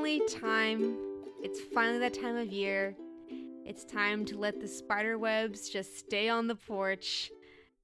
finally 0.00 0.26
time. 0.28 0.96
It's 1.42 1.60
finally 1.74 1.98
that 1.98 2.14
time 2.14 2.34
of 2.34 2.50
year. 2.50 2.96
It's 3.66 3.84
time 3.84 4.24
to 4.26 4.38
let 4.38 4.58
the 4.58 4.66
spider 4.66 5.18
webs 5.18 5.68
just 5.68 5.98
stay 5.98 6.30
on 6.30 6.46
the 6.46 6.54
porch. 6.54 7.30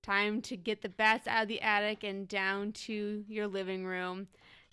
Time 0.03 0.41
to 0.43 0.57
get 0.57 0.81
the 0.81 0.89
bats 0.89 1.27
out 1.27 1.43
of 1.43 1.49
the 1.49 1.61
attic 1.61 2.05
and 2.05 2.27
down 2.27 2.73
to 2.73 3.23
your 3.29 3.47
living 3.47 3.85
room. 3.85 4.29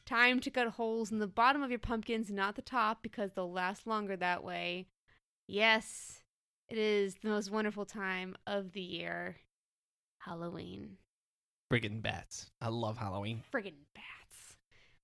Time 0.05 0.39
to 0.39 0.49
cut 0.49 0.69
holes 0.69 1.11
in 1.11 1.19
the 1.19 1.27
bottom 1.27 1.61
of 1.61 1.69
your 1.69 1.79
pumpkins, 1.79 2.31
not 2.31 2.55
the 2.55 2.61
top, 2.61 3.03
because 3.03 3.31
they'll 3.33 3.51
last 3.51 3.85
longer 3.85 4.15
that 4.15 4.41
way. 4.41 4.87
Yes, 5.45 6.21
it 6.69 6.77
is 6.77 7.15
the 7.21 7.27
most 7.27 7.51
wonderful 7.51 7.85
time 7.85 8.37
of 8.47 8.71
the 8.71 8.79
year 8.79 9.35
Halloween. 10.19 10.95
Friggin' 11.69 12.01
bats. 12.01 12.51
I 12.61 12.69
love 12.69 12.95
Halloween. 12.95 13.43
Friggin' 13.53 13.73
bats. 13.93 14.22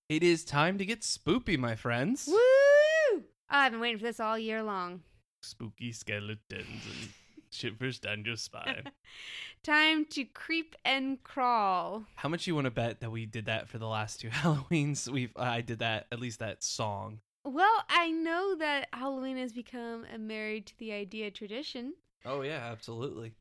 It 0.10 0.24
is 0.24 0.44
time 0.44 0.80
to 0.80 0.86
get 0.88 1.02
spoopy, 1.02 1.56
my 1.56 1.76
friends. 1.76 2.28
Woo! 2.28 3.24
I've 3.48 3.72
been 3.72 3.80
waiting 3.80 4.00
for 4.00 4.06
this 4.06 4.20
all 4.20 4.40
year 4.40 4.64
long. 4.64 5.04
Spooky 5.44 5.92
skeletons 5.92 6.42
and 6.52 7.10
shivers 7.52 8.00
down 8.00 8.26
your 8.26 8.36
spine. 8.36 8.86
Time 9.64 10.06
to 10.06 10.26
creep 10.26 10.76
and 10.84 11.22
crawl. 11.22 12.06
How 12.16 12.28
much 12.28 12.48
you 12.48 12.56
want 12.56 12.66
to 12.66 12.72
bet 12.72 13.02
that 13.02 13.12
we 13.12 13.28
did 13.28 13.46
that 13.46 13.70
for 13.70 13.78
the 13.78 13.88
last 13.88 14.20
two 14.20 14.30
Halloweens? 14.32 15.08
We've 15.08 15.32
I 15.36 15.62
did 15.62 15.78
that 15.80 16.08
at 16.12 16.20
least 16.20 16.40
that 16.40 16.64
song. 16.64 17.20
Well, 17.46 17.84
I 17.88 18.10
know 18.10 18.56
that 18.58 18.88
Halloween 18.92 19.38
has 19.38 19.54
become 19.54 20.08
a 20.12 20.18
married 20.18 20.66
to 20.68 20.78
the 20.80 20.92
idea 20.92 21.30
tradition. 21.30 21.94
Oh 22.26 22.42
yeah, 22.42 22.68
absolutely. 22.72 23.34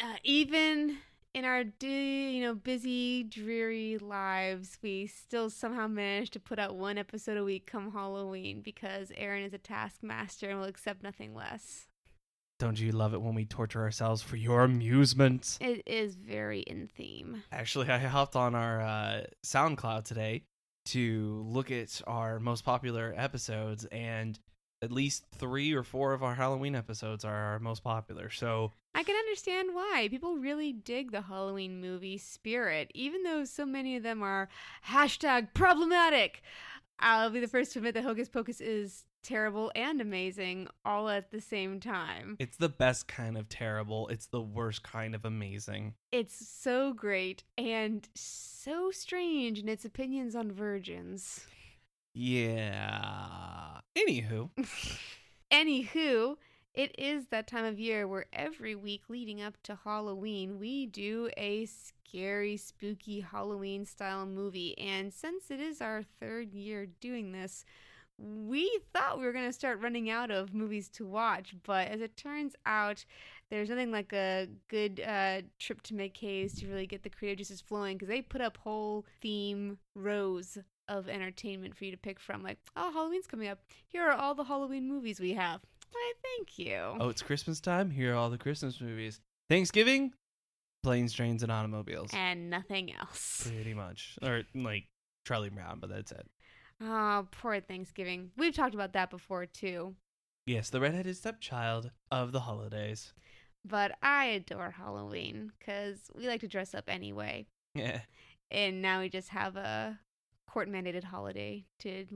Uh, 0.00 0.16
even 0.24 0.96
in 1.34 1.44
our 1.44 1.64
you 1.80 2.40
know 2.40 2.54
busy, 2.54 3.24
dreary 3.24 3.98
lives, 3.98 4.78
we 4.82 5.06
still 5.06 5.50
somehow 5.50 5.86
manage 5.88 6.30
to 6.30 6.40
put 6.40 6.58
out 6.58 6.76
one 6.76 6.96
episode 6.96 7.36
a 7.36 7.44
week 7.44 7.66
come 7.66 7.92
Halloween 7.92 8.62
because 8.62 9.12
Aaron 9.16 9.42
is 9.42 9.52
a 9.52 9.58
taskmaster 9.58 10.48
and 10.48 10.60
will 10.60 10.66
accept 10.66 11.02
nothing 11.02 11.34
less. 11.34 11.88
Don't 12.60 12.78
you 12.78 12.92
love 12.92 13.14
it 13.14 13.20
when 13.20 13.34
we 13.34 13.44
torture 13.44 13.82
ourselves 13.82 14.22
for 14.22 14.36
your 14.36 14.62
amusement? 14.62 15.58
It 15.60 15.82
is 15.86 16.14
very 16.14 16.60
in 16.60 16.88
theme. 16.96 17.42
Actually, 17.50 17.90
I 17.90 17.98
hopped 17.98 18.36
on 18.36 18.54
our 18.54 18.80
uh, 18.80 19.22
SoundCloud 19.44 20.04
today 20.04 20.44
to 20.86 21.44
look 21.48 21.72
at 21.72 22.00
our 22.06 22.38
most 22.38 22.64
popular 22.64 23.12
episodes, 23.16 23.86
and 23.86 24.38
at 24.84 24.92
least 24.92 25.24
three 25.36 25.72
or 25.72 25.82
four 25.82 26.12
of 26.12 26.22
our 26.22 26.34
Halloween 26.34 26.74
episodes 26.76 27.24
are 27.24 27.34
our 27.34 27.58
most 27.58 27.82
popular. 27.82 28.30
So 28.30 28.72
I 28.94 29.02
can 29.02 29.16
understand 29.16 29.70
why. 29.72 30.08
People 30.10 30.36
really 30.36 30.72
dig 30.72 31.10
the 31.10 31.22
Halloween 31.22 31.80
movie 31.80 32.18
spirit, 32.18 32.90
even 32.94 33.22
though 33.24 33.44
so 33.44 33.66
many 33.66 33.96
of 33.96 34.02
them 34.02 34.22
are 34.22 34.48
hashtag 34.88 35.48
problematic. 35.54 36.42
I'll 37.00 37.30
be 37.30 37.40
the 37.40 37.48
first 37.48 37.72
to 37.72 37.80
admit 37.80 37.94
that 37.94 38.04
Hocus 38.04 38.28
Pocus 38.28 38.60
is 38.60 39.04
terrible 39.24 39.72
and 39.74 40.00
amazing 40.00 40.68
all 40.84 41.08
at 41.08 41.30
the 41.30 41.40
same 41.40 41.80
time. 41.80 42.36
it's 42.38 42.58
the 42.58 42.68
best 42.68 43.08
kind 43.08 43.36
of 43.38 43.48
terrible. 43.48 44.06
It's 44.08 44.26
the 44.26 44.40
worst 44.40 44.82
kind 44.82 45.14
of 45.14 45.24
amazing. 45.24 45.94
It's 46.12 46.46
so 46.46 46.92
great 46.92 47.42
and 47.56 48.06
so 48.14 48.90
strange 48.90 49.58
in 49.58 49.68
its 49.68 49.84
opinions 49.84 50.36
on 50.36 50.52
virgins. 50.52 51.46
Yeah. 52.14 53.80
Anywho, 53.96 54.50
Anywho, 55.52 56.36
it 56.74 56.94
is 56.98 57.26
that 57.26 57.46
time 57.46 57.64
of 57.64 57.78
year 57.78 58.06
where 58.08 58.26
every 58.32 58.74
week 58.74 59.02
leading 59.08 59.42
up 59.42 59.56
to 59.64 59.78
Halloween, 59.84 60.58
we 60.58 60.86
do 60.86 61.30
a 61.36 61.66
scary, 61.66 62.56
spooky 62.56 63.20
Halloween 63.20 63.84
style 63.84 64.26
movie. 64.26 64.76
And 64.78 65.12
since 65.12 65.50
it 65.50 65.60
is 65.60 65.80
our 65.80 66.04
third 66.20 66.52
year 66.52 66.86
doing 67.00 67.32
this, 67.32 67.64
we 68.18 68.80
thought 68.92 69.18
we 69.18 69.24
were 69.24 69.32
going 69.32 69.46
to 69.48 69.52
start 69.52 69.80
running 69.80 70.10
out 70.10 70.30
of 70.30 70.54
movies 70.54 70.88
to 70.90 71.06
watch. 71.06 71.54
But 71.64 71.88
as 71.88 72.00
it 72.00 72.16
turns 72.16 72.54
out, 72.66 73.04
there's 73.50 73.68
nothing 73.70 73.92
like 73.92 74.12
a 74.12 74.48
good 74.68 75.00
uh, 75.00 75.42
trip 75.58 75.82
to 75.82 75.94
McKay's 75.94 76.54
to 76.60 76.68
really 76.68 76.86
get 76.86 77.02
the 77.02 77.10
creative 77.10 77.38
juices 77.38 77.60
flowing 77.60 77.96
because 77.96 78.08
they 78.08 78.22
put 78.22 78.40
up 78.40 78.56
whole 78.56 79.04
theme 79.20 79.78
rows 79.94 80.58
of 80.88 81.08
entertainment 81.08 81.76
for 81.76 81.84
you 81.84 81.90
to 81.90 81.96
pick 81.96 82.20
from. 82.20 82.42
Like, 82.42 82.58
oh, 82.76 82.92
Halloween's 82.92 83.26
coming 83.26 83.48
up. 83.48 83.58
Here 83.88 84.02
are 84.02 84.12
all 84.12 84.34
the 84.34 84.44
Halloween 84.44 84.88
movies 84.88 85.20
we 85.20 85.34
have. 85.34 85.60
Why, 85.92 86.12
thank 86.22 86.58
you. 86.58 86.76
oh, 87.00 87.08
it's 87.08 87.22
Christmas 87.22 87.60
time. 87.60 87.90
Here 87.90 88.12
are 88.12 88.16
all 88.16 88.30
the 88.30 88.38
Christmas 88.38 88.80
movies. 88.80 89.20
Thanksgiving, 89.48 90.12
planes, 90.82 91.12
trains, 91.12 91.42
and 91.42 91.52
automobiles. 91.52 92.10
And 92.12 92.50
nothing 92.50 92.92
else. 92.94 93.48
Pretty 93.48 93.74
much, 93.74 94.18
or 94.22 94.42
like 94.54 94.84
Charlie 95.26 95.50
Brown, 95.50 95.78
but 95.80 95.90
that's 95.90 96.10
it. 96.12 96.26
Oh, 96.80 97.28
poor 97.30 97.60
Thanksgiving. 97.60 98.30
We've 98.36 98.54
talked 98.54 98.74
about 98.74 98.92
that 98.94 99.10
before 99.10 99.46
too. 99.46 99.94
Yes, 100.46 100.68
the 100.70 100.80
redheaded 100.80 101.16
stepchild 101.16 101.90
of 102.10 102.32
the 102.32 102.40
holidays. 102.40 103.12
But 103.64 103.92
I 104.02 104.26
adore 104.26 104.72
Halloween 104.76 105.52
because 105.58 106.10
we 106.14 106.26
like 106.26 106.40
to 106.40 106.48
dress 106.48 106.74
up 106.74 106.84
anyway. 106.88 107.46
Yeah. 107.76 108.00
And 108.52 108.80
now 108.82 109.00
we 109.00 109.08
just 109.08 109.30
have 109.30 109.56
a 109.56 109.98
court 110.48 110.70
mandated 110.70 111.04
holiday 111.04 111.64
to 111.80 112.06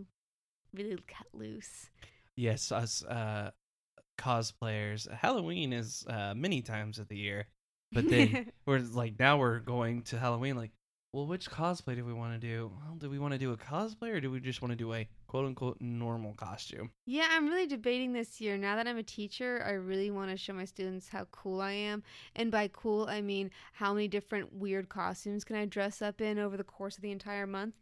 really 0.74 0.98
cut 1.06 1.26
loose. 1.32 1.90
Yes, 2.36 2.70
us 2.70 3.02
uh, 3.04 3.50
cosplayers. 4.18 5.10
Halloween 5.12 5.72
is 5.72 6.04
uh, 6.08 6.34
many 6.36 6.62
times 6.62 6.98
of 6.98 7.08
the 7.08 7.16
year, 7.16 7.46
but 7.92 8.08
then 8.08 8.50
we're 8.66 8.78
like 8.78 9.18
now 9.18 9.38
we're 9.38 9.60
going 9.60 10.02
to 10.02 10.18
Halloween. 10.18 10.56
Like, 10.56 10.72
well, 11.18 11.26
which 11.26 11.50
cosplay 11.50 11.96
do 11.96 12.04
we 12.04 12.12
want 12.12 12.32
to 12.32 12.38
do? 12.38 12.70
Well, 12.80 12.94
do 12.94 13.10
we 13.10 13.18
want 13.18 13.32
to 13.32 13.38
do 13.38 13.50
a 13.50 13.56
cosplay 13.56 14.10
or 14.12 14.20
do 14.20 14.30
we 14.30 14.38
just 14.38 14.62
want 14.62 14.70
to 14.70 14.76
do 14.76 14.94
a 14.94 15.08
quote 15.26 15.46
unquote 15.46 15.76
normal 15.80 16.32
costume? 16.34 16.92
Yeah, 17.06 17.26
I'm 17.32 17.48
really 17.48 17.66
debating 17.66 18.12
this 18.12 18.40
year. 18.40 18.56
Now 18.56 18.76
that 18.76 18.86
I'm 18.86 18.98
a 18.98 19.02
teacher, 19.02 19.64
I 19.66 19.72
really 19.72 20.12
want 20.12 20.30
to 20.30 20.36
show 20.36 20.52
my 20.52 20.64
students 20.64 21.08
how 21.08 21.26
cool 21.32 21.60
I 21.60 21.72
am. 21.72 22.04
And 22.36 22.52
by 22.52 22.70
cool, 22.72 23.08
I 23.08 23.20
mean 23.20 23.50
how 23.72 23.92
many 23.94 24.06
different 24.06 24.52
weird 24.52 24.88
costumes 24.88 25.42
can 25.42 25.56
I 25.56 25.64
dress 25.64 26.02
up 26.02 26.20
in 26.20 26.38
over 26.38 26.56
the 26.56 26.62
course 26.62 26.96
of 26.96 27.02
the 27.02 27.10
entire 27.10 27.48
month. 27.48 27.74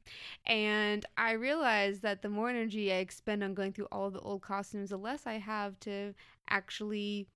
And 0.47 1.05
I 1.19 1.33
realize 1.33 2.01
that 2.01 2.23
the 2.23 2.31
more 2.31 2.49
energy 2.49 2.91
I 2.91 2.97
expend 2.97 3.45
on 3.45 3.53
going 3.53 3.75
through 3.75 3.89
all 3.93 4.11
the 4.11 4.21
old 4.21 4.41
costumes, 4.41 4.89
the 4.89 4.97
less 4.97 5.27
I 5.27 5.35
have 5.35 5.79
to 5.81 6.15
actually 6.49 7.27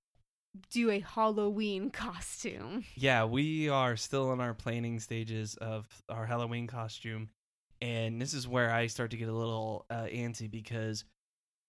do 0.69 0.89
a 0.91 0.99
Halloween 0.99 1.89
costume. 1.91 2.83
Yeah, 2.95 3.25
we 3.25 3.69
are 3.69 3.95
still 3.95 4.31
in 4.33 4.39
our 4.39 4.53
planning 4.53 4.99
stages 4.99 5.55
of 5.55 5.87
our 6.09 6.25
Halloween 6.25 6.67
costume, 6.67 7.29
and 7.81 8.21
this 8.21 8.33
is 8.33 8.47
where 8.47 8.71
I 8.71 8.87
start 8.87 9.11
to 9.11 9.17
get 9.17 9.29
a 9.29 9.33
little 9.33 9.85
uh, 9.89 10.05
antsy 10.05 10.49
because 10.49 11.03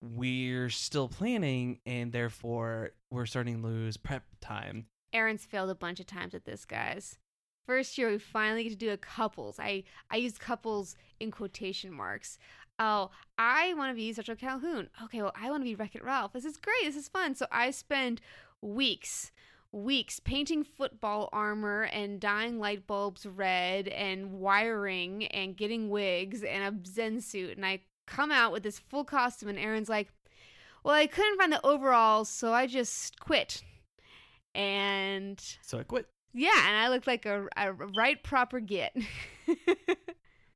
we're 0.02 0.70
still 0.70 1.08
planning, 1.08 1.78
and 1.86 2.12
therefore 2.12 2.90
we're 3.10 3.26
starting 3.26 3.62
to 3.62 3.66
lose 3.66 3.96
prep 3.96 4.24
time. 4.40 4.86
Aaron's 5.12 5.44
failed 5.44 5.70
a 5.70 5.74
bunch 5.74 6.00
of 6.00 6.06
times 6.06 6.34
at 6.34 6.44
this, 6.44 6.64
guys. 6.64 7.18
First 7.66 7.96
year, 7.96 8.10
we 8.10 8.18
finally 8.18 8.64
get 8.64 8.70
to 8.70 8.76
do 8.76 8.90
a 8.90 8.96
couples. 8.96 9.60
I 9.60 9.84
I 10.10 10.16
used 10.16 10.40
couples 10.40 10.96
in 11.20 11.30
quotation 11.30 11.92
marks. 11.92 12.38
Oh, 12.78 13.10
I 13.38 13.74
want 13.74 13.90
to 13.90 13.94
be 13.94 14.12
Sergeant 14.12 14.40
Calhoun. 14.40 14.88
Okay, 15.04 15.22
well, 15.22 15.32
I 15.40 15.50
want 15.50 15.62
to 15.62 15.64
be 15.64 15.74
Wreck 15.74 15.94
It 15.94 16.04
Ralph. 16.04 16.32
This 16.32 16.44
is 16.44 16.56
great. 16.56 16.84
This 16.84 16.96
is 16.96 17.08
fun. 17.08 17.34
So 17.34 17.46
I 17.52 17.70
spend 17.70 18.20
weeks, 18.60 19.30
weeks 19.70 20.18
painting 20.20 20.64
football 20.64 21.28
armor 21.32 21.82
and 21.84 22.18
dyeing 22.20 22.58
light 22.58 22.86
bulbs 22.86 23.24
red 23.26 23.86
and 23.88 24.32
wiring 24.32 25.26
and 25.26 25.56
getting 25.56 25.90
wigs 25.90 26.42
and 26.42 26.62
a 26.84 26.88
Zen 26.88 27.20
suit. 27.20 27.56
And 27.56 27.64
I 27.64 27.80
come 28.06 28.32
out 28.32 28.52
with 28.52 28.62
this 28.64 28.78
full 28.80 29.04
costume, 29.04 29.48
and 29.50 29.58
Aaron's 29.58 29.88
like, 29.88 30.08
"Well, 30.82 30.94
I 30.94 31.06
couldn't 31.06 31.38
find 31.38 31.52
the 31.52 31.64
overalls, 31.64 32.28
so 32.28 32.52
I 32.52 32.66
just 32.66 33.20
quit." 33.20 33.62
And 34.54 35.40
So 35.62 35.78
I 35.78 35.82
quit. 35.84 36.06
yeah, 36.34 36.66
and 36.68 36.76
I 36.76 36.88
looked 36.88 37.06
like 37.06 37.26
a, 37.26 37.46
a 37.56 37.72
right 37.72 38.20
proper 38.22 38.58
git. 38.60 38.92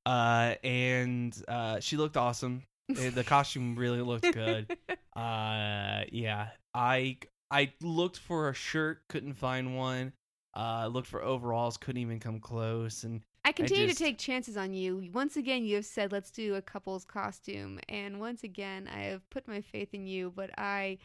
Uh, 0.06 0.55
and 0.62 1.37
uh, 1.49 1.81
she 1.81 1.97
looked 1.97 2.17
awesome. 2.17 2.62
Uh, 2.91 3.11
the 3.11 3.25
costume 3.26 3.75
really 3.76 4.00
looked 4.00 4.32
good. 4.32 4.76
Uh, 5.17 6.05
yeah, 6.12 6.49
I 6.75 7.17
I 7.50 7.73
looked 7.81 8.19
for 8.19 8.50
a 8.50 8.55
shirt, 8.55 9.00
couldn't 9.08 9.32
find 9.32 9.75
one. 9.75 10.12
Uh, 10.55 10.88
looked 10.93 11.06
for 11.06 11.23
overalls, 11.23 11.79
couldn't 11.79 12.03
even 12.03 12.20
come 12.20 12.38
close. 12.38 13.03
And 13.03 13.23
I 13.47 13.53
continue 13.53 13.87
just- 13.87 13.97
to 13.97 14.05
take 14.05 14.19
chances 14.19 14.58
on 14.58 14.75
you. 14.75 15.08
Once 15.14 15.38
again, 15.38 15.64
you 15.64 15.76
have 15.76 15.87
said, 15.87 16.12
let's 16.12 16.31
do 16.31 16.55
a 16.55 16.61
couple's 16.61 17.06
costume. 17.06 17.81
And 17.88 18.20
once 18.20 18.44
again, 18.44 18.91
I 18.94 19.05
have 19.05 19.29
put 19.31 19.49
my 19.49 19.62
faith 19.62 19.94
in 19.94 20.06
you, 20.06 20.35
but 20.37 20.50
I. 20.59 20.99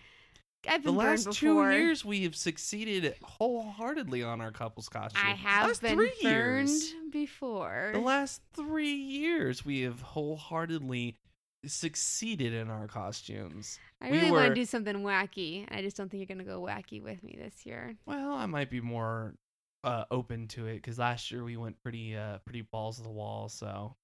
I've 0.67 0.83
the 0.83 0.91
been 0.91 0.99
burned 0.99 1.25
last 1.25 1.37
two 1.37 1.47
before. 1.55 1.71
years, 1.73 2.05
we 2.05 2.23
have 2.23 2.35
succeeded 2.35 3.15
wholeheartedly 3.23 4.23
on 4.23 4.41
our 4.41 4.51
couples 4.51 4.89
costume. 4.89 5.21
I 5.25 5.31
have 5.31 5.67
last 5.67 5.81
been 5.81 5.95
three 5.95 6.13
burned 6.21 6.69
years. 6.69 6.93
before. 7.11 7.89
The 7.93 7.99
last 7.99 8.41
three 8.55 8.93
years, 8.93 9.65
we 9.65 9.81
have 9.81 10.01
wholeheartedly 10.01 11.17
succeeded 11.65 12.53
in 12.53 12.69
our 12.69 12.87
costumes. 12.87 13.79
I 14.01 14.09
we 14.11 14.17
really 14.17 14.31
want 14.31 14.47
to 14.49 14.55
do 14.55 14.65
something 14.65 14.97
wacky. 15.03 15.65
I 15.71 15.81
just 15.81 15.95
don't 15.97 16.09
think 16.09 16.19
you're 16.19 16.35
going 16.35 16.45
to 16.45 16.51
go 16.51 16.61
wacky 16.61 17.01
with 17.01 17.23
me 17.23 17.37
this 17.41 17.65
year. 17.65 17.95
Well, 18.05 18.33
I 18.33 18.45
might 18.47 18.69
be 18.69 18.81
more 18.81 19.35
uh, 19.83 20.05
open 20.11 20.47
to 20.49 20.67
it 20.67 20.75
because 20.75 20.97
last 20.99 21.31
year 21.31 21.43
we 21.43 21.57
went 21.57 21.81
pretty 21.81 22.15
uh, 22.15 22.37
pretty 22.45 22.61
balls 22.61 22.97
to 22.97 23.03
the 23.03 23.09
wall. 23.09 23.49
So 23.49 23.95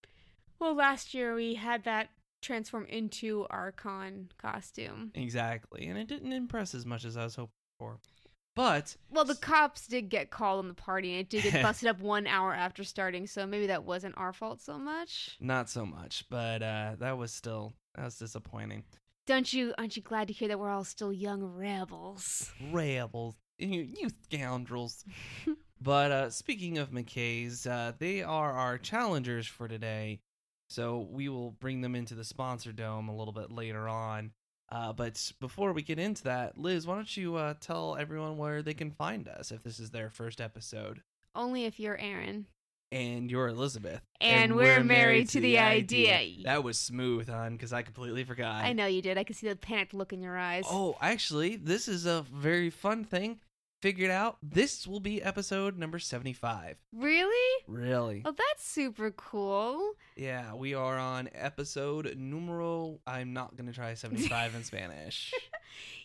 Well, 0.60 0.76
last 0.76 1.14
year 1.14 1.34
we 1.36 1.56
had 1.56 1.84
that 1.86 2.10
transform 2.42 2.86
into 2.86 3.46
our 3.50 3.72
con 3.72 4.30
costume. 4.38 5.12
Exactly. 5.16 5.88
And 5.88 5.98
it 5.98 6.08
didn't 6.08 6.32
impress 6.34 6.74
as 6.76 6.86
much 6.86 7.06
as 7.06 7.18
I 7.18 7.24
was 7.24 7.36
hoping 7.36 7.52
for. 7.80 8.00
But 8.56 8.98
Well, 9.12 9.24
the 9.26 9.36
cops 9.36 9.86
did 9.86 10.10
get 10.10 10.32
called 10.32 10.60
on 10.60 10.68
the 10.68 10.74
party, 10.74 11.12
and 11.12 11.20
it 11.22 11.30
did 11.30 11.44
get 11.44 11.62
busted 11.64 11.90
up 11.90 12.00
one 12.00 12.26
hour 12.26 12.54
after 12.56 12.84
starting. 12.84 13.28
So 13.28 13.46
maybe 13.46 13.68
that 13.68 13.84
wasn't 13.84 14.18
our 14.18 14.34
fault 14.34 14.62
so 14.62 14.80
much. 14.80 15.38
not 15.40 15.70
so 15.70 15.86
much. 15.86 16.26
But 16.30 16.64
uh, 16.64 16.96
that 17.00 17.18
was 17.18 17.32
still 17.32 17.74
that 17.96 18.06
was 18.06 18.18
disappointing. 18.18 18.84
Don't 19.28 19.52
you? 19.54 19.74
Aren't 19.78 19.96
you 19.96 20.02
glad 20.02 20.28
to 20.30 20.34
hear 20.34 20.48
that 20.48 20.60
we're 20.60 20.70
all 20.72 20.86
still 20.86 21.14
young 21.14 21.44
rebels? 21.44 22.52
Rebels, 22.72 23.36
you, 23.60 23.82
you 23.82 24.08
scoundrels. 24.24 25.04
but 25.82 26.12
uh, 26.12 26.30
speaking 26.32 26.78
of 26.78 26.92
McKay's, 26.92 27.68
uh, 27.68 27.92
they 28.00 28.24
are 28.24 28.54
our 28.54 28.78
challengers 28.78 29.46
for 29.46 29.68
today. 29.68 30.20
So 30.70 31.08
we 31.10 31.30
will 31.30 31.52
bring 31.52 31.82
them 31.82 31.96
into 31.96 32.14
the 32.14 32.24
sponsor 32.24 32.72
dome 32.72 33.10
a 33.10 33.16
little 33.16 33.34
bit 33.34 33.52
later 33.52 33.88
on. 33.88 34.32
Uh, 34.70 34.92
but 34.92 35.32
before 35.40 35.72
we 35.72 35.82
get 35.82 35.98
into 35.98 36.24
that, 36.26 36.58
Liz, 36.58 36.86
why 36.86 36.96
don't 36.96 37.18
you 37.18 37.38
uh, 37.38 37.54
tell 37.62 37.96
everyone 37.96 38.38
where 38.38 38.62
they 38.62 38.74
can 38.74 38.92
find 38.92 39.28
us 39.30 39.52
if 39.52 39.64
this 39.64 39.80
is 39.80 39.92
their 39.92 40.10
first 40.10 40.42
episode? 40.42 41.02
Only 41.34 41.66
if 41.66 41.80
you're 41.80 41.98
Aaron. 41.98 42.48
And 42.92 43.30
you're 43.30 43.48
Elizabeth. 43.48 44.02
And, 44.22 44.56
we're, 44.56 44.84
married, 44.84 45.30
to 45.30 45.42
the 45.42 45.60
idea. 45.60 46.44
That 46.46 46.64
was 46.64 46.80
smooth, 46.80 47.30
hon, 47.30 47.54
because 47.54 47.74
I 47.74 47.82
completely 47.82 48.24
forgot. 48.24 48.64
I 48.64 48.74
know 48.74 48.86
you 48.86 49.02
did. 49.02 49.18
I 49.18 49.26
could 49.26 49.36
see 49.36 49.48
the 49.50 49.58
panicked 49.58 49.94
look 49.94 50.14
in 50.14 50.22
your 50.22 50.38
eyes. 50.38 50.64
Oh, 50.70 50.98
actually, 51.02 51.58
this 51.58 51.88
is 51.90 52.06
a 52.06 52.26
very 52.34 52.70
fun 52.70 53.04
thing. 53.04 53.40
Figured 53.82 54.10
out 54.10 54.38
this 54.42 54.88
will 54.88 55.00
be 55.00 55.22
episode 55.22 55.78
number 55.78 56.00
75. 56.00 56.78
really? 56.92 57.64
Really? 57.68 58.24
Oh, 58.26 58.32
that's 58.32 58.68
super 58.68 59.12
cool. 59.12 59.92
Yeah, 60.16 60.56
we 60.56 60.74
are 60.74 60.98
on 60.98 61.30
episode 61.36 62.16
numero. 62.18 63.00
I'm 63.06 63.34
not 63.34 63.56
going 63.56 63.68
to 63.68 63.74
try 63.74 63.94
75 63.94 64.56
in 64.56 64.64
Spanish. 64.64 65.32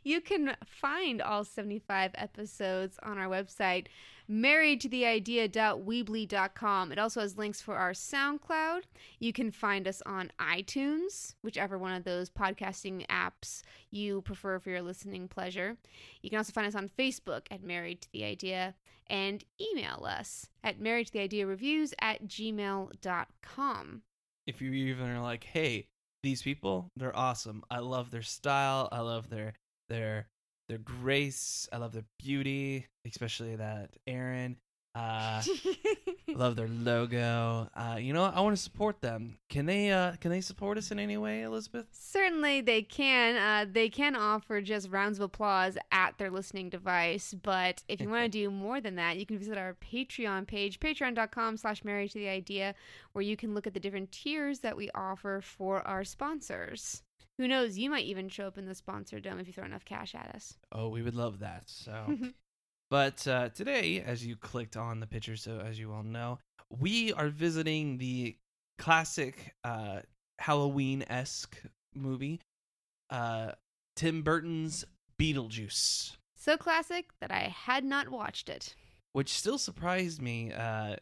You 0.02 0.20
can 0.20 0.54
find 0.66 1.22
all 1.22 1.44
75 1.44 2.10
episodes 2.14 2.98
on 3.02 3.16
our 3.16 3.28
website, 3.28 3.86
married 4.28 4.80
to 4.82 4.88
the 4.88 5.04
idea.weebly.com. 5.06 6.92
It 6.92 6.98
also 6.98 7.20
has 7.20 7.36
links 7.36 7.60
for 7.60 7.76
our 7.76 7.92
SoundCloud. 7.92 8.82
You 9.18 9.32
can 9.32 9.50
find 9.50 9.86
us 9.86 10.02
on 10.06 10.32
iTunes, 10.38 11.34
whichever 11.42 11.78
one 11.78 11.92
of 11.92 12.04
those 12.04 12.30
podcasting 12.30 13.06
apps 13.08 13.62
you 13.90 14.22
prefer 14.22 14.58
for 14.58 14.70
your 14.70 14.82
listening 14.82 15.28
pleasure. 15.28 15.76
You 16.22 16.30
can 16.30 16.38
also 16.38 16.52
find 16.52 16.66
us 16.66 16.74
on 16.74 16.88
Facebook 16.88 17.46
at 17.50 17.62
Married 17.62 18.02
to 18.02 18.12
the 18.12 18.24
Idea 18.24 18.74
and 19.08 19.44
email 19.60 20.04
us 20.08 20.46
at 20.64 20.80
married 20.80 21.06
to 21.08 21.12
the 21.12 21.20
idea 21.20 21.46
reviews 21.46 21.92
at 22.00 22.26
gmail.com. 22.26 24.02
if 24.46 24.62
you 24.62 24.72
even 24.72 25.08
are 25.08 25.20
like, 25.20 25.44
hey, 25.44 25.86
these 26.22 26.42
people, 26.42 26.88
they're 26.96 27.16
awesome. 27.16 27.62
I 27.70 27.80
love 27.80 28.10
their 28.10 28.22
style. 28.22 28.88
I 28.92 29.00
love 29.00 29.28
their 29.28 29.54
their 29.88 30.28
their 30.72 30.78
grace. 30.78 31.68
I 31.70 31.76
love 31.76 31.92
their 31.92 32.04
beauty, 32.18 32.86
especially 33.06 33.56
that 33.56 33.90
Aaron. 34.06 34.56
Uh, 34.94 35.42
love 36.28 36.56
their 36.56 36.68
logo. 36.68 37.68
Uh, 37.74 37.96
you 37.98 38.12
know, 38.12 38.22
what? 38.22 38.36
I 38.36 38.40
want 38.40 38.56
to 38.56 38.62
support 38.62 39.00
them. 39.00 39.38
Can 39.48 39.66
they? 39.66 39.90
Uh, 39.90 40.16
can 40.20 40.30
they 40.30 40.40
support 40.40 40.78
us 40.78 40.90
in 40.90 40.98
any 40.98 41.16
way, 41.16 41.42
Elizabeth? 41.42 41.86
Certainly, 41.92 42.62
they 42.62 42.82
can. 42.82 43.36
Uh, 43.36 43.70
they 43.70 43.88
can 43.88 44.16
offer 44.16 44.60
just 44.60 44.90
rounds 44.90 45.18
of 45.18 45.24
applause 45.24 45.76
at 45.92 46.16
their 46.18 46.30
listening 46.30 46.68
device. 46.68 47.34
But 47.42 47.82
if 47.88 48.00
you 48.00 48.08
want 48.08 48.24
to 48.24 48.28
do 48.38 48.50
more 48.50 48.80
than 48.80 48.96
that, 48.96 49.18
you 49.18 49.26
can 49.26 49.38
visit 49.38 49.56
our 49.56 49.74
Patreon 49.74 50.46
page, 50.46 50.80
patreon.com 50.80 51.56
slash 51.56 51.84
married 51.84 52.10
to 52.12 52.18
the 52.18 52.28
idea, 52.28 52.74
where 53.12 53.22
you 53.22 53.36
can 53.36 53.54
look 53.54 53.66
at 53.66 53.74
the 53.74 53.80
different 53.80 54.12
tiers 54.12 54.60
that 54.60 54.76
we 54.76 54.90
offer 54.94 55.40
for 55.42 55.86
our 55.86 56.04
sponsors. 56.04 57.02
Who 57.42 57.48
knows? 57.48 57.76
You 57.76 57.90
might 57.90 58.04
even 58.04 58.28
show 58.28 58.46
up 58.46 58.56
in 58.56 58.66
the 58.66 58.74
sponsor 58.76 59.18
dome 59.18 59.40
if 59.40 59.48
you 59.48 59.52
throw 59.52 59.64
enough 59.64 59.84
cash 59.84 60.14
at 60.14 60.32
us. 60.32 60.54
Oh, 60.70 60.90
we 60.90 61.02
would 61.02 61.16
love 61.16 61.40
that. 61.40 61.64
So, 61.66 62.16
but 62.90 63.26
uh, 63.26 63.48
today, 63.48 64.00
as 64.00 64.24
you 64.24 64.36
clicked 64.36 64.76
on 64.76 65.00
the 65.00 65.08
picture, 65.08 65.34
so 65.36 65.58
as 65.58 65.76
you 65.76 65.92
all 65.92 66.04
know, 66.04 66.38
we 66.70 67.12
are 67.14 67.30
visiting 67.30 67.98
the 67.98 68.36
classic 68.78 69.56
uh, 69.64 70.02
Halloween 70.38 71.04
esque 71.08 71.60
movie, 71.96 72.38
uh, 73.10 73.50
Tim 73.96 74.22
Burton's 74.22 74.84
Beetlejuice, 75.20 76.12
so 76.36 76.56
classic 76.56 77.06
that 77.20 77.32
I 77.32 77.52
had 77.52 77.82
not 77.82 78.08
watched 78.08 78.48
it. 78.48 78.76
which 79.14 79.30
still 79.30 79.58
surprised 79.58 80.22
me, 80.22 80.52
uh, 80.52 80.94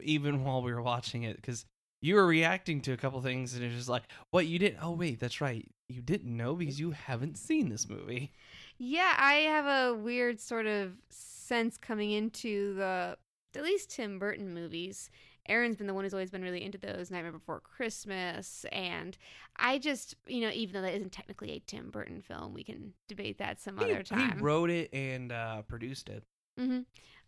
even 0.00 0.42
while 0.42 0.62
we 0.62 0.72
were 0.72 0.80
watching 0.80 1.24
it, 1.24 1.36
because 1.36 1.66
you 2.00 2.14
were 2.14 2.26
reacting 2.26 2.80
to 2.80 2.92
a 2.92 2.96
couple 2.96 3.20
things, 3.20 3.54
and 3.54 3.62
it's 3.62 3.76
just 3.76 3.88
like, 3.90 4.02
"What 4.30 4.46
you 4.46 4.58
didn't? 4.58 4.82
Oh, 4.82 4.90
wait, 4.92 5.20
that's 5.20 5.40
right, 5.40 5.68
you 5.92 6.02
didn't 6.02 6.36
know 6.36 6.54
because 6.54 6.80
you 6.80 6.90
haven't 6.92 7.36
seen 7.38 7.68
this 7.68 7.88
movie." 7.88 8.32
Yeah, 8.78 9.14
I 9.18 9.34
have 9.34 9.66
a 9.66 9.94
weird 9.96 10.40
sort 10.40 10.66
of 10.66 10.94
sense 11.10 11.76
coming 11.76 12.10
into 12.10 12.74
the 12.74 13.16
at 13.54 13.62
least 13.62 13.90
Tim 13.90 14.18
Burton 14.18 14.54
movies. 14.54 15.10
Aaron's 15.48 15.76
been 15.76 15.88
the 15.88 15.94
one 15.94 16.04
who's 16.04 16.14
always 16.14 16.30
been 16.30 16.42
really 16.42 16.62
into 16.62 16.78
those 16.78 17.10
Nightmare 17.10 17.32
Before 17.32 17.60
Christmas, 17.60 18.64
and 18.70 19.18
I 19.56 19.78
just, 19.78 20.14
you 20.26 20.40
know, 20.40 20.50
even 20.54 20.74
though 20.74 20.82
that 20.82 20.94
isn't 20.94 21.12
technically 21.12 21.50
a 21.50 21.60
Tim 21.60 21.90
Burton 21.90 22.22
film, 22.22 22.54
we 22.54 22.62
can 22.62 22.94
debate 23.08 23.38
that 23.38 23.60
some 23.60 23.76
He, 23.76 23.84
other 23.84 24.02
time. 24.04 24.36
he 24.36 24.42
wrote 24.42 24.70
it 24.70 24.90
and 24.92 25.32
uh, 25.32 25.62
produced 25.62 26.08
it. 26.08 26.24
hmm 26.58 26.80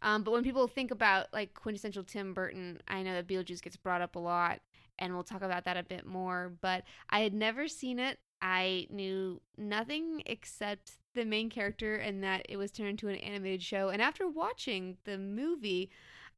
Um, 0.03 0.23
but 0.23 0.33
when 0.33 0.45
people 0.45 0.69
think 0.69 0.91
about 0.91 1.33
like 1.33 1.55
quintessential 1.55 2.05
Tim 2.05 2.35
Burton, 2.35 2.81
I 2.89 3.03
know 3.03 3.15
that 3.15 3.27
Beetlejuice 3.27 3.63
gets 3.63 3.77
brought 3.77 4.01
up 4.03 4.17
a 4.17 4.21
lot, 4.21 4.61
and 4.99 5.15
we'll 5.15 5.25
talk 5.25 5.43
about 5.43 5.65
that 5.65 5.77
a 5.77 5.83
bit 5.83 6.07
more. 6.07 6.53
But 6.61 6.85
I 7.11 7.21
had 7.21 7.35
never 7.35 7.69
seen 7.69 7.99
it. 7.99 8.19
I 8.45 8.87
knew 8.91 9.41
nothing 9.57 10.23
except 10.27 10.99
the 11.15 11.25
main 11.25 11.49
character 11.49 11.97
and 11.97 12.23
that 12.23 12.45
it 12.47 12.59
was 12.59 12.71
turned 12.71 12.91
into 12.91 13.09
an 13.09 13.17
animated 13.17 13.63
show. 13.63 13.89
And 13.89 14.03
after 14.03 14.29
watching 14.29 14.99
the 15.05 15.17
movie, 15.17 15.91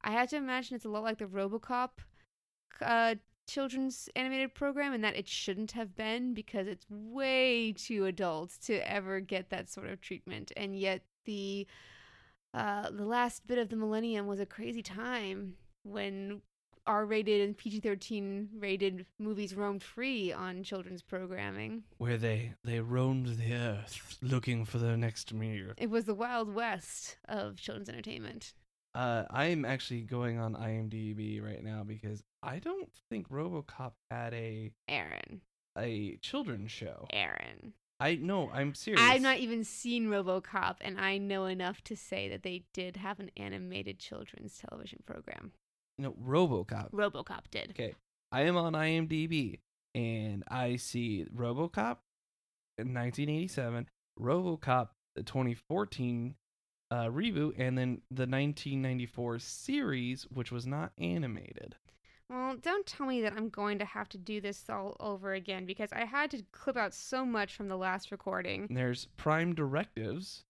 I 0.03 0.13
had 0.13 0.29
to 0.29 0.37
imagine 0.37 0.77
it's 0.77 0.85
a 0.85 0.89
lot 0.89 1.03
like 1.03 1.19
the 1.19 1.25
RoboCop 1.25 1.91
uh, 2.81 3.17
children's 3.49 4.09
animated 4.15 4.55
program, 4.55 4.93
and 4.93 5.03
that 5.03 5.17
it 5.17 5.27
shouldn't 5.27 5.73
have 5.73 5.97
been 5.97 6.33
because 6.33 6.69
it's 6.69 6.87
way 6.89 7.73
too 7.73 8.07
adult 8.07 8.53
to 8.67 8.89
ever 8.89 9.19
get 9.19 9.51
that 9.51 9.69
sort 9.69 9.89
of 9.89 10.01
treatment. 10.01 10.53
And 10.57 10.79
yet 10.79 11.03
the 11.25 11.67
uh, 12.55 12.89
the 12.91 13.05
last 13.05 13.49
bit 13.49 13.59
of 13.59 13.69
the 13.69 13.77
millennium 13.77 14.29
was 14.29 14.39
a 14.39 14.47
crazy 14.47 14.83
time 14.83 15.55
when 15.83 16.41
R-rated 16.87 17.41
and 17.41 17.57
PG-13 17.57 18.49
rated 18.59 19.07
movies 19.19 19.55
roamed 19.55 19.83
free 19.83 20.33
on 20.33 20.63
children's 20.63 21.03
programming. 21.03 21.83
where 21.99 22.17
they 22.17 22.55
they 22.65 22.81
roamed 22.81 23.27
the 23.39 23.53
earth 23.55 24.17
looking 24.23 24.65
for 24.65 24.79
their 24.79 24.97
next 24.97 25.33
meal. 25.33 25.73
It 25.77 25.91
was 25.91 26.05
the 26.05 26.15
wild 26.15 26.55
west 26.55 27.19
of 27.29 27.57
children's 27.57 27.89
entertainment. 27.89 28.55
Uh, 28.95 29.25
I'm 29.29 29.65
actually 29.67 30.01
going 30.03 30.39
on 30.39 30.55
IMDb 30.55 31.43
right 31.43 31.63
now 31.63 31.85
because 31.85 32.23
I 32.43 32.59
don't 32.61 32.89
think 33.11 33.29
RoboCop 33.29 33.93
had 34.11 34.33
a 34.33 34.73
Aaron, 34.89 35.43
a 35.77 36.17
children's 36.23 36.71
show. 36.71 37.07
Aaron. 37.13 37.75
I 37.99 38.17
no, 38.17 38.51
I'm 38.53 38.75
serious. 38.75 39.03
I've 39.03 39.23
not 39.23 39.39
even 39.39 39.65
seen 39.65 40.09
RoboCop, 40.09 40.77
and 40.83 40.99
I 40.99 41.19
know 41.19 41.47
enough 41.47 41.83
to 41.85 41.97
say 41.97 42.29
that 42.29 42.43
they 42.43 42.65
did 42.73 42.97
have 42.99 43.21
an 43.21 43.31
animated 43.37 43.99
children's 43.99 44.59
television 44.59 45.01
program. 45.07 45.53
No 45.99 46.13
RoboCop. 46.13 46.93
RoboCop 46.93 47.51
did. 47.51 47.71
Okay, 47.71 47.95
I 48.33 48.43
am 48.43 48.57
on 48.57 48.73
IMDb 48.73 49.61
and 49.95 50.45
I 50.49 50.77
see 50.77 51.27
RoboCop 51.35 51.99
in 52.79 52.93
1987, 52.93 53.89
RoboCop 54.21 54.89
the 55.15 55.23
2014 55.23 56.35
uh, 56.91 56.95
reboot, 57.07 57.55
and 57.59 57.77
then 57.77 58.03
the 58.11 58.27
1994 58.27 59.39
series, 59.39 60.25
which 60.25 60.53
was 60.53 60.67
not 60.67 60.93
animated. 60.99 61.77
Well, 62.29 62.57
don't 62.61 62.87
tell 62.87 63.07
me 63.07 63.23
that 63.23 63.33
I'm 63.35 63.49
going 63.49 63.79
to 63.79 63.85
have 63.85 64.09
to 64.11 64.19
do 64.19 64.41
this 64.41 64.65
all 64.69 64.97
over 65.01 65.33
again 65.33 65.65
because 65.65 65.93
I 65.93 66.05
had 66.05 66.31
to 66.33 66.43
clip 66.53 66.77
out 66.77 66.93
so 66.93 67.25
much 67.25 67.55
from 67.55 67.69
the 67.69 67.77
last 67.77 68.11
recording. 68.11 68.67
There's 68.69 69.07
Prime 69.17 69.55
Directives. 69.55 70.45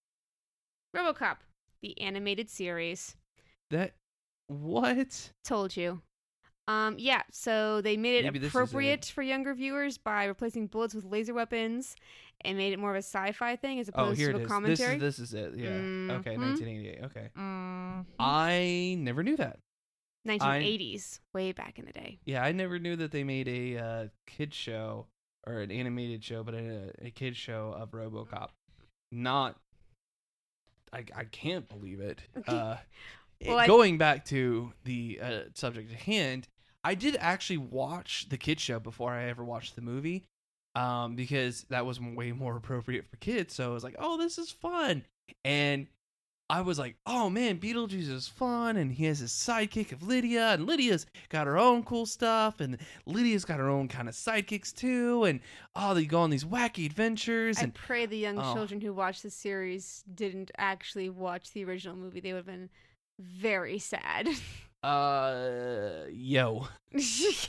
RoboCop, 0.96 1.36
the 1.82 2.00
animated 2.00 2.50
series. 2.50 3.14
That 3.70 3.94
what? 4.48 5.32
Told 5.44 5.76
you. 5.76 6.02
Um, 6.68 6.96
yeah, 6.98 7.22
so 7.30 7.80
they 7.80 7.96
made 7.96 8.16
it 8.18 8.24
Maybe 8.24 8.40
this 8.40 8.48
is 8.48 8.54
appropriate 8.54 9.04
for 9.04 9.22
younger 9.22 9.54
viewers 9.54 9.98
by 9.98 10.24
replacing 10.24 10.66
bullets 10.66 10.94
with 10.94 11.04
laser 11.04 11.32
weapons 11.32 11.94
and 12.40 12.58
made 12.58 12.72
it 12.72 12.78
more 12.80 12.90
of 12.90 12.96
a 12.96 13.02
sci-fi 13.02 13.54
thing 13.54 13.78
as 13.78 13.88
Oh, 13.94 14.02
opposed 14.02 14.18
here 14.18 14.32
to 14.32 14.38
it 14.38 14.40
a 14.40 14.42
is. 14.44 14.48
commentary. 14.48 14.98
This 14.98 15.18
is 15.20 15.30
this 15.30 15.40
is 15.42 15.54
it. 15.54 15.58
Yeah. 15.60 16.14
Okay, 16.16 16.34
Mhm. 16.34 16.40
1988. 16.58 17.04
Okay. 17.04 17.28
Mm, 17.38 18.04
I 18.18 18.96
never 18.98 19.22
knew 19.22 19.36
that. 19.36 19.60
1980s, 20.26 21.20
way 21.32 21.52
back 21.52 21.78
in 21.78 21.84
the 21.84 21.92
day. 21.92 22.18
Yeah, 22.24 22.42
I 22.42 22.50
never 22.50 22.80
knew 22.80 22.96
that 22.96 23.12
they 23.12 23.22
made 23.22 23.46
a 23.46 23.78
uh, 23.78 24.08
kid 24.26 24.52
show 24.52 25.06
or 25.46 25.60
an 25.60 25.70
animated 25.70 26.24
show, 26.24 26.42
but 26.42 26.54
a, 26.54 26.90
a 27.00 27.10
kid 27.10 27.36
show 27.36 27.72
of 27.78 27.92
RoboCop. 27.92 28.48
Not, 29.12 29.56
I 30.92 31.04
I 31.14 31.24
can't 31.30 31.68
believe 31.68 32.00
it. 32.00 32.22
Uh, 32.48 32.78
Well, 33.44 33.58
I- 33.58 33.66
going 33.66 33.98
back 33.98 34.24
to 34.26 34.72
the 34.84 35.18
uh, 35.22 35.40
subject 35.54 35.90
at 35.92 35.98
hand, 35.98 36.48
I 36.84 36.94
did 36.94 37.16
actually 37.18 37.58
watch 37.58 38.28
the 38.28 38.38
kid 38.38 38.60
show 38.60 38.78
before 38.78 39.12
I 39.12 39.24
ever 39.24 39.44
watched 39.44 39.74
the 39.74 39.82
movie, 39.82 40.24
um, 40.74 41.16
because 41.16 41.64
that 41.70 41.84
was 41.84 42.00
way 42.00 42.32
more 42.32 42.56
appropriate 42.56 43.06
for 43.08 43.16
kids. 43.16 43.54
So 43.54 43.70
I 43.70 43.74
was 43.74 43.82
like, 43.84 43.96
oh, 43.98 44.16
this 44.18 44.38
is 44.38 44.50
fun. 44.50 45.04
And 45.44 45.88
I 46.48 46.60
was 46.60 46.78
like, 46.78 46.94
oh 47.06 47.28
man, 47.28 47.58
Beetlejuice 47.58 48.08
is 48.08 48.28
fun. 48.28 48.76
And 48.76 48.92
he 48.92 49.06
has 49.06 49.18
his 49.18 49.32
sidekick 49.32 49.90
of 49.90 50.04
Lydia. 50.04 50.50
And 50.52 50.64
Lydia's 50.64 51.04
got 51.28 51.48
her 51.48 51.58
own 51.58 51.82
cool 51.82 52.06
stuff. 52.06 52.60
And 52.60 52.78
Lydia's 53.04 53.44
got 53.44 53.58
her 53.58 53.68
own 53.68 53.88
kind 53.88 54.08
of 54.08 54.14
sidekicks 54.14 54.72
too. 54.72 55.24
And 55.24 55.40
oh, 55.74 55.92
they 55.92 56.04
go 56.04 56.20
on 56.20 56.30
these 56.30 56.44
wacky 56.44 56.86
adventures. 56.86 57.58
I 57.58 57.62
And 57.62 57.74
pray 57.74 58.06
the 58.06 58.16
young 58.16 58.38
Oh. 58.38 58.54
children 58.54 58.80
who 58.80 58.92
watched 58.92 59.24
the 59.24 59.30
series 59.30 60.04
didn't 60.14 60.52
actually 60.56 61.08
watch 61.10 61.52
the 61.52 61.64
original 61.64 61.96
movie. 61.96 62.20
They 62.20 62.32
would 62.32 62.38
have 62.38 62.46
been 62.46 62.70
very 63.18 63.78
sad. 63.78 64.28
uh, 64.82 66.02
yo. 66.10 66.68
isn't 66.92 67.48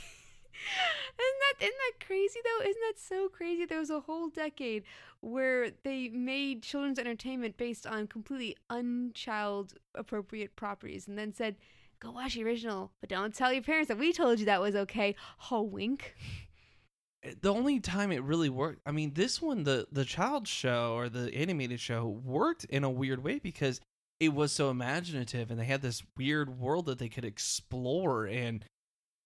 that 1.18 1.54
isn't 1.60 1.74
that 1.76 2.06
crazy 2.06 2.40
though? 2.44 2.64
Isn't 2.68 2.82
that 2.88 2.98
so 2.98 3.28
crazy? 3.28 3.64
There 3.64 3.78
was 3.78 3.90
a 3.90 4.00
whole 4.00 4.28
decade 4.28 4.84
where 5.20 5.70
they 5.82 6.08
made 6.08 6.62
children's 6.62 6.98
entertainment 6.98 7.56
based 7.56 7.86
on 7.86 8.06
completely 8.06 8.56
unchild 8.70 9.74
appropriate 9.94 10.54
properties, 10.56 11.08
and 11.08 11.18
then 11.18 11.32
said, 11.32 11.56
"Go 12.00 12.12
watch 12.12 12.34
the 12.34 12.44
original, 12.44 12.92
but 13.00 13.08
don't 13.10 13.34
tell 13.34 13.52
your 13.52 13.62
parents 13.62 13.88
that 13.88 13.98
we 13.98 14.12
told 14.12 14.38
you 14.38 14.46
that 14.46 14.60
was 14.60 14.76
okay." 14.76 15.14
Ho 15.38 15.62
wink. 15.62 16.14
the 17.42 17.52
only 17.52 17.80
time 17.80 18.12
it 18.12 18.22
really 18.22 18.48
worked 18.48 18.80
i 18.86 18.92
mean 18.92 19.12
this 19.14 19.42
one 19.42 19.64
the 19.64 19.86
the 19.90 20.04
child 20.04 20.46
show 20.46 20.94
or 20.94 21.08
the 21.08 21.34
animated 21.34 21.80
show 21.80 22.06
worked 22.06 22.64
in 22.66 22.84
a 22.84 22.90
weird 22.90 23.22
way 23.22 23.40
because 23.40 23.80
it 24.20 24.34
was 24.34 24.52
so 24.52 24.70
imaginative 24.70 25.50
and 25.50 25.58
they 25.58 25.64
had 25.64 25.82
this 25.82 26.02
weird 26.16 26.58
world 26.58 26.86
that 26.86 26.98
they 26.98 27.08
could 27.08 27.24
explore 27.24 28.26
and 28.26 28.64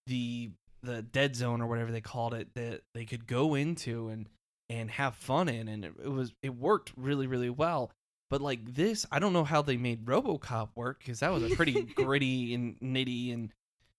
the 0.06 0.50
the 0.82 1.02
dead 1.02 1.36
zone 1.36 1.60
or 1.60 1.66
whatever 1.66 1.92
they 1.92 2.00
called 2.00 2.34
it 2.34 2.48
that 2.54 2.82
they 2.94 3.04
could 3.04 3.26
go 3.26 3.54
into 3.54 4.08
and 4.08 4.28
and 4.68 4.90
have 4.90 5.14
fun 5.14 5.48
in 5.48 5.68
and 5.68 5.84
it, 5.84 5.92
it 6.04 6.08
was 6.08 6.32
it 6.42 6.54
worked 6.54 6.92
really 6.96 7.26
really 7.26 7.50
well 7.50 7.90
but 8.30 8.40
like 8.40 8.74
this 8.74 9.06
i 9.12 9.18
don't 9.18 9.32
know 9.32 9.44
how 9.44 9.62
they 9.62 9.76
made 9.76 10.04
robocop 10.04 10.70
work 10.74 10.98
because 10.98 11.20
that 11.20 11.32
was 11.32 11.44
a 11.44 11.54
pretty 11.54 11.82
gritty 11.96 12.54
and 12.54 12.78
nitty 12.80 13.32
and 13.32 13.52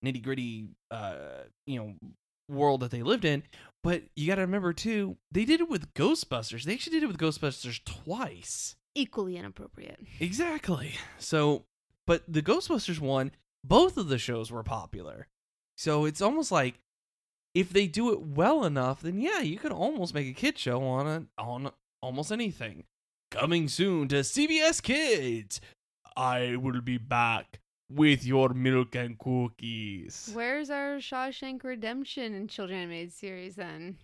nitty 0.03 0.21
gritty 0.21 0.67
uh 0.91 1.15
you 1.65 1.79
know 1.79 1.93
world 2.49 2.81
that 2.81 2.91
they 2.91 3.01
lived 3.01 3.23
in 3.23 3.41
but 3.83 4.03
you 4.15 4.27
got 4.27 4.35
to 4.35 4.41
remember 4.41 4.71
too, 4.71 5.17
they 5.31 5.43
did 5.43 5.59
it 5.59 5.69
with 5.69 5.93
Ghostbusters. 5.93 6.63
They 6.63 6.73
actually 6.73 6.97
did 6.97 7.03
it 7.03 7.07
with 7.07 7.17
Ghostbusters 7.17 7.83
twice. 7.83 8.75
Equally 8.95 9.37
inappropriate. 9.37 9.99
Exactly. 10.19 10.95
So, 11.17 11.65
but 12.05 12.23
the 12.27 12.41
Ghostbusters 12.41 12.99
one, 12.99 13.31
both 13.63 13.97
of 13.97 14.07
the 14.07 14.17
shows 14.17 14.51
were 14.51 14.63
popular. 14.63 15.27
So 15.77 16.05
it's 16.05 16.21
almost 16.21 16.51
like 16.51 16.75
if 17.53 17.71
they 17.71 17.87
do 17.87 18.11
it 18.11 18.21
well 18.21 18.63
enough, 18.63 19.01
then 19.01 19.19
yeah, 19.19 19.39
you 19.39 19.57
could 19.57 19.71
almost 19.71 20.13
make 20.13 20.27
a 20.27 20.33
kid 20.33 20.57
show 20.57 20.83
on 20.83 21.07
a, 21.07 21.41
on 21.41 21.71
almost 22.01 22.31
anything. 22.31 22.83
Coming 23.31 23.67
soon 23.67 24.07
to 24.09 24.17
CBS 24.17 24.81
Kids. 24.81 25.59
I 26.15 26.55
will 26.57 26.81
be 26.81 26.99
back 26.99 27.59
with 27.89 28.25
your 28.25 28.49
milk 28.49 28.95
and 28.95 29.17
cookies. 29.17 30.31
Where's 30.33 30.69
our 30.69 30.97
Shawshank 30.97 31.63
Redemption 31.63 32.33
and 32.33 32.49
children 32.49 32.79
animated 32.79 33.13
series 33.13 33.55
then? 33.55 33.97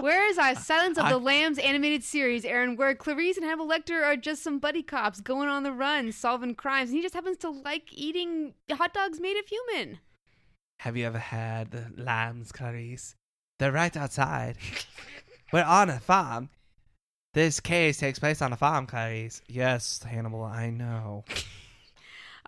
Where 0.00 0.26
is 0.28 0.38
our 0.38 0.54
Silence 0.54 0.96
of 0.98 1.04
I- 1.06 1.10
the 1.10 1.18
Lambs 1.18 1.58
animated 1.58 2.02
series, 2.02 2.44
Aaron, 2.44 2.76
where 2.76 2.94
Clarice 2.94 3.36
and 3.36 3.44
Hannibal 3.44 3.68
Lecter 3.68 4.02
are 4.04 4.16
just 4.16 4.42
some 4.42 4.58
buddy 4.58 4.82
cops 4.82 5.20
going 5.20 5.48
on 5.48 5.62
the 5.62 5.72
run, 5.72 6.12
solving 6.12 6.54
crimes, 6.54 6.90
and 6.90 6.96
he 6.96 7.02
just 7.02 7.14
happens 7.14 7.36
to 7.38 7.50
like 7.50 7.88
eating 7.92 8.54
hot 8.70 8.94
dogs 8.94 9.20
made 9.20 9.36
of 9.36 9.46
human? 9.46 9.98
Have 10.80 10.96
you 10.96 11.06
ever 11.06 11.18
had 11.18 11.72
the 11.72 11.86
lambs, 11.96 12.52
Clarice? 12.52 13.14
They're 13.58 13.72
right 13.72 13.94
outside. 13.96 14.56
We're 15.52 15.64
on 15.64 15.90
a 15.90 16.00
farm. 16.00 16.48
This 17.34 17.60
case 17.60 17.98
takes 17.98 18.18
place 18.18 18.40
on 18.40 18.52
a 18.52 18.56
farm, 18.56 18.86
Clarice. 18.86 19.42
Yes, 19.46 20.02
Hannibal, 20.02 20.42
I 20.44 20.70
know. 20.70 21.24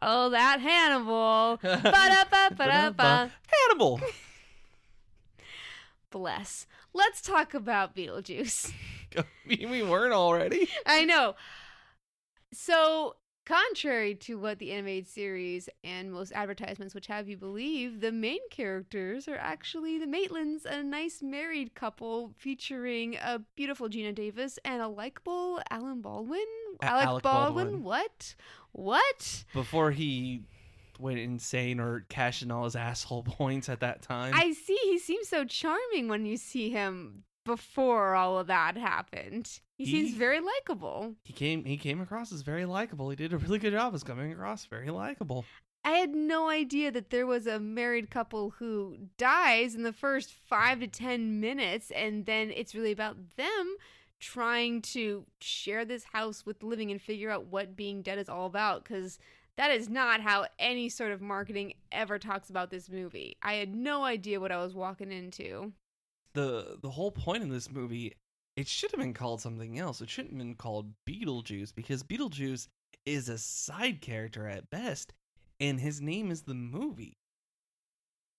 Oh, 0.04 0.30
that 0.30 0.58
Hannibal. 0.60 1.60
Ba-da-ba-ba-da-ba. 1.62 3.30
Hannibal! 3.46 4.00
Bless. 6.10 6.66
Let's 6.94 7.22
talk 7.22 7.54
about 7.54 7.96
Beetlejuice. 7.96 8.72
we 9.46 9.66
we 9.68 9.82
weren't 9.82 10.14
already. 10.14 10.68
I 10.86 11.04
know. 11.04 11.34
So, 12.52 13.16
contrary 13.46 14.14
to 14.16 14.38
what 14.38 14.58
the 14.58 14.72
animated 14.72 15.08
series 15.08 15.68
and 15.82 16.12
most 16.12 16.32
advertisements 16.32 16.94
would 16.94 17.06
have 17.06 17.28
you 17.28 17.36
believe, 17.36 18.00
the 18.00 18.12
main 18.12 18.40
characters 18.50 19.26
are 19.28 19.36
actually 19.36 19.98
the 19.98 20.06
Maitlands, 20.06 20.64
a 20.66 20.82
nice 20.82 21.22
married 21.22 21.74
couple 21.74 22.32
featuring 22.36 23.16
a 23.16 23.40
beautiful 23.56 23.88
Geena 23.88 24.14
Davis 24.14 24.58
and 24.64 24.82
a 24.82 24.88
likable 24.88 25.60
Alan 25.70 26.00
Baldwin. 26.00 26.44
A- 26.82 26.86
Alec, 26.86 27.06
Alec 27.06 27.22
Baldwin. 27.22 27.64
Baldwin. 27.66 27.84
What? 27.84 28.34
What? 28.72 29.44
Before 29.52 29.90
he 29.90 30.42
went 30.98 31.18
insane 31.18 31.80
or 31.80 32.04
cashed 32.08 32.42
in 32.42 32.50
all 32.50 32.64
his 32.64 32.76
asshole 32.76 33.22
points 33.24 33.68
at 33.68 33.80
that 33.80 34.02
time. 34.02 34.32
I 34.34 34.52
see. 34.52 34.78
He 34.82 34.98
seems 34.98 35.28
so 35.28 35.44
charming 35.44 36.08
when 36.08 36.26
you 36.26 36.36
see 36.36 36.70
him 36.70 37.24
before 37.44 38.14
all 38.14 38.38
of 38.38 38.46
that 38.46 38.76
happened. 38.76 39.60
He, 39.76 39.86
seems 39.86 40.14
very 40.14 40.40
likable. 40.40 41.14
he 41.24 41.32
came 41.32 41.64
he 41.64 41.76
came 41.76 42.00
across 42.00 42.32
as 42.32 42.42
very 42.42 42.64
likable. 42.64 43.10
He 43.10 43.16
did 43.16 43.32
a 43.32 43.38
really 43.38 43.58
good 43.58 43.72
job 43.72 43.94
as 43.94 44.04
coming 44.04 44.30
across 44.30 44.66
very 44.66 44.90
likable. 44.90 45.44
I 45.84 45.92
had 45.92 46.10
no 46.14 46.48
idea 46.48 46.92
that 46.92 47.10
there 47.10 47.26
was 47.26 47.48
a 47.48 47.58
married 47.58 48.08
couple 48.08 48.50
who 48.50 48.96
dies 49.18 49.74
in 49.74 49.82
the 49.82 49.92
first 49.92 50.32
five 50.48 50.78
to 50.80 50.86
ten 50.86 51.40
minutes, 51.40 51.90
and 51.90 52.26
then 52.26 52.52
it's 52.54 52.74
really 52.74 52.92
about 52.92 53.16
them 53.36 53.76
trying 54.20 54.80
to 54.80 55.26
share 55.40 55.84
this 55.84 56.04
house 56.04 56.46
with 56.46 56.62
living 56.62 56.92
and 56.92 57.02
figure 57.02 57.30
out 57.30 57.46
what 57.46 57.74
being 57.74 58.02
dead 58.02 58.18
is 58.18 58.28
all 58.28 58.46
about. 58.46 58.84
Because 58.84 59.18
that 59.58 59.70
is 59.70 59.88
not 59.88 60.20
how 60.20 60.46
any 60.58 60.88
sort 60.88 61.12
of 61.12 61.20
marketing 61.20 61.74
ever 61.90 62.18
talks 62.18 62.48
about 62.50 62.70
this 62.70 62.88
movie. 62.88 63.36
I 63.42 63.54
had 63.54 63.74
no 63.74 64.04
idea 64.04 64.40
what 64.40 64.52
I 64.52 64.62
was 64.62 64.74
walking 64.74 65.12
into. 65.12 65.72
the 66.34 66.78
the 66.80 66.90
whole 66.90 67.10
point 67.12 67.42
of 67.42 67.50
this 67.50 67.70
movie 67.70 68.14
it 68.56 68.66
should 68.68 68.90
have 68.90 69.00
been 69.00 69.14
called 69.14 69.40
something 69.40 69.78
else 69.78 70.00
it 70.00 70.08
shouldn't 70.10 70.32
have 70.34 70.38
been 70.38 70.54
called 70.54 70.92
beetlejuice 71.08 71.74
because 71.74 72.02
beetlejuice 72.02 72.68
is 73.06 73.28
a 73.28 73.36
side 73.38 74.00
character 74.00 74.46
at 74.46 74.68
best 74.70 75.12
and 75.60 75.80
his 75.80 76.00
name 76.00 76.30
is 76.30 76.42
the 76.42 76.54
movie 76.54 77.16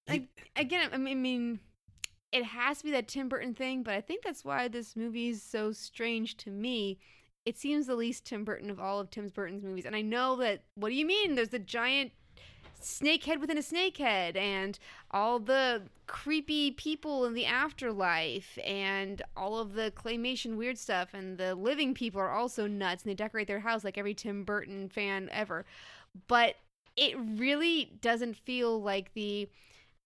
I- 0.10 0.27
Again, 0.55 0.89
I 0.91 0.98
mean, 0.98 1.17
I 1.17 1.20
mean, 1.20 1.60
it 2.32 2.43
has 2.43 2.79
to 2.79 2.84
be 2.86 2.91
that 2.91 3.08
Tim 3.08 3.29
Burton 3.29 3.53
thing, 3.53 3.84
but 3.84 3.93
I 3.93 4.01
think 4.01 4.24
that's 4.24 4.43
why 4.43 4.67
this 4.67 4.96
movie 4.96 5.29
is 5.29 5.41
so 5.41 5.72
strange 5.72 6.36
to 6.38 6.50
me. 6.51 7.00
It 7.45 7.57
seems 7.57 7.88
the 7.88 7.95
least 7.95 8.25
Tim 8.25 8.43
Burton 8.43 8.69
of 8.69 8.79
all 8.79 9.00
of 9.00 9.09
Tim 9.09 9.27
Burton's 9.29 9.63
movies. 9.63 9.85
And 9.85 9.95
I 9.95 10.01
know 10.01 10.35
that, 10.38 10.62
what 10.75 10.89
do 10.89 10.95
you 10.95 11.05
mean? 11.05 11.35
There's 11.35 11.50
the 11.50 11.59
giant 11.59 12.12
snake 12.79 13.23
head 13.23 13.39
within 13.39 13.57
a 13.57 13.63
snake 13.63 13.97
head, 13.97 14.35
and 14.35 14.77
all 15.12 15.39
the 15.39 15.83
creepy 16.05 16.71
people 16.71 17.25
in 17.25 17.33
the 17.33 17.45
afterlife, 17.45 18.57
and 18.65 19.21
all 19.38 19.57
of 19.57 19.73
the 19.73 19.91
claymation 19.95 20.57
weird 20.57 20.77
stuff, 20.77 21.09
and 21.13 21.38
the 21.38 21.55
living 21.55 21.93
people 21.93 22.19
are 22.19 22.31
also 22.31 22.67
nuts, 22.67 23.03
and 23.03 23.09
they 23.09 23.15
decorate 23.15 23.47
their 23.47 23.62
house 23.62 23.83
like 23.83 23.97
every 23.97 24.13
Tim 24.13 24.43
Burton 24.43 24.89
fan 24.89 25.29
ever. 25.31 25.65
But 26.27 26.55
it 26.95 27.15
really 27.17 27.93
doesn't 28.01 28.35
feel 28.35 28.81
like 28.81 29.13
the 29.13 29.50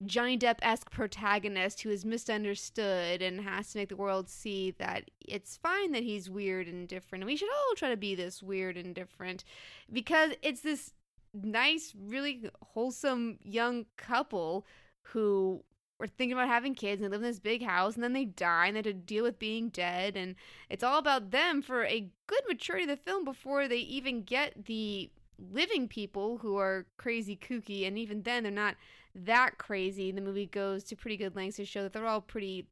Johnny 0.06 0.38
Depp 0.38 0.60
esque 0.62 0.92
protagonist 0.92 1.82
who 1.82 1.90
is 1.90 2.06
misunderstood 2.06 3.22
and 3.22 3.42
has 3.42 3.72
to 3.72 3.80
make 3.80 3.90
the 3.90 3.96
world 3.96 4.30
see 4.30 4.72
that 4.78 5.10
it's 5.20 5.58
fine 5.58 5.92
that 5.92 6.04
he's 6.04 6.30
weird 6.30 6.68
and 6.68 6.88
different. 6.88 7.24
And 7.24 7.28
we 7.28 7.36
should 7.36 7.50
all 7.50 7.76
try 7.76 7.90
to 7.90 7.98
be 7.98 8.14
this 8.14 8.44
weird 8.44 8.78
and 8.78 8.94
different 8.94 9.44
because 9.92 10.34
it's 10.44 10.62
this 10.62 10.94
nice, 11.34 11.94
really 12.00 12.50
wholesome 12.62 13.40
young 13.44 13.86
couple 13.98 14.68
who 15.02 15.64
were 16.00 16.08
thinking 16.08 16.34
about 16.34 16.48
having 16.48 16.76
kids 16.76 17.02
and 17.02 17.06
they 17.06 17.16
live 17.16 17.24
in 17.24 17.30
this 17.30 17.40
big 17.40 17.64
house 17.64 17.96
and 17.96 18.04
then 18.04 18.14
they 18.14 18.26
die 18.26 18.68
and 18.68 18.76
they 18.76 18.80
have 18.80 18.86
to 18.86 18.94
deal 18.94 19.24
with 19.24 19.40
being 19.40 19.70
dead. 19.70 20.16
And 20.16 20.36
it's 20.70 20.84
all 20.84 21.00
about 21.00 21.32
them 21.32 21.64
for 21.64 21.86
a 21.86 22.08
good 22.28 22.42
maturity 22.48 22.84
of 22.84 22.90
the 22.90 23.04
film 23.04 23.26
before 23.26 23.68
they 23.68 23.78
even 23.78 24.22
get 24.22 24.66
the 24.66 25.10
living 25.40 25.88
people 25.88 26.38
who 26.40 26.58
are 26.58 26.86
crazy 26.98 27.36
kooky. 27.36 27.88
And 27.88 27.98
even 27.98 28.24
then, 28.24 28.44
they're 28.44 28.52
not 28.52 28.76
that 29.16 29.58
crazy. 29.58 30.12
The 30.12 30.22
movie 30.22 30.46
goes 30.46 30.84
to 30.86 30.96
pretty 30.96 31.18
good 31.18 31.36
lengths 31.36 31.58
to 31.58 31.66
show 31.66 31.84
that 31.84 31.94
they're 31.94 32.06
all 32.08 32.22
pretty 32.22 32.68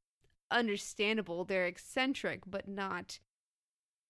understandable. 0.51 1.43
They're 1.43 1.65
eccentric, 1.65 2.41
but 2.45 2.67
not 2.67 3.19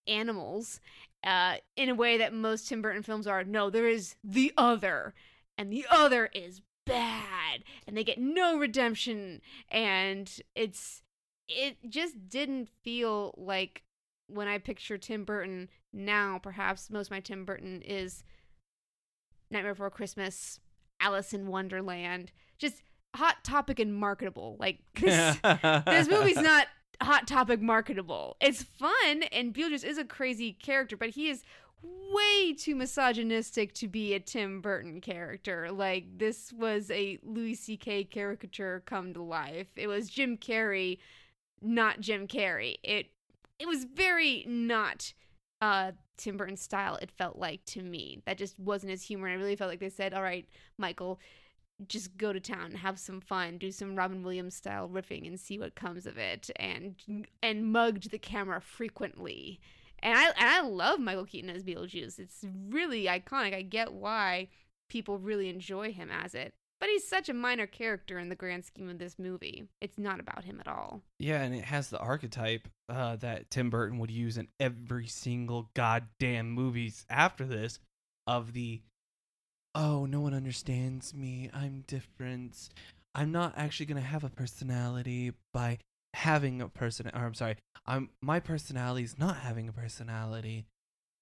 animals 0.07 0.79
uh, 1.24 1.55
in 1.75 1.89
a 1.89 1.95
way 1.95 2.17
that 2.17 2.33
most 2.33 2.67
Tim 2.67 2.81
Burton 2.81 3.03
films 3.03 3.27
are. 3.27 3.43
No, 3.43 3.69
there 3.69 3.88
is 3.88 4.15
the 4.24 4.53
other, 4.57 5.13
and 5.57 5.71
the 5.71 5.85
other 5.89 6.29
is 6.33 6.62
bad, 6.85 7.63
and 7.88 7.97
they 7.97 8.03
get 8.03 8.19
no 8.19 8.57
redemption, 8.57 9.41
and 9.69 10.39
it's 10.55 11.01
it 11.47 11.77
just 11.89 12.29
didn't 12.29 12.69
feel 12.83 13.33
like 13.38 13.83
when 14.27 14.47
I 14.47 14.57
picture 14.57 14.97
Tim 14.97 15.24
Burton 15.24 15.69
now. 15.93 16.39
Perhaps 16.41 16.89
most 16.89 17.07
of 17.07 17.12
my 17.12 17.19
Tim 17.19 17.45
Burton 17.45 17.81
is 17.81 18.24
Nightmare 19.51 19.73
Before 19.73 19.89
Christmas, 19.89 20.59
Alice 20.99 21.33
in 21.33 21.47
Wonderland, 21.47 22.31
just 22.57 22.81
hot 23.15 23.43
topic 23.43 23.79
and 23.79 23.93
marketable. 23.93 24.57
Like 24.59 24.79
this, 24.99 25.37
this 25.85 26.09
movie's 26.09 26.37
not 26.37 26.67
hot 27.01 27.27
topic 27.27 27.61
marketable. 27.61 28.37
It's 28.39 28.63
fun, 28.63 29.23
and 29.31 29.53
Beetlejuice 29.53 29.83
is 29.83 29.97
a 29.97 30.05
crazy 30.05 30.53
character, 30.53 30.97
but 30.97 31.09
he 31.09 31.29
is 31.29 31.43
way 31.83 32.53
too 32.53 32.75
misogynistic 32.75 33.73
to 33.73 33.87
be 33.87 34.13
a 34.13 34.19
Tim 34.19 34.61
Burton 34.61 35.01
character. 35.01 35.71
Like 35.71 36.17
this 36.17 36.51
was 36.53 36.89
a 36.91 37.19
Louis 37.23 37.55
C.K. 37.55 38.05
caricature 38.05 38.83
come 38.85 39.13
to 39.13 39.21
life. 39.21 39.67
It 39.75 39.87
was 39.87 40.09
Jim 40.09 40.37
Carrey, 40.37 40.99
not 41.61 41.99
Jim 41.99 42.27
Carrey. 42.27 42.75
It 42.83 43.07
it 43.59 43.67
was 43.67 43.85
very 43.85 44.43
not 44.47 45.13
uh 45.61 45.91
Tim 46.17 46.38
Burton 46.38 46.57
style. 46.57 46.98
It 47.01 47.12
felt 47.12 47.38
like 47.38 47.63
to 47.65 47.81
me 47.81 48.22
that 48.25 48.38
just 48.38 48.57
wasn't 48.60 48.91
his 48.91 49.03
humor. 49.03 49.27
I 49.27 49.34
really 49.34 49.55
felt 49.55 49.69
like 49.69 49.79
they 49.79 49.89
said, 49.89 50.13
"All 50.13 50.24
right, 50.24 50.48
Michael." 50.77 51.19
Just 51.89 52.15
go 52.15 52.31
to 52.31 52.39
town, 52.39 52.72
have 52.72 52.98
some 52.98 53.19
fun, 53.19 53.57
do 53.57 53.69
some 53.69 53.98
Robin 53.98 54.24
Williams 54.24 54.55
style 54.55 54.88
riffing, 54.88 55.27
and 55.27 55.38
see 55.38 55.60
what 55.60 55.75
comes 55.75 56.05
of 56.05 56.17
it. 56.17 56.50
And 56.55 56.95
and 57.43 57.72
mugged 57.72 58.12
the 58.12 58.17
camera 58.17 58.62
frequently 58.62 59.60
and 60.05 60.17
I 60.17 60.25
and 60.27 60.50
I 60.50 60.62
love 60.62 61.00
Michael 61.00 61.25
Keaton 61.25 61.50
as 61.50 61.63
Beetlejuice. 61.63 62.19
It's 62.19 62.45
really 62.69 63.05
iconic. 63.05 63.55
I 63.55 63.63
get 63.63 63.93
why 63.93 64.50
people 64.88 65.17
really 65.17 65.50
enjoy 65.50 65.91
him 65.91 66.10
as 66.12 66.36
it. 66.36 66.53
But 66.85 66.91
he's 66.91 67.07
such 67.07 67.29
a 67.29 67.33
minor 67.33 67.65
character 67.65 68.19
in 68.19 68.29
the 68.29 68.35
grand 68.35 68.63
scheme 68.63 68.91
of 68.91 68.99
this 68.99 69.17
movie. 69.17 69.63
It's 69.81 69.97
not 69.97 70.19
about 70.19 70.43
him 70.43 70.59
at 70.59 70.67
all. 70.67 71.01
Yeah, 71.17 71.41
and 71.41 71.55
it 71.55 71.65
has 71.65 71.89
the 71.89 71.97
archetype 71.97 72.67
uh, 72.89 73.15
that 73.15 73.49
Tim 73.49 73.71
Burton 73.71 73.97
would 73.97 74.11
use 74.11 74.37
in 74.37 74.49
every 74.59 75.07
single 75.07 75.71
goddamn 75.73 76.51
movies 76.51 77.03
after 77.09 77.43
this 77.43 77.79
of 78.27 78.53
the 78.53 78.83
oh, 79.73 80.05
no 80.05 80.21
one 80.21 80.35
understands 80.35 81.11
me. 81.11 81.49
I'm 81.51 81.83
different. 81.87 82.69
I'm 83.15 83.31
not 83.31 83.55
actually 83.57 83.87
going 83.87 84.03
to 84.03 84.07
have 84.07 84.23
a 84.23 84.29
personality 84.29 85.33
by 85.55 85.79
having 86.13 86.61
a 86.61 86.69
person 86.69 87.09
or 87.15 87.25
I'm 87.25 87.33
sorry, 87.33 87.55
I'm 87.87 88.11
my 88.21 88.39
personality 88.39 89.05
is 89.05 89.17
not 89.17 89.37
having 89.37 89.67
a 89.67 89.73
personality 89.73 90.67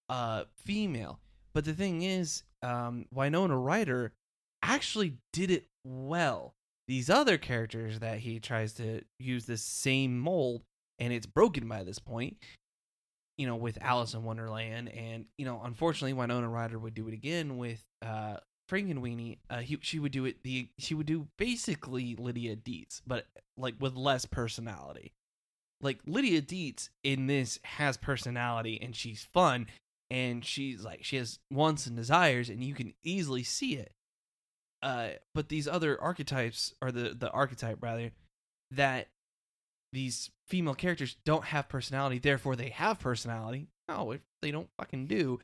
uh 0.09 0.43
female. 0.57 1.21
But 1.53 1.63
the 1.63 1.73
thing 1.73 2.01
is, 2.01 2.43
um 2.61 3.05
Winona 3.13 3.57
Ryder 3.57 4.11
actually 4.63 5.17
did 5.31 5.51
it 5.51 5.67
well. 5.83 6.55
These 6.87 7.09
other 7.09 7.37
characters 7.37 7.99
that 7.99 8.19
he 8.19 8.39
tries 8.39 8.73
to 8.73 9.01
use 9.19 9.45
this 9.45 9.61
same 9.61 10.19
mold 10.19 10.63
and 10.99 11.13
it's 11.13 11.25
broken 11.25 11.67
by 11.67 11.83
this 11.83 11.99
point. 11.99 12.37
You 13.37 13.47
know, 13.47 13.55
with 13.55 13.79
Alice 13.81 14.13
in 14.13 14.23
Wonderland, 14.23 14.89
and 14.89 15.25
you 15.39 15.45
know, 15.45 15.59
unfortunately, 15.63 16.13
Winona 16.13 16.47
Ryder 16.47 16.77
would 16.77 16.93
do 16.93 17.07
it 17.07 17.15
again 17.15 17.57
with 17.57 17.83
uh, 18.03 18.37
Frankenweenie, 18.69 19.39
uh, 19.49 19.59
he 19.59 19.77
she 19.81 19.99
would 19.99 20.11
do 20.11 20.25
it 20.25 20.43
the 20.43 20.69
she 20.77 20.93
would 20.93 21.07
do 21.07 21.27
basically 21.37 22.15
Lydia 22.15 22.55
Deetz, 22.55 23.01
but 23.05 23.25
like 23.57 23.75
with 23.79 23.95
less 23.95 24.25
personality. 24.25 25.13
Like 25.81 25.99
Lydia 26.05 26.41
Deetz 26.41 26.89
in 27.03 27.27
this 27.27 27.59
has 27.63 27.97
personality 27.97 28.79
and 28.81 28.95
she's 28.95 29.23
fun 29.33 29.67
and 30.09 30.45
she's 30.45 30.83
like 30.83 31.03
she 31.03 31.17
has 31.17 31.39
wants 31.51 31.87
and 31.87 31.97
desires 31.97 32.49
and 32.49 32.63
you 32.63 32.73
can 32.73 32.93
easily 33.03 33.43
see 33.43 33.75
it. 33.75 33.91
Uh, 34.83 35.09
but 35.33 35.49
these 35.49 35.67
other 35.67 35.99
archetypes 36.01 36.73
or 36.81 36.91
the 36.91 37.15
the 37.17 37.31
archetype 37.31 37.77
rather 37.81 38.11
that 38.71 39.07
these 39.91 40.29
female 40.47 40.75
characters 40.75 41.15
don't 41.25 41.45
have 41.45 41.69
personality, 41.69 42.19
therefore 42.19 42.55
they 42.55 42.69
have 42.69 42.99
personality. 42.99 43.67
No, 43.87 44.15
they 44.41 44.51
don't 44.51 44.69
fucking 44.77 45.07
do 45.07 45.39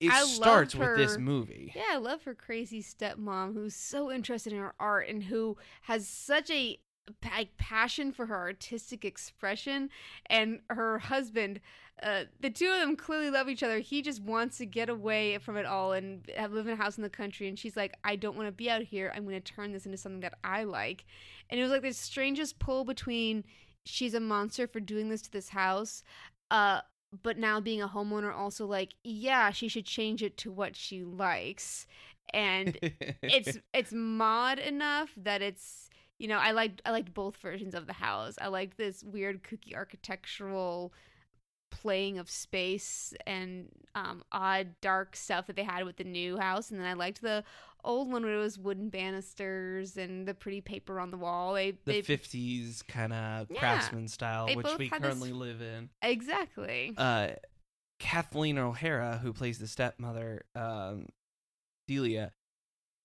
it 0.00 0.10
I 0.10 0.24
starts 0.24 0.74
love 0.74 0.88
with 0.88 0.98
this 0.98 1.18
movie. 1.18 1.72
Yeah, 1.74 1.82
I 1.92 1.96
love 1.96 2.22
her 2.24 2.34
crazy 2.34 2.82
stepmom 2.82 3.54
who's 3.54 3.74
so 3.74 4.10
interested 4.10 4.52
in 4.52 4.58
her 4.58 4.74
art 4.78 5.08
and 5.08 5.24
who 5.24 5.56
has 5.82 6.06
such 6.06 6.50
a 6.50 6.78
like 7.36 7.56
passion 7.56 8.12
for 8.12 8.26
her 8.26 8.36
artistic 8.36 9.04
expression 9.04 9.90
and 10.26 10.60
her 10.68 10.98
husband 10.98 11.60
uh, 12.02 12.24
the 12.40 12.50
two 12.50 12.70
of 12.70 12.78
them 12.80 12.94
clearly 12.94 13.30
love 13.30 13.48
each 13.48 13.62
other. 13.62 13.78
He 13.78 14.02
just 14.02 14.22
wants 14.22 14.58
to 14.58 14.66
get 14.66 14.90
away 14.90 15.38
from 15.38 15.56
it 15.56 15.64
all 15.64 15.92
and 15.92 16.30
have, 16.36 16.52
live 16.52 16.66
in 16.66 16.74
a 16.74 16.76
house 16.76 16.98
in 16.98 17.02
the 17.02 17.08
country. 17.08 17.48
And 17.48 17.58
she's 17.58 17.76
like 17.76 17.96
i 18.04 18.16
don't 18.16 18.36
want 18.36 18.48
to 18.48 18.52
be 18.52 18.68
out 18.68 18.82
here. 18.82 19.12
I'm 19.14 19.24
going 19.24 19.40
to 19.40 19.52
turn 19.52 19.72
this 19.72 19.86
into 19.86 19.96
something 19.96 20.20
that 20.20 20.34
i 20.44 20.64
like. 20.64 21.04
And 21.48 21.58
it 21.58 21.62
was 21.62 21.72
like 21.72 21.82
this 21.82 21.96
strangest 21.96 22.58
pull 22.58 22.84
between 22.84 23.44
she's 23.84 24.14
a 24.14 24.20
monster 24.20 24.66
for 24.66 24.80
doing 24.80 25.08
this 25.08 25.22
to 25.22 25.30
this 25.30 25.50
house 25.50 26.02
uh 26.50 26.80
but 27.22 27.38
now 27.38 27.60
being 27.60 27.80
a 27.80 27.86
homeowner 27.88 28.34
also 28.34 28.66
like 28.66 28.94
yeah 29.04 29.52
she 29.52 29.68
should 29.68 29.86
change 29.86 30.22
it 30.22 30.36
to 30.38 30.52
what 30.52 30.76
she 30.76 31.02
likes. 31.02 31.86
And 32.34 32.76
it's 33.22 33.56
it's 33.72 33.92
mod 33.92 34.58
enough 34.58 35.10
that 35.16 35.40
it's 35.40 35.88
you 36.18 36.28
know 36.28 36.38
i 36.38 36.50
liked 36.50 36.82
i 36.84 36.90
liked 36.90 37.14
both 37.14 37.36
versions 37.38 37.74
of 37.74 37.86
the 37.86 37.94
house. 37.94 38.34
I 38.38 38.48
liked 38.48 38.76
this 38.76 39.02
weird 39.02 39.42
kooky 39.42 39.74
architectural 39.74 40.92
playing 41.70 42.18
of 42.18 42.30
space 42.30 43.12
and 43.26 43.68
um, 43.94 44.22
odd 44.32 44.68
dark 44.80 45.16
stuff 45.16 45.46
that 45.46 45.56
they 45.56 45.64
had 45.64 45.84
with 45.84 45.96
the 45.96 46.04
new 46.04 46.36
house 46.38 46.70
and 46.70 46.78
then 46.80 46.86
i 46.86 46.92
liked 46.94 47.20
the 47.22 47.42
old 47.84 48.10
one 48.10 48.22
where 48.24 48.34
it 48.34 48.38
was 48.38 48.58
wooden 48.58 48.88
banisters 48.88 49.96
and 49.96 50.26
the 50.26 50.34
pretty 50.34 50.60
paper 50.60 50.98
on 50.98 51.10
the 51.10 51.16
wall 51.16 51.54
they, 51.54 51.70
the 51.72 51.78
they 51.84 52.02
fifties 52.02 52.82
kind 52.88 53.12
of 53.12 53.46
Yeah. 53.50 53.58
craftsman 53.60 54.08
style, 54.08 54.46
which 54.54 54.66
we 54.78 54.88
had 54.88 55.00
this- 55.02 55.08
currently 55.08 55.32
live 55.32 55.60
in. 55.60 55.90
exactly 56.02 56.94
Uh, 56.96 57.30
Kathleen 57.98 58.58
O'Hara, 58.58 59.18
who 59.22 59.32
plays 59.32 59.58
the 59.58 59.66
stepmother, 59.68 60.44
um, 60.54 61.06
Delia, 61.88 62.32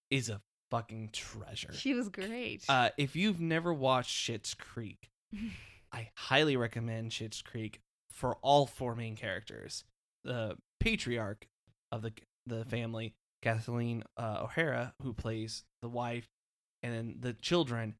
is 0.09 0.29
a 0.29 0.41
fucking 0.71 1.09
treasure. 1.13 1.73
she 1.73 1.93
was 1.93 2.09
great 2.09 2.63
Uh, 2.67 2.89
if 2.97 3.15
you've 3.15 3.39
never 3.39 3.73
watched 3.73 4.11
Schitt's 4.17 4.53
Creek, 4.53 5.09
I 5.91 6.09
highly 6.15 6.57
recommend 6.57 7.11
Schitt's 7.11 7.41
Creek 7.41 7.81
for 8.21 8.37
all 8.43 8.67
four 8.67 8.95
main 8.95 9.15
characters. 9.15 9.83
The 10.23 10.55
patriarch 10.79 11.47
of 11.91 12.03
the 12.03 12.13
the 12.45 12.63
family, 12.65 13.15
Kathleen 13.41 14.03
uh, 14.15 14.41
O'Hara, 14.43 14.93
who 15.01 15.11
plays 15.11 15.63
the 15.81 15.89
wife, 15.89 16.29
and 16.83 16.93
then 16.93 17.15
the 17.19 17.33
children. 17.33 17.95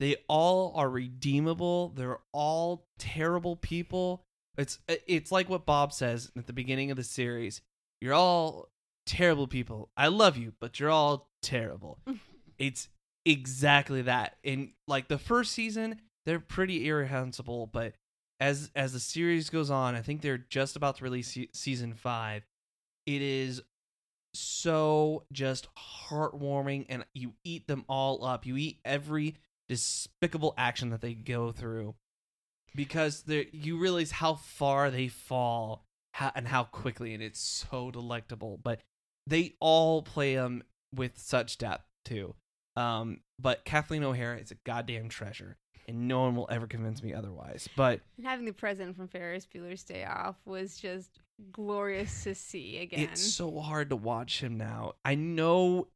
They 0.00 0.16
all 0.28 0.72
are 0.76 0.88
redeemable. 0.88 1.90
They're 1.90 2.18
all 2.32 2.86
terrible 2.98 3.54
people. 3.54 4.24
It's 4.58 4.80
it's 4.88 5.30
like 5.30 5.48
what 5.48 5.66
Bob 5.66 5.92
says 5.92 6.32
at 6.36 6.46
the 6.46 6.52
beginning 6.52 6.90
of 6.90 6.96
the 6.96 7.04
series. 7.04 7.62
You're 8.00 8.14
all 8.14 8.70
terrible 9.06 9.46
people. 9.46 9.90
I 9.96 10.08
love 10.08 10.36
you, 10.36 10.54
but 10.60 10.80
you're 10.80 10.90
all 10.90 11.28
terrible. 11.42 12.00
it's 12.58 12.88
exactly 13.24 14.02
that. 14.02 14.36
In 14.42 14.72
like 14.88 15.06
the 15.08 15.18
first 15.18 15.52
season, 15.52 16.00
they're 16.26 16.40
pretty 16.40 16.88
irreprehensible, 16.88 17.68
but 17.68 17.92
as 18.40 18.70
as 18.74 18.92
the 18.92 19.00
series 19.00 19.50
goes 19.50 19.70
on, 19.70 19.94
I 19.94 20.00
think 20.00 20.22
they're 20.22 20.38
just 20.38 20.76
about 20.76 20.96
to 20.96 21.04
release 21.04 21.28
se- 21.28 21.50
season 21.52 21.94
5. 21.94 22.42
It 23.06 23.22
is 23.22 23.62
so 24.34 25.24
just 25.32 25.68
heartwarming 26.08 26.86
and 26.88 27.04
you 27.14 27.34
eat 27.44 27.66
them 27.66 27.84
all 27.88 28.24
up. 28.24 28.46
You 28.46 28.56
eat 28.56 28.78
every 28.84 29.36
despicable 29.68 30.54
action 30.56 30.90
that 30.90 31.00
they 31.00 31.14
go 31.14 31.52
through 31.52 31.94
because 32.74 33.24
you 33.52 33.78
realize 33.78 34.10
how 34.10 34.34
far 34.34 34.90
they 34.90 35.08
fall 35.08 35.84
how, 36.12 36.32
and 36.34 36.48
how 36.48 36.64
quickly 36.64 37.14
and 37.14 37.22
it's 37.22 37.40
so 37.40 37.90
delectable 37.90 38.58
but 38.62 38.80
they 39.26 39.54
all 39.60 40.02
play 40.02 40.34
them 40.34 40.62
with 40.92 41.18
such 41.18 41.56
depth 41.58 41.84
too 42.04 42.34
um 42.76 43.20
but 43.38 43.64
kathleen 43.64 44.02
o'hara 44.02 44.38
is 44.38 44.50
a 44.50 44.56
goddamn 44.66 45.08
treasure 45.08 45.56
and 45.90 46.08
no 46.08 46.20
one 46.22 46.34
will 46.34 46.48
ever 46.50 46.66
convince 46.66 47.02
me 47.02 47.12
otherwise 47.12 47.68
but 47.76 48.00
And 48.16 48.26
having 48.26 48.46
the 48.46 48.52
president 48.52 48.96
from 48.96 49.08
Ferris 49.08 49.46
Bueller's 49.46 49.82
Day 49.82 50.04
Off 50.04 50.36
was 50.46 50.78
just 50.78 51.18
glorious 51.52 52.24
to 52.24 52.34
see 52.34 52.78
again. 52.78 53.00
it's 53.00 53.20
so 53.22 53.60
hard 53.60 53.90
to 53.90 53.96
watch 53.96 54.40
him 54.42 54.56
now 54.58 54.92
i 55.06 55.14
know 55.14 55.86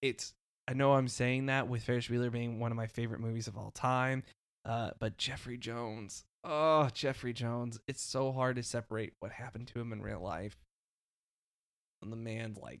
it's 0.00 0.32
i 0.66 0.72
know 0.72 0.92
i'm 0.94 1.08
saying 1.08 1.46
that 1.46 1.68
with 1.68 1.82
ferris 1.82 2.08
bueller 2.08 2.32
being 2.32 2.58
one 2.58 2.70
of 2.70 2.76
my 2.76 2.86
favorite 2.86 3.20
movies 3.20 3.46
of 3.48 3.56
all 3.58 3.70
time 3.72 4.22
uh 4.64 4.90
but 4.98 5.18
jeffrey 5.18 5.58
jones 5.58 6.24
oh 6.44 6.88
jeffrey 6.94 7.34
jones 7.34 7.78
it's 7.86 8.02
so 8.02 8.32
hard 8.32 8.56
to 8.56 8.62
separate 8.62 9.12
what 9.20 9.30
happened 9.30 9.66
to 9.68 9.78
him 9.78 9.92
in 9.92 10.00
real 10.00 10.20
life 10.22 10.56
and 12.02 12.10
the 12.10 12.16
man 12.16 12.56
like 12.60 12.80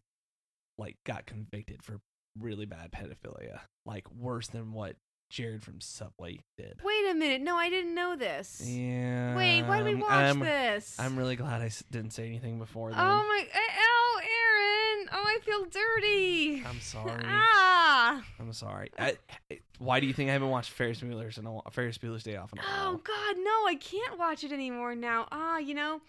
like 0.78 0.96
got 1.04 1.26
convicted 1.26 1.82
for 1.82 2.00
really 2.40 2.64
bad 2.64 2.90
pedophilia 2.90 3.60
like 3.84 4.10
worse 4.10 4.48
than 4.48 4.72
what 4.72 4.96
jared 5.32 5.62
from 5.64 5.80
subway 5.80 6.38
did 6.58 6.78
Wait 6.84 7.10
a 7.10 7.14
minute. 7.14 7.40
No, 7.40 7.56
I 7.56 7.70
didn't 7.70 7.94
know 7.94 8.16
this. 8.16 8.62
yeah 8.66 9.34
Wait, 9.34 9.62
why 9.62 9.78
did 9.82 9.86
we 9.86 9.94
watch 9.94 10.10
I'm, 10.10 10.38
this? 10.40 10.96
I'm 10.98 11.16
really 11.16 11.36
glad 11.36 11.62
I 11.62 11.70
didn't 11.90 12.10
say 12.12 12.26
anything 12.26 12.58
before 12.58 12.90
then 12.90 12.98
Oh 13.00 13.02
my. 13.26 13.46
Oh, 13.54 14.20
Aaron. 14.20 15.08
Oh, 15.14 15.24
I 15.26 15.38
feel 15.44 15.64
dirty. 15.64 16.62
i'm 16.66 16.80
sorry 16.80 17.22
Ah. 17.24 18.22
I'm 18.38 18.52
sorry. 18.52 18.90
I, 18.98 19.16
I- 19.50 19.60
why 19.78 20.00
do 20.00 20.06
you 20.06 20.12
think 20.12 20.28
I 20.30 20.34
haven't 20.34 20.50
watched 20.50 20.70
Ferris 20.70 21.00
Bueller's 21.00 21.38
in 21.38 21.46
a, 21.46 21.70
Ferris 21.70 21.98
Bueller's 21.98 22.22
Day 22.22 22.36
Off 22.36 22.52
in 22.52 22.58
a 22.58 22.62
while? 22.62 22.94
Oh? 22.94 22.96
God, 22.98 23.36
no! 23.42 23.66
I 23.66 23.74
can't 23.80 24.18
watch 24.18 24.44
it 24.44 24.52
anymore 24.52 24.94
now. 24.94 25.26
Ah, 25.32 25.58
you 25.58 25.74
know, 25.74 26.00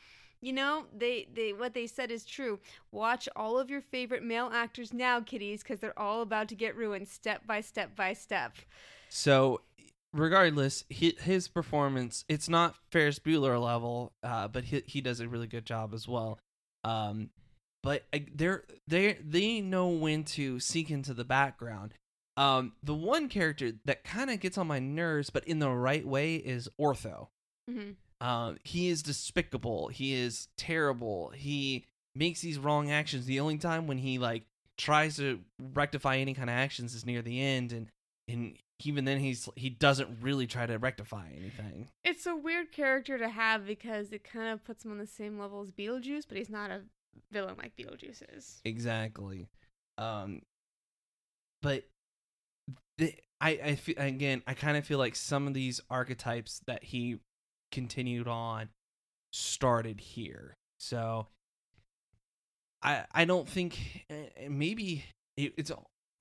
You 0.42 0.54
know, 0.54 0.86
they, 0.96 1.28
they 1.34 1.54
what 1.54 1.74
they 1.74 1.88
said 1.88 2.12
is 2.12 2.26
true. 2.26 2.60
Watch 2.92 3.28
all 3.36 3.58
of 3.58 3.70
your 3.70 3.82
favorite 3.82 4.24
male 4.24 4.50
actors 4.54 4.94
now, 4.94 5.22
kiddies, 5.22 5.64
because 5.64 5.80
they're 5.80 5.98
all 5.98 6.22
about 6.22 6.50
to 6.50 6.56
get 6.56 6.76
ruined 6.76 7.08
step 7.08 7.48
by 7.48 7.62
step 7.62 7.96
by 7.96 8.14
step. 8.14 8.54
So, 9.16 9.62
regardless, 10.12 10.86
he, 10.90 11.16
his 11.22 11.48
performance, 11.48 12.26
it's 12.28 12.50
not 12.50 12.76
Ferris 12.92 13.20
Bueller 13.20 13.62
level, 13.62 14.12
uh, 14.24 14.48
but 14.48 14.64
he, 14.64 14.82
he 14.88 15.02
does 15.02 15.20
a 15.20 15.28
really 15.28 15.46
good 15.46 15.68
job 15.68 15.94
as 15.94 16.08
well. 16.08 16.40
Um, 16.84 17.30
but 17.84 18.06
uh, 18.12 18.20
they're, 18.34 18.64
they 18.88 19.20
they 19.24 19.62
know 19.62 19.90
when 19.90 20.24
to 20.24 20.60
sink 20.60 20.90
into 20.90 21.14
the 21.14 21.24
background. 21.24 21.94
Um, 22.38 22.72
the 22.82 22.96
one 22.96 23.30
character 23.30 23.74
that 23.86 24.04
kind 24.04 24.32
of 24.32 24.40
gets 24.40 24.58
on 24.58 24.66
my 24.66 24.80
nerves, 24.80 25.30
but 25.30 25.48
in 25.48 25.60
the 25.60 25.70
right 25.70 26.06
way, 26.08 26.38
is 26.38 26.68
Otho. 26.80 27.30
hmm 27.70 27.92
Um, 28.20 28.58
he 28.64 28.90
is 28.90 29.04
despicable. 29.04 29.90
He 29.90 30.16
is 30.16 30.48
terrible. 30.58 31.30
He 31.36 31.86
makes 32.16 32.42
these 32.42 32.58
wrong 32.58 32.90
actions. 32.90 33.28
The 33.28 33.40
only 33.42 33.60
time 33.60 33.86
when 33.86 34.00
he 34.00 34.18
like 34.18 34.46
tries 34.80 35.18
to 35.18 35.42
rectify 35.60 36.18
any 36.18 36.34
kind 36.34 36.50
of 36.50 36.56
actions 36.56 36.96
is 36.96 37.06
near 37.06 37.22
the 37.22 37.40
end, 37.40 37.72
and 37.72 37.90
and 38.28 38.58
even 38.80 39.06
then 39.06 39.20
he's 39.20 39.48
he 39.56 39.70
doesn't 39.70 40.10
really 40.22 40.48
try 40.48 40.66
to 40.66 40.78
rectify 40.78 41.28
anything. 41.36 41.88
It's 42.04 42.26
a 42.26 42.36
weird 42.36 42.72
character 42.72 43.18
to 43.18 43.30
have 43.30 43.66
because 43.66 44.12
it 44.12 44.24
kind 44.24 44.50
of 44.50 44.64
puts 44.64 44.84
him 44.84 44.92
on 44.92 44.98
the 44.98 45.08
same 45.08 45.40
level 45.40 45.62
as 45.62 45.72
Beetlejuice, 45.72 46.26
but 46.28 46.38
he's 46.38 46.50
not 46.50 46.72
a 46.72 46.82
villain 47.32 47.56
like 47.58 47.76
Beetlejuice 47.76 48.22
is. 48.36 48.62
Exactly. 48.66 49.48
Um, 49.98 50.42
but 51.62 51.84
the, 52.98 53.14
I 53.40 53.50
I 53.64 53.76
feel 53.76 53.96
again 53.98 54.44
I 54.48 54.54
kind 54.54 54.78
of 54.78 54.86
feel 54.86 55.00
like 55.00 55.16
some 55.16 55.48
of 55.48 55.54
these 55.54 55.80
archetypes 55.90 56.62
that 56.68 56.84
he 56.84 57.20
continued 57.72 58.28
on 58.28 58.70
started 59.32 60.00
here. 60.00 60.56
So 60.80 61.28
I 62.82 63.06
I 63.12 63.26
don't 63.26 63.48
think 63.48 64.06
uh, 64.10 64.50
maybe 64.50 65.06
it, 65.38 65.54
it's 65.58 65.72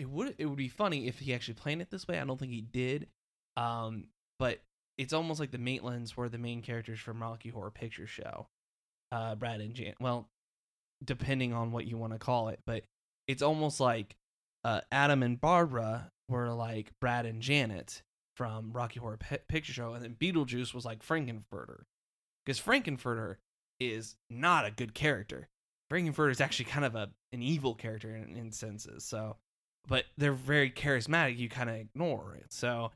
it 0.02 0.10
would 0.10 0.34
it 0.36 0.46
would 0.46 0.58
be 0.58 0.68
funny 0.68 1.06
if 1.06 1.20
he 1.20 1.32
actually 1.32 1.54
planned 1.54 1.80
it 1.80 1.90
this 1.90 2.08
way. 2.08 2.18
I 2.18 2.24
don't 2.24 2.38
think 2.38 2.50
he 2.50 2.60
did. 2.60 3.06
Um, 3.56 4.06
but 4.38 4.60
it's 4.98 5.12
almost 5.12 5.38
like 5.38 5.52
the 5.52 5.58
Maitlands 5.58 6.16
were 6.16 6.28
the 6.28 6.38
main 6.38 6.60
characters 6.60 6.98
from 6.98 7.22
Rocky 7.22 7.50
Horror 7.50 7.70
Picture 7.70 8.08
Show. 8.08 8.48
Uh, 9.12 9.36
Brad 9.36 9.60
and 9.60 9.74
Jan. 9.74 9.94
Well, 10.00 10.28
depending 11.04 11.52
on 11.52 11.70
what 11.70 11.86
you 11.86 11.96
want 11.96 12.14
to 12.14 12.18
call 12.18 12.48
it, 12.48 12.58
but 12.66 12.82
it's 13.28 13.42
almost 13.42 13.78
like 13.78 14.16
uh, 14.64 14.80
Adam 14.90 15.22
and 15.22 15.40
Barbara 15.40 16.10
were 16.28 16.52
like 16.52 16.92
Brad 17.00 17.26
and 17.26 17.40
Janet 17.40 18.02
from 18.36 18.72
Rocky 18.72 18.98
Horror 18.98 19.18
Pi- 19.18 19.38
Picture 19.48 19.72
Show, 19.72 19.92
and 19.92 20.02
then 20.02 20.16
Beetlejuice 20.18 20.74
was 20.74 20.84
like 20.84 21.02
Frank-N-Furter, 21.02 21.82
because 22.44 22.58
Frank-N-Furter 22.58 23.36
is 23.78 24.16
not 24.30 24.64
a 24.64 24.70
good 24.70 24.94
character. 24.94 25.48
Frank-N-Furter 25.90 26.30
is 26.30 26.40
actually 26.40 26.64
kind 26.64 26.86
of 26.86 26.94
a 26.96 27.10
an 27.32 27.42
evil 27.42 27.74
character 27.74 28.16
in, 28.16 28.34
in 28.34 28.50
senses. 28.50 29.04
So, 29.04 29.36
but 29.88 30.04
they're 30.16 30.32
very 30.32 30.70
charismatic. 30.70 31.36
You 31.38 31.48
kind 31.48 31.70
of 31.70 31.76
ignore 31.76 32.34
it. 32.36 32.52
So, 32.52 32.92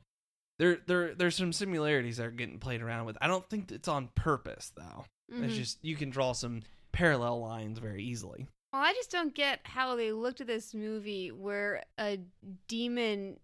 there 0.59 0.77
there 0.87 1.13
there's 1.13 1.35
some 1.35 1.53
similarities 1.53 2.17
that 2.17 2.25
are 2.25 2.31
getting 2.31 2.59
played 2.59 2.81
around 2.81 3.05
with. 3.05 3.17
I 3.21 3.27
don't 3.27 3.47
think 3.49 3.71
it's 3.71 3.87
on 3.87 4.09
purpose 4.15 4.71
though. 4.75 5.05
It's 5.29 5.53
Mhm. 5.53 5.57
just 5.57 5.83
you 5.83 5.95
can 5.95 6.09
draw 6.09 6.31
some 6.33 6.61
parallel 6.91 7.39
lines 7.41 7.79
very 7.79 8.03
easily. 8.03 8.47
Well, 8.73 8.81
I 8.81 8.93
just 8.93 9.11
don't 9.11 9.33
get 9.35 9.59
how 9.63 9.95
they 9.95 10.11
looked 10.11 10.41
at 10.41 10.47
this 10.47 10.73
movie 10.73 11.31
where 11.31 11.83
a 11.99 12.19
demon 12.67 13.39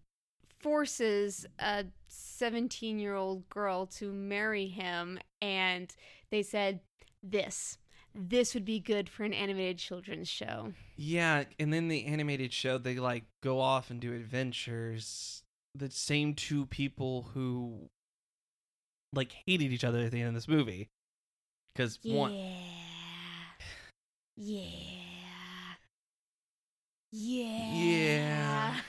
forces 0.60 1.46
a 1.58 1.84
17 2.08 2.98
year 2.98 3.14
old 3.14 3.48
girl 3.48 3.86
to 3.86 4.12
marry 4.12 4.66
him, 4.66 5.18
and 5.40 5.94
they 6.30 6.42
said, 6.42 6.80
This, 7.22 7.78
this 8.14 8.54
would 8.54 8.64
be 8.64 8.78
good 8.78 9.08
for 9.08 9.24
an 9.24 9.32
animated 9.32 9.78
children's 9.78 10.28
show. 10.28 10.72
Yeah, 10.96 11.44
and 11.58 11.72
then 11.72 11.88
the 11.88 12.06
animated 12.06 12.52
show 12.52 12.78
they 12.78 12.96
like 12.96 13.24
go 13.42 13.60
off 13.60 13.90
and 13.90 14.00
do 14.00 14.12
adventures. 14.14 15.42
The 15.74 15.90
same 15.90 16.34
two 16.34 16.66
people 16.66 17.30
who 17.34 17.90
like 19.12 19.32
hated 19.46 19.72
each 19.72 19.84
other 19.84 20.00
at 20.00 20.12
the 20.12 20.20
end 20.20 20.28
of 20.28 20.34
this 20.34 20.48
movie. 20.48 20.88
Cuz 21.74 21.98
one 22.04 22.32
Yeah. 22.32 22.54
Yeah. 27.16 27.74
Yeah. 27.74 28.80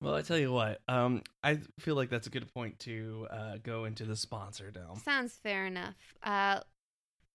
Well, 0.00 0.14
I 0.14 0.22
tell 0.22 0.38
you 0.38 0.52
what. 0.52 0.80
Um 0.88 1.22
I 1.42 1.58
feel 1.78 1.94
like 1.94 2.10
that's 2.10 2.26
a 2.26 2.30
good 2.30 2.52
point 2.52 2.78
to 2.80 3.26
uh 3.30 3.56
go 3.62 3.84
into 3.84 4.04
the 4.04 4.16
sponsor 4.16 4.70
dome. 4.70 5.00
Sounds 5.04 5.34
fair 5.42 5.66
enough. 5.66 5.94
Uh, 6.22 6.60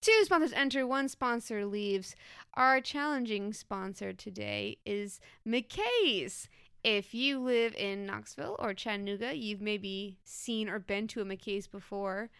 two 0.02 0.24
sponsors 0.24 0.52
enter, 0.52 0.86
one 0.86 1.08
sponsor 1.08 1.64
leaves. 1.66 2.14
Our 2.54 2.80
challenging 2.80 3.52
sponsor 3.52 4.12
today 4.12 4.78
is 4.84 5.20
McKay's. 5.46 6.48
If 6.84 7.14
you 7.14 7.40
live 7.40 7.74
in 7.74 8.06
Knoxville 8.06 8.54
or 8.60 8.72
Chattanooga, 8.72 9.36
you've 9.36 9.60
maybe 9.60 10.18
seen 10.24 10.68
or 10.68 10.78
been 10.78 11.08
to 11.08 11.20
a 11.20 11.24
McKay's 11.24 11.66
before. 11.66 12.30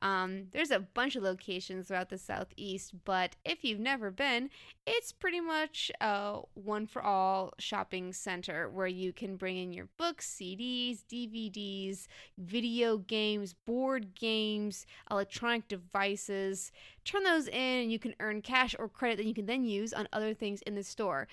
Um, 0.00 0.44
there's 0.52 0.70
a 0.70 0.80
bunch 0.80 1.16
of 1.16 1.22
locations 1.22 1.88
throughout 1.88 2.08
the 2.08 2.18
southeast, 2.18 2.92
but 3.04 3.36
if 3.44 3.64
you've 3.64 3.80
never 3.80 4.10
been, 4.10 4.50
it's 4.86 5.12
pretty 5.12 5.40
much 5.40 5.90
a 6.00 6.40
one 6.54 6.86
for 6.86 7.02
all 7.02 7.52
shopping 7.58 8.12
center 8.12 8.68
where 8.68 8.86
you 8.86 9.12
can 9.12 9.36
bring 9.36 9.56
in 9.56 9.72
your 9.72 9.88
books, 9.98 10.36
CDs, 10.40 11.00
DVDs, 11.12 12.06
video 12.38 12.98
games, 12.98 13.54
board 13.66 14.14
games, 14.14 14.86
electronic 15.10 15.66
devices. 15.68 16.70
Turn 17.04 17.24
those 17.24 17.48
in 17.48 17.54
and 17.54 17.92
you 17.92 17.98
can 17.98 18.14
earn 18.20 18.42
cash 18.42 18.76
or 18.78 18.88
credit 18.88 19.16
that 19.16 19.26
you 19.26 19.34
can 19.34 19.46
then 19.46 19.64
use 19.64 19.92
on 19.92 20.08
other 20.12 20.32
things 20.32 20.62
in 20.62 20.74
the 20.74 20.82
store. 20.82 21.26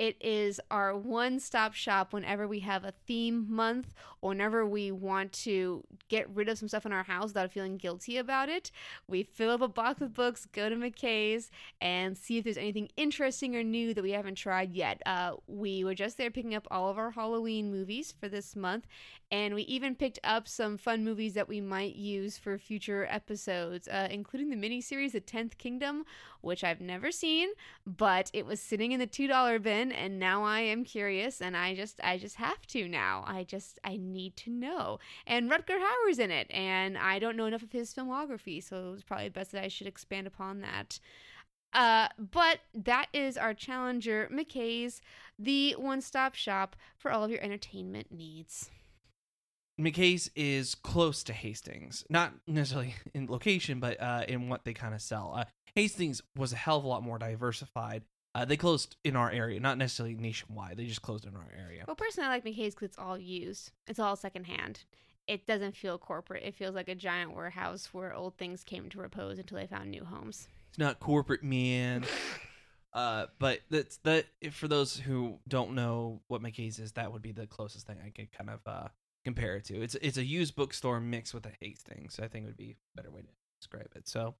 It 0.00 0.16
is 0.18 0.62
our 0.70 0.96
one 0.96 1.40
stop 1.40 1.74
shop 1.74 2.14
whenever 2.14 2.48
we 2.48 2.60
have 2.60 2.86
a 2.86 2.94
theme 3.06 3.44
month 3.50 3.92
or 4.22 4.30
whenever 4.30 4.64
we 4.64 4.90
want 4.90 5.30
to 5.44 5.84
get 6.08 6.26
rid 6.34 6.48
of 6.48 6.56
some 6.56 6.68
stuff 6.68 6.86
in 6.86 6.92
our 6.92 7.02
house 7.02 7.28
without 7.28 7.52
feeling 7.52 7.76
guilty 7.76 8.16
about 8.16 8.48
it. 8.48 8.70
We 9.06 9.22
fill 9.22 9.50
up 9.50 9.60
a 9.60 9.68
box 9.68 10.00
with 10.00 10.14
books, 10.14 10.46
go 10.52 10.70
to 10.70 10.74
McKay's, 10.74 11.50
and 11.82 12.16
see 12.16 12.38
if 12.38 12.44
there's 12.44 12.56
anything 12.56 12.88
interesting 12.96 13.54
or 13.54 13.62
new 13.62 13.92
that 13.92 14.02
we 14.02 14.12
haven't 14.12 14.36
tried 14.36 14.72
yet. 14.72 15.02
Uh, 15.04 15.32
we 15.46 15.84
were 15.84 15.94
just 15.94 16.16
there 16.16 16.30
picking 16.30 16.54
up 16.54 16.66
all 16.70 16.88
of 16.88 16.96
our 16.96 17.10
Halloween 17.10 17.70
movies 17.70 18.14
for 18.18 18.28
this 18.30 18.56
month, 18.56 18.86
and 19.30 19.54
we 19.54 19.62
even 19.62 19.94
picked 19.94 20.18
up 20.24 20.48
some 20.48 20.78
fun 20.78 21.04
movies 21.04 21.34
that 21.34 21.46
we 21.46 21.60
might 21.60 21.94
use 21.94 22.38
for 22.38 22.56
future 22.56 23.06
episodes, 23.10 23.86
uh, 23.86 24.08
including 24.10 24.48
the 24.48 24.56
miniseries 24.56 25.12
The 25.12 25.20
Tenth 25.20 25.58
Kingdom, 25.58 26.04
which 26.40 26.64
I've 26.64 26.80
never 26.80 27.12
seen, 27.12 27.50
but 27.86 28.30
it 28.32 28.46
was 28.46 28.60
sitting 28.60 28.92
in 28.92 28.98
the 28.98 29.06
two 29.06 29.26
dollar 29.26 29.58
and 29.92 30.18
now 30.18 30.44
I 30.44 30.60
am 30.60 30.84
curious, 30.84 31.40
and 31.40 31.56
I 31.56 31.74
just 31.74 32.00
I 32.02 32.18
just 32.18 32.36
have 32.36 32.66
to 32.68 32.88
now. 32.88 33.24
I 33.26 33.44
just 33.44 33.78
I 33.84 33.96
need 33.96 34.36
to 34.38 34.50
know. 34.50 34.98
And 35.26 35.50
Rutger 35.50 35.78
Hauer's 35.78 36.18
in 36.18 36.30
it, 36.30 36.50
and 36.50 36.96
I 36.98 37.18
don't 37.18 37.36
know 37.36 37.46
enough 37.46 37.62
of 37.62 37.72
his 37.72 37.92
filmography, 37.94 38.62
so 38.62 38.92
it's 38.94 39.02
probably 39.02 39.28
best 39.28 39.52
that 39.52 39.64
I 39.64 39.68
should 39.68 39.86
expand 39.86 40.26
upon 40.26 40.60
that. 40.60 40.98
Uh, 41.72 42.08
but 42.18 42.58
that 42.74 43.06
is 43.12 43.36
our 43.36 43.54
challenger, 43.54 44.28
McKay's, 44.32 45.00
the 45.38 45.76
one-stop 45.78 46.34
shop 46.34 46.74
for 46.98 47.12
all 47.12 47.22
of 47.22 47.30
your 47.30 47.40
entertainment 47.40 48.10
needs. 48.10 48.70
McKay's 49.80 50.30
is 50.34 50.74
close 50.74 51.22
to 51.24 51.32
Hastings, 51.32 52.04
not 52.10 52.32
necessarily 52.46 52.96
in 53.14 53.28
location, 53.28 53.80
but 53.80 54.00
uh, 54.00 54.24
in 54.28 54.48
what 54.48 54.64
they 54.64 54.74
kind 54.74 54.94
of 54.94 55.00
sell. 55.00 55.32
Uh, 55.36 55.44
Hastings 55.74 56.20
was 56.36 56.52
a 56.52 56.56
hell 56.56 56.78
of 56.78 56.84
a 56.84 56.88
lot 56.88 57.02
more 57.02 57.18
diversified. 57.18 58.02
Uh, 58.34 58.44
they 58.44 58.56
closed 58.56 58.96
in 59.04 59.16
our 59.16 59.30
area, 59.30 59.58
not 59.58 59.76
necessarily 59.78 60.14
nationwide. 60.14 60.76
They 60.76 60.84
just 60.86 61.02
closed 61.02 61.26
in 61.26 61.34
our 61.34 61.48
area. 61.58 61.84
Well, 61.86 61.96
personally, 61.96 62.28
I 62.28 62.30
like 62.30 62.44
McKay's 62.44 62.74
because 62.74 62.90
it's 62.90 62.98
all 62.98 63.18
used. 63.18 63.72
It's 63.88 63.98
all 63.98 64.14
secondhand. 64.16 64.84
It 65.26 65.46
doesn't 65.46 65.76
feel 65.76 65.98
corporate. 65.98 66.42
It 66.44 66.54
feels 66.54 66.74
like 66.74 66.88
a 66.88 66.94
giant 66.94 67.34
warehouse 67.34 67.88
where 67.92 68.14
old 68.14 68.36
things 68.36 68.62
came 68.64 68.88
to 68.90 68.98
repose 68.98 69.38
until 69.38 69.58
they 69.58 69.66
found 69.66 69.90
new 69.90 70.04
homes. 70.04 70.48
It's 70.68 70.78
not 70.78 71.00
corporate, 71.00 71.42
man. 71.42 72.04
Uh, 72.92 73.26
but 73.38 73.60
that's 73.70 73.98
that. 73.98 74.26
if- 74.40 74.52
For 74.56 74.66
those 74.66 74.96
who 74.96 75.38
don't 75.46 75.76
know 75.76 76.22
what 76.26 76.42
McKay's 76.42 76.80
is, 76.80 76.90
that 76.94 77.12
would 77.12 77.22
be 77.22 77.30
the 77.30 77.46
closest 77.46 77.86
thing 77.86 77.98
I 78.04 78.10
could 78.10 78.32
kind 78.32 78.50
of 78.50 78.58
uh, 78.66 78.88
compare 79.24 79.54
it 79.54 79.64
to. 79.66 79.80
It's 79.80 79.94
it's 80.02 80.16
a 80.16 80.24
used 80.24 80.56
bookstore 80.56 80.98
mixed 80.98 81.32
with 81.32 81.46
a 81.46 81.52
Hastings. 81.60 82.14
So 82.14 82.24
I 82.24 82.26
think 82.26 82.42
it 82.42 82.46
would 82.48 82.56
be 82.56 82.72
a 82.72 82.96
better 83.00 83.12
way 83.12 83.20
to 83.20 83.28
describe 83.60 83.90
it. 83.94 84.08
So, 84.08 84.34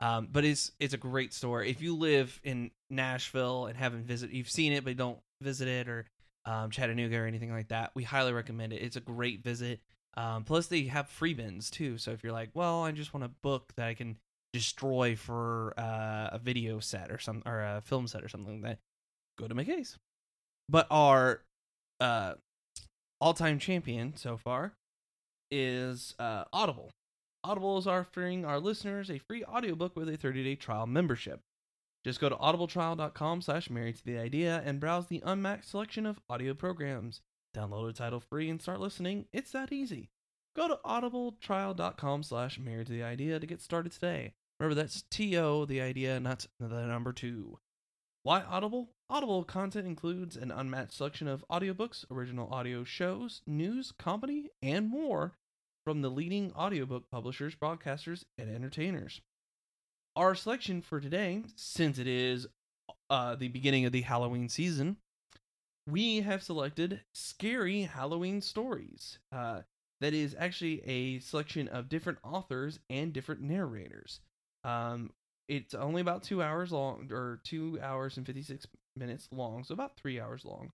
um, 0.00 0.28
but 0.30 0.44
it's 0.44 0.72
it's 0.80 0.94
a 0.94 0.98
great 0.98 1.32
store. 1.32 1.62
If 1.62 1.80
you 1.80 1.96
live 1.96 2.40
in 2.42 2.70
Nashville 2.90 3.66
and 3.66 3.76
haven't 3.76 4.06
visited, 4.06 4.34
you've 4.34 4.50
seen 4.50 4.72
it 4.72 4.84
but 4.84 4.96
don't 4.96 5.18
visit 5.40 5.68
it, 5.68 5.88
or 5.88 6.06
um, 6.46 6.70
Chattanooga 6.70 7.16
or 7.18 7.26
anything 7.26 7.52
like 7.52 7.68
that, 7.68 7.92
we 7.94 8.02
highly 8.02 8.32
recommend 8.32 8.72
it. 8.72 8.82
It's 8.82 8.96
a 8.96 9.00
great 9.00 9.42
visit. 9.42 9.80
Um, 10.16 10.44
plus, 10.44 10.66
they 10.66 10.84
have 10.84 11.08
free 11.08 11.34
bins 11.34 11.70
too. 11.70 11.98
So 11.98 12.12
if 12.12 12.22
you're 12.22 12.32
like, 12.32 12.50
well, 12.54 12.84
I 12.84 12.92
just 12.92 13.14
want 13.14 13.24
a 13.24 13.30
book 13.42 13.72
that 13.76 13.88
I 13.88 13.94
can 13.94 14.16
destroy 14.52 15.16
for 15.16 15.74
uh, 15.76 16.28
a 16.32 16.38
video 16.38 16.78
set 16.78 17.10
or 17.10 17.18
some 17.18 17.42
or 17.44 17.60
a 17.60 17.82
film 17.84 18.06
set 18.06 18.22
or 18.22 18.28
something 18.28 18.62
like 18.62 18.70
that, 18.70 18.78
go 19.38 19.48
to 19.48 19.54
McKay's. 19.54 19.96
But 20.68 20.86
our 20.90 21.42
uh, 22.00 22.34
all-time 23.20 23.58
champion 23.58 24.16
so 24.16 24.36
far 24.36 24.74
is 25.50 26.14
uh, 26.18 26.44
Audible. 26.52 26.90
Audible 27.44 27.76
is 27.76 27.86
offering 27.86 28.46
our 28.46 28.58
listeners 28.58 29.10
a 29.10 29.18
free 29.18 29.44
audiobook 29.44 29.94
with 29.94 30.08
a 30.08 30.16
30-day 30.16 30.54
trial 30.54 30.86
membership. 30.86 31.40
Just 32.02 32.18
go 32.18 32.30
to 32.30 32.36
audibletrial.com 32.36 33.42
slash 33.42 33.68
married 33.68 33.96
to 33.96 34.04
the 34.04 34.16
idea 34.16 34.62
and 34.64 34.80
browse 34.80 35.08
the 35.08 35.22
unmatched 35.26 35.68
selection 35.68 36.06
of 36.06 36.20
audio 36.30 36.54
programs. 36.54 37.20
Download 37.54 37.90
a 37.90 37.92
title 37.92 38.20
free 38.20 38.48
and 38.48 38.62
start 38.62 38.80
listening. 38.80 39.26
It's 39.30 39.52
that 39.52 39.72
easy. 39.72 40.08
Go 40.56 40.68
to 40.68 40.78
audibletrial.com 40.86 42.22
slash 42.22 42.58
married 42.58 42.86
to 42.86 42.92
the 42.92 43.02
idea 43.02 43.38
to 43.38 43.46
get 43.46 43.60
started 43.60 43.92
today. 43.92 44.32
Remember, 44.58 44.74
that's 44.74 45.02
T-O, 45.10 45.66
the 45.66 45.82
idea, 45.82 46.18
not 46.20 46.46
the 46.58 46.86
number 46.86 47.12
two. 47.12 47.58
Why 48.22 48.40
Audible? 48.40 48.88
Audible 49.10 49.44
content 49.44 49.86
includes 49.86 50.34
an 50.34 50.50
unmatched 50.50 50.94
selection 50.94 51.28
of 51.28 51.44
audiobooks, 51.50 52.10
original 52.10 52.48
audio 52.50 52.84
shows, 52.84 53.42
news, 53.46 53.92
comedy, 53.98 54.48
and 54.62 54.88
more 54.88 55.34
from 55.84 56.02
the 56.02 56.10
leading 56.10 56.52
audiobook 56.54 57.10
publishers, 57.10 57.54
broadcasters, 57.54 58.24
and 58.38 58.54
entertainers. 58.54 59.20
Our 60.16 60.34
selection 60.34 60.80
for 60.80 61.00
today, 61.00 61.42
since 61.56 61.98
it 61.98 62.06
is 62.06 62.46
uh, 63.10 63.34
the 63.34 63.48
beginning 63.48 63.84
of 63.84 63.92
the 63.92 64.02
Halloween 64.02 64.48
season, 64.48 64.96
we 65.88 66.20
have 66.22 66.42
selected 66.42 67.00
Scary 67.12 67.82
Halloween 67.82 68.40
Stories. 68.40 69.18
Uh, 69.32 69.60
that 70.00 70.14
is 70.14 70.34
actually 70.38 70.82
a 70.84 71.18
selection 71.20 71.68
of 71.68 71.88
different 71.88 72.18
authors 72.22 72.78
and 72.90 73.12
different 73.12 73.40
narrators. 73.40 74.20
Um, 74.62 75.10
it's 75.48 75.74
only 75.74 76.00
about 76.00 76.22
two 76.22 76.42
hours 76.42 76.72
long, 76.72 77.08
or 77.10 77.40
two 77.44 77.78
hours 77.82 78.16
and 78.16 78.26
56 78.26 78.66
minutes 78.96 79.28
long, 79.30 79.64
so 79.64 79.74
about 79.74 79.96
three 79.96 80.20
hours 80.20 80.44
long. 80.44 80.70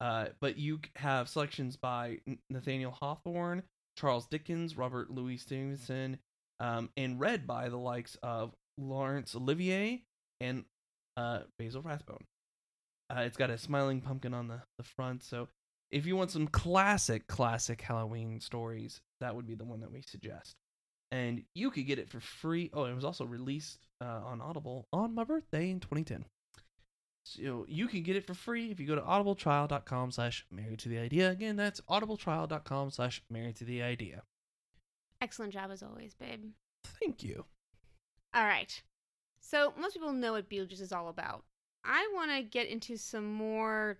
Uh, 0.00 0.26
but 0.40 0.58
you 0.58 0.80
have 0.96 1.28
selections 1.28 1.76
by 1.76 2.18
Nathaniel 2.50 2.90
Hawthorne, 2.90 3.62
Charles 3.96 4.26
Dickens, 4.26 4.76
Robert 4.76 5.10
Louis 5.10 5.36
Stevenson, 5.36 6.18
um, 6.60 6.90
and 6.96 7.20
read 7.20 7.46
by 7.46 7.68
the 7.68 7.78
likes 7.78 8.16
of 8.22 8.54
Laurence 8.78 9.34
Olivier 9.34 10.02
and 10.40 10.64
uh, 11.16 11.40
Basil 11.58 11.82
Rathbone. 11.82 12.24
Uh, 13.14 13.20
it's 13.20 13.36
got 13.36 13.50
a 13.50 13.58
smiling 13.58 14.00
pumpkin 14.00 14.32
on 14.32 14.48
the, 14.48 14.62
the 14.78 14.84
front, 14.84 15.22
so 15.22 15.48
if 15.92 16.06
you 16.06 16.16
want 16.16 16.30
some 16.30 16.48
classic, 16.48 17.26
classic 17.26 17.82
Halloween 17.82 18.40
stories, 18.40 19.02
that 19.20 19.36
would 19.36 19.46
be 19.46 19.54
the 19.54 19.64
one 19.64 19.80
that 19.80 19.92
we 19.92 20.02
suggest. 20.02 20.56
And 21.10 21.44
you 21.54 21.70
could 21.70 21.86
get 21.86 21.98
it 21.98 22.08
for 22.08 22.20
free. 22.20 22.70
Oh, 22.72 22.84
it 22.84 22.94
was 22.94 23.04
also 23.04 23.26
released 23.26 23.86
uh, 24.00 24.22
on 24.24 24.40
Audible 24.40 24.88
on 24.92 25.14
my 25.14 25.24
birthday 25.24 25.70
in 25.70 25.80
2010. 25.80 26.24
So 27.24 27.66
you 27.68 27.86
can 27.86 28.02
get 28.02 28.16
it 28.16 28.26
for 28.26 28.34
free 28.34 28.70
if 28.70 28.80
you 28.80 28.86
go 28.86 28.96
to 28.96 29.00
audibletrial.com 29.00 30.10
slash 30.10 30.44
married 30.50 30.80
to 30.80 30.88
the 30.88 30.98
idea. 30.98 31.30
Again, 31.30 31.56
that's 31.56 31.80
audibletrial.com 31.82 32.90
slash 32.90 33.22
married 33.30 33.56
to 33.56 33.64
the 33.64 33.82
idea. 33.82 34.22
Excellent 35.20 35.52
job 35.52 35.70
as 35.70 35.82
always, 35.82 36.14
babe. 36.14 36.40
Thank 36.84 37.22
you. 37.22 37.44
All 38.34 38.44
right. 38.44 38.82
So 39.40 39.72
most 39.78 39.94
people 39.94 40.12
know 40.12 40.32
what 40.32 40.50
Beetlejuice 40.50 40.80
is 40.80 40.92
all 40.92 41.08
about. 41.08 41.44
I 41.84 42.08
want 42.14 42.30
to 42.30 42.42
get 42.42 42.68
into 42.68 42.96
some 42.96 43.32
more 43.32 43.98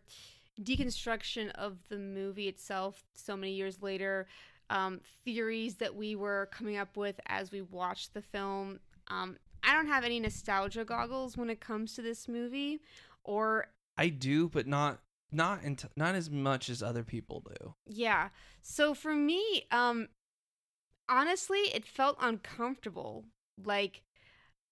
deconstruction 0.60 1.50
of 1.52 1.78
the 1.88 1.98
movie 1.98 2.48
itself 2.48 3.04
so 3.14 3.36
many 3.36 3.52
years 3.52 3.82
later, 3.82 4.26
um, 4.70 5.00
theories 5.24 5.76
that 5.76 5.94
we 5.94 6.14
were 6.14 6.48
coming 6.52 6.76
up 6.76 6.96
with 6.96 7.20
as 7.26 7.50
we 7.50 7.62
watched 7.62 8.14
the 8.14 8.22
film. 8.22 8.80
Um, 9.08 9.36
I 9.64 9.74
don't 9.74 9.86
have 9.86 10.04
any 10.04 10.18
nostalgia 10.18 10.84
goggles 10.84 11.36
when 11.36 11.50
it 11.50 11.60
comes 11.60 11.94
to 11.94 12.02
this 12.02 12.28
movie, 12.28 12.80
or 13.24 13.66
I 13.96 14.08
do, 14.08 14.48
but 14.48 14.66
not 14.66 15.00
not 15.30 15.62
int- 15.64 15.84
not 15.96 16.14
as 16.14 16.30
much 16.30 16.68
as 16.68 16.82
other 16.82 17.02
people 17.02 17.42
do. 17.58 17.74
Yeah. 17.86 18.28
So 18.62 18.94
for 18.94 19.14
me, 19.14 19.66
um, 19.70 20.08
honestly, 21.08 21.58
it 21.74 21.84
felt 21.84 22.16
uncomfortable. 22.20 23.24
Like 23.62 24.02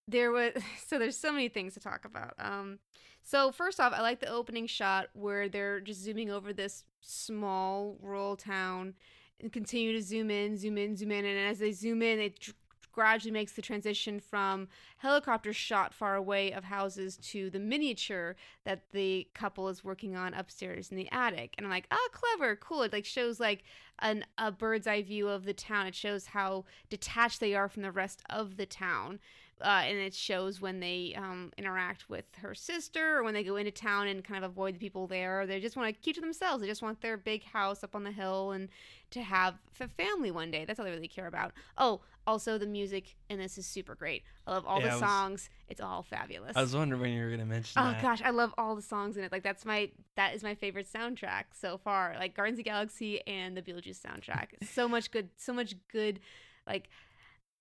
there 0.06 0.30
was 0.30 0.52
so 0.86 0.98
there's 0.98 1.16
so 1.16 1.32
many 1.32 1.48
things 1.48 1.74
to 1.74 1.80
talk 1.80 2.04
about. 2.04 2.34
Um, 2.38 2.78
so 3.22 3.52
first 3.52 3.80
off, 3.80 3.92
I 3.92 4.00
like 4.00 4.20
the 4.20 4.30
opening 4.30 4.66
shot 4.66 5.08
where 5.12 5.48
they're 5.48 5.80
just 5.80 6.02
zooming 6.02 6.30
over 6.30 6.52
this 6.52 6.84
small 7.00 7.96
rural 8.00 8.36
town 8.36 8.94
and 9.40 9.52
continue 9.52 9.92
to 9.92 10.02
zoom 10.02 10.30
in, 10.30 10.56
zoom 10.56 10.76
in, 10.78 10.96
zoom 10.96 11.12
in, 11.12 11.24
and 11.24 11.38
as 11.38 11.58
they 11.58 11.72
zoom 11.72 12.02
in, 12.02 12.18
it 12.18 12.52
gradually 12.92 13.33
makes 13.33 13.53
the 13.53 13.62
transition 13.62 14.20
from 14.20 14.68
helicopter 14.98 15.53
shot 15.53 15.94
far 15.94 16.16
away 16.16 16.53
of 16.53 16.64
houses 16.64 17.16
to 17.16 17.50
the 17.50 17.59
miniature 17.59 18.37
that 18.64 18.83
the 18.92 19.26
couple 19.35 19.68
is 19.68 19.85
working 19.85 20.16
on 20.16 20.35
upstairs 20.35 20.90
in 20.90 20.96
the 20.96 21.11
attic. 21.12 21.55
And 21.57 21.66
I'm 21.66 21.70
like, 21.70 21.87
oh, 21.90 22.09
clever, 22.12 22.57
cool. 22.57 22.83
It 22.83 22.92
like 22.92 23.05
shows 23.05 23.40
like 23.40 23.64
an 24.00 24.24
a 24.38 24.50
bird's 24.50 24.87
eye 24.87 25.03
view 25.03 25.29
of 25.29 25.44
the 25.44 25.55
town. 25.55 25.87
It 25.87 25.94
shows 25.94 26.26
how 26.26 26.64
detached 26.88 27.40
they 27.40 27.55
are 27.55 27.68
from 27.68 27.83
the 27.83 27.92
rest 27.92 28.22
of 28.29 28.57
the 28.57 28.66
town 28.66 29.20
uh, 29.62 29.83
and 29.85 29.98
it 29.98 30.14
shows 30.14 30.61
when 30.61 30.81
they 30.81 31.14
um, 31.16 31.53
interact 31.59 32.09
with 32.09 32.24
her 32.38 32.55
sister 32.55 33.18
or 33.18 33.22
when 33.22 33.35
they 33.35 33.44
go 33.44 33.57
into 33.57 33.70
town 33.70 34.09
and 34.09 34.24
kind 34.24 34.42
of 34.42 34.50
avoid 34.50 34.74
the 34.74 34.79
people 34.79 35.07
there. 35.07 35.46
They 35.46 35.61
just 35.61 35.76
want 35.76 35.94
to 35.94 36.00
keep 36.00 36.14
to 36.14 36.20
themselves. 36.20 36.62
They 36.62 36.68
just 36.68 36.83
want 36.83 37.00
their 37.00 37.16
big 37.16 37.44
house 37.44 37.85
up 37.85 37.94
on 37.94 38.05
the 38.05 38.11
hill 38.11 38.53
and 38.53 38.68
to 39.11 39.22
have 39.22 39.57
a 39.81 39.88
family 39.88 40.31
one 40.31 40.50
day. 40.50 40.64
That's 40.64 40.79
all 40.79 40.87
they 40.87 40.92
really 40.92 41.09
care 41.09 41.26
about. 41.26 41.53
Oh, 41.76 42.00
also 42.30 42.58
the 42.58 42.66
music 42.66 43.14
in 43.28 43.38
this 43.38 43.58
is 43.58 43.66
super 43.66 43.94
great. 43.94 44.22
I 44.46 44.52
love 44.52 44.64
all 44.66 44.78
Yeah, 44.80 44.86
the 44.86 44.92
was- 44.92 45.00
songs. 45.00 45.50
It's 45.68 45.80
all 45.80 46.02
fabulous. 46.02 46.56
I 46.56 46.62
was 46.62 46.74
wondering 46.74 47.00
when 47.00 47.12
you 47.12 47.22
were 47.22 47.28
going 47.28 47.40
to 47.40 47.46
mention 47.46 47.80
Oh 47.82 47.90
that. 47.92 48.02
gosh, 48.02 48.22
I 48.24 48.30
love 48.30 48.54
all 48.58 48.74
the 48.76 48.82
songs 48.82 49.16
in 49.16 49.24
it. 49.24 49.32
Like 49.32 49.42
that's 49.42 49.64
my 49.64 49.90
that 50.16 50.34
is 50.34 50.42
my 50.42 50.54
favorite 50.54 50.88
soundtrack 50.92 51.44
so 51.52 51.78
far. 51.78 52.14
Like 52.18 52.34
Guardians 52.36 52.58
of 52.58 52.64
the 52.64 52.70
Galaxy 52.70 53.20
and 53.26 53.56
the 53.56 53.62
Beetlejuice 53.62 54.00
soundtrack. 54.00 54.46
so 54.72 54.88
much 54.88 55.10
good, 55.10 55.28
so 55.36 55.52
much 55.52 55.74
good, 55.92 56.20
like 56.66 56.88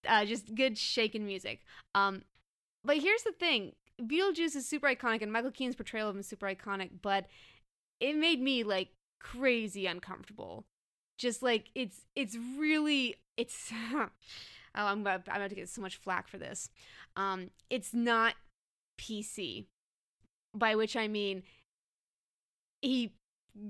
uh, 0.07 0.25
just 0.25 0.55
good 0.55 0.77
shaken 0.77 1.25
music. 1.25 1.61
Um, 1.93 2.23
but 2.83 2.97
here's 2.97 3.23
the 3.23 3.31
thing: 3.33 3.73
Beetlejuice 4.01 4.55
is 4.55 4.67
super 4.67 4.87
iconic, 4.87 5.21
and 5.21 5.31
Michael 5.31 5.51
Keaton's 5.51 5.75
portrayal 5.75 6.09
of 6.09 6.15
him 6.15 6.21
is 6.21 6.27
super 6.27 6.47
iconic. 6.47 6.89
But 7.01 7.25
it 7.99 8.15
made 8.15 8.39
me 8.41 8.63
like 8.63 8.89
crazy 9.19 9.85
uncomfortable. 9.85 10.65
Just 11.17 11.43
like 11.43 11.69
it's 11.75 12.01
it's 12.15 12.37
really 12.57 13.15
it's. 13.37 13.71
oh, 14.75 14.85
I'm 14.85 15.01
about, 15.01 15.23
I'm 15.29 15.37
about 15.37 15.49
to 15.49 15.55
get 15.55 15.69
so 15.69 15.81
much 15.81 15.97
flack 15.97 16.27
for 16.27 16.37
this. 16.37 16.69
Um, 17.15 17.49
it's 17.69 17.93
not 17.93 18.35
PC, 18.99 19.65
by 20.53 20.75
which 20.75 20.95
I 20.95 21.07
mean 21.07 21.43
he 22.81 23.13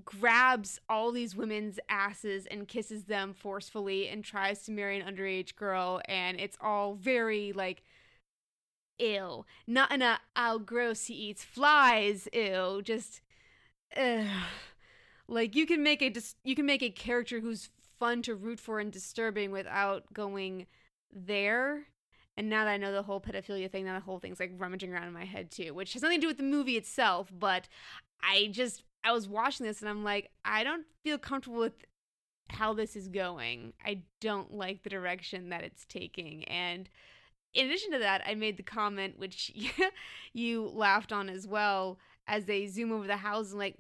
grabs 0.06 0.80
all 0.90 1.12
these 1.12 1.36
women's 1.36 1.80
asses 1.90 2.46
and 2.46 2.68
kisses 2.68 3.06
them 3.06 3.34
forcefully 3.34 4.08
and 4.08 4.24
tries 4.24 4.64
to 4.64 4.72
marry 4.72 5.00
an 5.00 5.16
underage 5.16 5.56
girl, 5.56 6.02
and 6.06 6.40
it's 6.40 6.58
all 6.62 6.94
very 6.94 7.54
like 7.54 7.84
ill. 9.00 9.48
Not 9.66 9.92
in 9.92 10.02
a 10.02 10.20
oh 10.36 10.60
gross 10.60 11.06
he 11.06 11.14
eats 11.14 11.44
flies 11.44 12.28
ew. 12.34 12.82
Just 12.84 13.22
ugh. 13.96 14.28
like 15.28 15.56
you 15.56 15.66
can 15.66 15.82
make 15.82 16.02
a 16.02 16.10
dis- 16.10 16.36
you 16.44 16.56
can 16.56 16.66
make 16.66 16.84
a 16.84 16.90
character 16.90 17.40
who's 17.40 17.70
fun 18.00 18.22
to 18.24 18.36
root 18.36 18.60
for 18.60 18.80
and 18.80 18.92
disturbing 18.92 19.52
without 19.52 20.14
going 20.14 20.68
there. 21.14 21.84
And 22.38 22.50
now 22.50 22.66
that 22.66 22.72
I 22.72 22.78
know 22.78 22.94
the 22.94 23.04
whole 23.04 23.20
pedophilia 23.20 23.70
thing, 23.70 23.86
now 23.86 23.96
the 23.96 24.00
whole 24.00 24.20
thing's 24.20 24.40
like 24.40 24.54
rummaging 24.58 24.94
around 24.94 25.08
in 25.08 25.14
my 25.14 25.26
head 25.26 25.52
too, 25.52 25.74
which 25.74 25.94
has 25.94 26.02
nothing 26.02 26.20
to 26.20 26.22
do 26.22 26.28
with 26.28 26.38
the 26.38 26.44
movie 26.44 26.78
itself, 26.78 27.32
but 27.38 27.68
I 28.24 28.50
just 28.52 28.84
I 29.04 29.12
was 29.12 29.28
watching 29.28 29.66
this 29.66 29.82
and 29.82 29.90
I'm 29.90 30.04
like, 30.04 30.30
I 30.46 30.64
don't 30.64 30.86
feel 31.04 31.18
comfortable 31.18 31.60
with 31.60 31.86
how 32.50 32.74
this 32.74 32.96
is 32.96 33.08
going. 33.08 33.74
I 33.86 34.04
don't 34.20 34.54
like 34.54 34.84
the 34.84 34.90
direction 34.90 35.50
that 35.50 35.64
it's 35.64 35.86
taking. 35.86 36.44
And 36.46 36.90
in 37.54 37.66
addition 37.66 37.92
to 37.94 38.00
that, 38.00 38.24
I 38.26 38.36
made 38.36 38.58
the 38.58 38.64
comment 38.64 39.18
which 39.18 39.52
you 40.34 40.68
laughed 40.68 41.12
on 41.12 41.30
as 41.30 41.48
well 41.48 42.00
as 42.28 42.46
they 42.46 42.68
zoom 42.68 42.92
over 42.92 43.08
the 43.08 43.18
house 43.18 43.52
and 43.52 43.60
like, 43.60 43.78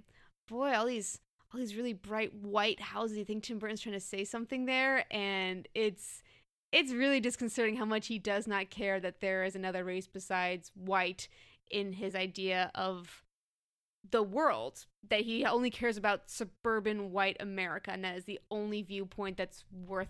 boy, 0.48 0.74
all 0.74 0.86
these 0.86 1.20
all 1.54 1.60
these 1.60 1.76
really 1.76 1.94
bright 1.94 2.34
white 2.34 2.80
houses. 2.80 3.18
You 3.18 3.26
think 3.26 3.44
Tim 3.44 3.58
Burton's 3.58 3.82
trying 3.82 3.94
to 3.94 4.00
say 4.00 4.24
something 4.24 4.66
there, 4.66 5.06
and 5.12 5.68
it's 5.74 6.22
it's 6.72 6.94
really 6.94 7.20
disconcerting 7.20 7.78
how 7.78 7.86
much 7.86 8.08
he 8.08 8.20
does 8.20 8.48
not 8.48 8.70
care 8.70 9.00
that 9.00 9.22
there 9.22 9.44
is 9.44 9.56
another 9.56 9.84
race 9.84 10.08
besides 10.08 10.72
white 10.76 11.28
in 11.70 11.94
his 11.94 12.16
idea 12.16 12.72
of 12.76 13.24
the 14.10 14.24
world 14.24 14.86
that 15.08 15.22
he 15.22 15.46
only 15.46 15.70
cares 15.70 15.98
about 15.98 16.30
suburban 16.30 17.12
white 17.12 17.38
america 17.40 17.92
and 17.92 18.04
that 18.04 18.16
is 18.16 18.24
the 18.24 18.40
only 18.50 18.82
viewpoint 18.82 19.38
that's 19.38 19.66
worth 19.86 20.08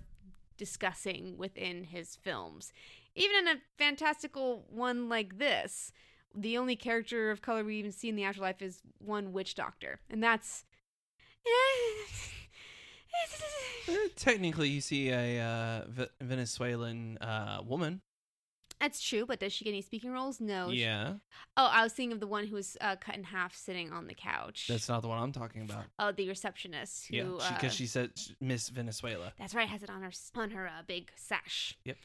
discussing 0.60 1.38
within 1.38 1.86
his 1.86 2.18
films. 2.18 2.72
Even 3.16 3.38
in 3.38 3.48
a 3.48 3.62
fantastical 3.80 4.66
one 4.70 5.10
like 5.10 5.40
this 5.40 5.92
the 6.36 6.60
only 6.60 6.76
character 6.76 7.32
of 7.32 7.42
color 7.42 7.64
we 7.64 7.78
even 7.78 7.92
see 7.92 8.08
in 8.08 8.16
the 8.16 8.24
afterlife 8.24 8.62
is 8.62 8.84
one 9.00 9.34
witch 9.34 9.56
doctor 9.56 10.00
and 10.12 10.22
that's 10.22 10.66
Eh, 11.48 12.10
Technically, 14.16 14.70
you 14.70 14.82
see 14.82 15.10
a 15.10 15.42
uh, 15.42 15.86
Ve- 15.88 16.08
Venezuelan 16.22 17.18
uh, 17.20 17.62
woman. 17.66 18.02
That's 18.80 19.02
true, 19.02 19.26
but 19.26 19.42
does 19.42 19.52
she 19.52 19.66
get 19.66 19.72
any 19.72 19.82
speaking 19.82 20.12
roles? 20.12 20.40
No. 20.40 20.70
She- 20.72 20.78
Yeah, 20.84 21.16
oh, 21.58 21.70
I 21.72 21.84
was 21.84 21.92
thinking 21.92 22.14
of 22.14 22.22
the 22.22 22.28
one 22.28 22.48
who 22.48 22.56
was 22.56 22.78
uh, 22.80 22.96
cut 22.96 23.16
in 23.16 23.26
half 23.26 23.54
sitting 23.54 23.92
on 23.92 24.08
the 24.08 24.14
couch. 24.14 24.68
that's 24.70 24.88
not 24.88 25.02
the 25.02 25.10
one 25.10 25.22
I'm 25.22 25.34
talking 25.34 25.64
about. 25.64 25.86
oh, 25.98 26.12
the 26.14 26.28
receptionist 26.30 27.08
who. 27.08 27.16
Yeah, 27.18 27.24
uh, 27.24 27.54
because 27.54 27.74
she, 27.74 27.88
said 27.88 28.12
Miss 28.40 28.70
Venezuela. 28.70 29.34
That's 29.38 29.54
right, 29.54 29.68
has 29.68 29.84
it 29.84 29.90
on 29.90 30.02
her 30.02 30.12
on 30.36 30.52
her 30.52 30.68
uh, 30.68 30.84
big 30.88 31.12
sash. 31.16 31.78
Yep. 31.84 31.98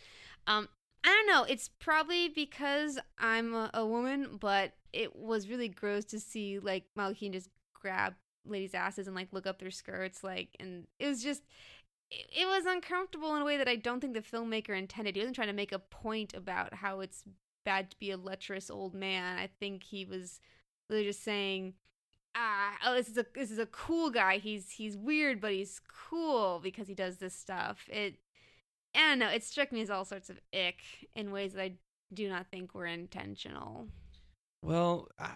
Um, 0.47 0.69
I 1.05 1.09
don't 1.09 1.27
know. 1.29 1.45
It's 1.45 1.69
probably 1.69 2.29
because 2.29 2.99
I'm 3.19 3.55
a, 3.55 3.71
a 3.75 3.87
woman, 3.87 4.39
but 4.41 4.73
it 4.93 5.15
was 5.15 5.49
really 5.49 5.69
gross 5.69 6.05
to 6.07 6.19
see 6.19 6.59
like 6.59 6.85
Keaton 6.97 7.33
just 7.35 7.51
grab 7.75 8.15
ladies' 8.47 8.75
asses 8.75 9.07
and 9.07 9.17
like 9.17 9.29
look 9.33 9.47
up 9.47 9.59
their 9.59 9.71
skirts, 9.71 10.23
like, 10.25 10.57
and 10.61 10.87
it 10.99 11.07
was 11.07 11.23
just. 11.23 11.43
It, 12.11 12.27
it 12.37 12.47
was 12.47 12.67
uncomfortable 12.67 13.35
in 13.35 13.43
a 13.43 13.47
way 13.47 13.57
that 13.57 13.69
I 13.69 13.77
don't 13.77 14.01
think 14.01 14.13
the 14.13 14.21
filmmaker 14.21 14.77
intended. 14.77 15.17
He 15.17 15.23
wasn't 15.23 15.37
trying 15.37 15.49
to 15.49 15.55
make 15.55 15.73
a 15.73 15.79
point 15.79 16.35
about 16.35 16.75
how 16.75 17.01
it's 17.01 17.25
bad 17.65 17.91
to 17.91 17.99
be 17.99 18.11
a 18.11 18.17
lecherous 18.17 18.71
old 18.71 18.95
man. 18.95 19.39
I 19.39 19.49
think 19.59 19.83
he 19.83 20.05
was 20.05 20.41
really 20.91 21.05
just 21.05 21.25
saying, 21.25 21.75
ah, 22.35 22.77
oh, 22.85 22.95
this 22.95 23.09
is 23.09 23.17
a 23.17 23.27
this 23.35 23.51
is 23.51 23.59
a 23.59 23.67
cool 23.67 24.11
guy. 24.11 24.39
He's 24.39 24.71
he's 24.71 24.97
weird, 24.97 25.41
but 25.41 25.53
he's 25.53 25.81
cool 26.11 26.61
because 26.63 26.89
he 26.89 26.95
does 26.95 27.17
this 27.19 27.35
stuff. 27.35 27.85
It, 27.89 28.17
I 28.95 29.01
don't 29.01 29.19
know. 29.19 29.29
It 29.29 29.45
struck 29.45 29.73
me 29.73 29.81
as 29.81 29.91
all 29.91 30.05
sorts 30.05 30.31
of 30.31 30.41
ick 30.53 30.77
in 31.15 31.33
ways 31.33 31.55
that 31.55 31.63
I 31.63 31.73
do 32.13 32.29
not 32.29 32.47
think 32.47 32.75
were 32.75 32.87
intentional. 32.87 33.89
Well, 34.63 35.09
uh, 35.19 35.29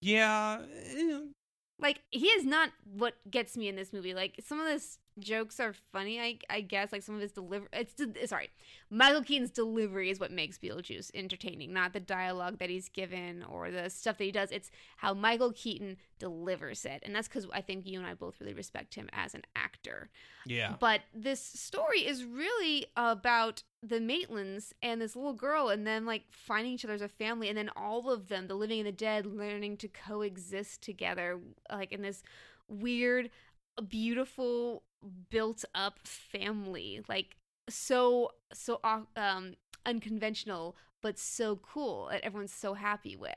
yeah, 0.00 0.60
eh, 0.86 1.20
Like 1.80 2.00
he 2.10 2.26
is 2.26 2.44
not 2.44 2.70
what 2.84 3.14
gets 3.30 3.56
me 3.56 3.68
in 3.68 3.76
this 3.76 3.92
movie. 3.92 4.14
Like 4.14 4.40
some 4.44 4.60
of 4.60 4.68
his 4.68 4.98
jokes 5.18 5.60
are 5.60 5.74
funny, 5.92 6.20
I 6.20 6.38
I 6.48 6.60
guess. 6.60 6.92
Like 6.92 7.02
some 7.02 7.14
of 7.14 7.20
his 7.20 7.32
deliver, 7.32 7.66
it's 7.72 7.94
de- 7.94 8.26
sorry, 8.26 8.50
Michael 8.90 9.22
Keaton's 9.22 9.50
delivery 9.50 10.10
is 10.10 10.20
what 10.20 10.30
makes 10.30 10.58
Beetlejuice 10.58 11.10
entertaining, 11.14 11.72
not 11.72 11.92
the 11.92 12.00
dialogue 12.00 12.58
that 12.58 12.70
he's 12.70 12.88
given 12.88 13.42
or 13.42 13.70
the 13.70 13.90
stuff 13.90 14.18
that 14.18 14.24
he 14.24 14.32
does. 14.32 14.50
It's 14.50 14.70
how 14.98 15.14
Michael 15.14 15.52
Keaton 15.52 15.96
delivers 16.18 16.84
it, 16.84 17.02
and 17.04 17.14
that's 17.14 17.28
because 17.28 17.46
I 17.52 17.60
think 17.60 17.86
you 17.86 17.98
and 17.98 18.06
I 18.06 18.14
both 18.14 18.40
really 18.40 18.54
respect 18.54 18.94
him 18.94 19.08
as 19.12 19.34
an 19.34 19.42
actor. 19.56 20.10
yeah. 20.46 20.74
But 20.78 21.00
this 21.14 21.40
story 21.42 22.00
is 22.06 22.24
really 22.24 22.86
about 22.96 23.62
the 23.82 23.98
Maitlands 23.98 24.72
and 24.82 25.00
this 25.00 25.16
little 25.16 25.32
girl 25.32 25.68
and 25.70 25.86
then 25.86 26.04
like 26.04 26.24
finding 26.30 26.74
each 26.74 26.84
other 26.84 26.94
as 26.94 27.00
a 27.00 27.08
family 27.08 27.48
and 27.48 27.56
then 27.56 27.70
all 27.74 28.10
of 28.10 28.28
them, 28.28 28.46
the 28.46 28.54
living 28.54 28.80
and 28.80 28.86
the 28.86 28.92
dead, 28.92 29.24
learning 29.24 29.78
to 29.78 29.88
coexist 29.88 30.82
together 30.82 31.40
like 31.70 31.90
in 31.92 32.02
this 32.02 32.22
weird, 32.68 33.30
beautiful, 33.88 34.82
built 35.30 35.64
up 35.74 35.98
family. 36.04 37.02
Like 37.08 37.36
so 37.68 38.32
so 38.52 38.80
um 39.16 39.54
unconventional 39.86 40.76
but 41.02 41.18
so 41.18 41.56
cool 41.56 42.08
that 42.10 42.22
everyone's 42.22 42.52
so 42.52 42.74
happy 42.74 43.16
with. 43.16 43.32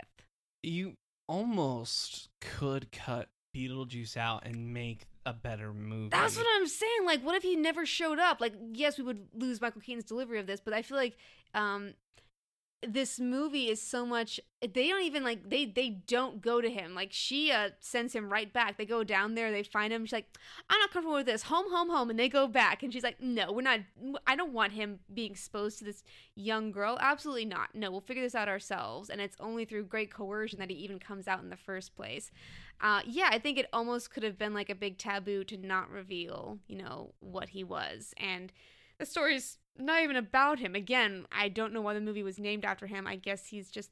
You 0.61 0.95
almost 1.27 2.29
could 2.41 2.91
cut 2.91 3.29
Beetlejuice 3.55 4.17
out 4.17 4.45
and 4.45 4.73
make 4.73 5.05
a 5.25 5.33
better 5.33 5.73
movie. 5.73 6.09
That's 6.09 6.35
what 6.35 6.47
I'm 6.55 6.67
saying. 6.67 7.05
Like, 7.05 7.21
what 7.23 7.35
if 7.35 7.43
he 7.43 7.55
never 7.55 7.85
showed 7.85 8.19
up? 8.19 8.41
Like, 8.41 8.53
yes, 8.73 8.97
we 8.97 9.03
would 9.03 9.27
lose 9.33 9.61
Michael 9.61 9.81
Keaton's 9.81 10.05
delivery 10.05 10.39
of 10.39 10.47
this, 10.47 10.59
but 10.59 10.73
I 10.73 10.81
feel 10.81 10.97
like 10.97 11.15
um, 11.53 11.93
this 12.87 13.19
movie 13.19 13.69
is 13.69 13.81
so 13.81 14.05
much. 14.05 14.39
They 14.61 14.87
don't 14.87 15.03
even 15.03 15.23
like 15.23 15.49
they 15.49 15.65
they 15.65 15.89
don't 15.89 16.41
go 16.41 16.61
to 16.61 16.69
him. 16.69 16.95
Like 16.95 17.09
she 17.11 17.51
uh, 17.51 17.69
sends 17.79 18.13
him 18.13 18.31
right 18.31 18.51
back. 18.51 18.77
They 18.77 18.85
go 18.85 19.03
down 19.03 19.35
there. 19.35 19.51
They 19.51 19.63
find 19.63 19.91
him. 19.91 20.05
She's 20.05 20.13
like, 20.13 20.37
I'm 20.69 20.79
not 20.79 20.91
comfortable 20.91 21.15
with 21.15 21.25
this. 21.25 21.43
Home, 21.43 21.69
home, 21.69 21.89
home. 21.89 22.09
And 22.09 22.17
they 22.17 22.29
go 22.29 22.47
back. 22.47 22.83
And 22.83 22.93
she's 22.93 23.03
like, 23.03 23.21
No, 23.21 23.51
we're 23.51 23.61
not. 23.61 23.81
I 24.27 24.35
don't 24.35 24.53
want 24.53 24.73
him 24.73 24.99
being 25.13 25.31
exposed 25.31 25.79
to 25.79 25.85
this 25.85 26.03
young 26.35 26.71
girl. 26.71 26.97
Absolutely 26.99 27.45
not. 27.45 27.69
No, 27.73 27.91
we'll 27.91 28.01
figure 28.01 28.23
this 28.23 28.35
out 28.35 28.47
ourselves. 28.49 29.09
And 29.09 29.19
it's 29.19 29.37
only 29.39 29.65
through 29.65 29.85
great 29.85 30.13
coercion 30.13 30.59
that 30.59 30.69
he 30.69 30.77
even 30.77 30.99
comes 30.99 31.27
out 31.27 31.41
in 31.41 31.49
the 31.49 31.57
first 31.57 31.95
place. 31.95 32.31
Uh, 32.81 33.01
yeah, 33.05 33.29
I 33.31 33.39
think 33.39 33.57
it 33.57 33.67
almost 33.71 34.11
could 34.11 34.23
have 34.23 34.37
been 34.37 34.53
like 34.53 34.69
a 34.69 34.75
big 34.75 34.97
taboo 34.97 35.43
to 35.45 35.57
not 35.57 35.89
reveal, 35.89 36.59
you 36.67 36.77
know, 36.77 37.13
what 37.19 37.49
he 37.49 37.63
was. 37.63 38.13
And 38.17 38.51
the 38.99 39.05
story's 39.05 39.57
not 39.77 40.03
even 40.03 40.15
about 40.15 40.59
him. 40.59 40.75
Again, 40.75 41.25
I 41.31 41.49
don't 41.49 41.73
know 41.73 41.81
why 41.81 41.93
the 41.93 42.01
movie 42.01 42.23
was 42.23 42.37
named 42.39 42.65
after 42.65 42.87
him. 42.87 43.07
I 43.07 43.15
guess 43.15 43.47
he's 43.47 43.69
just 43.71 43.91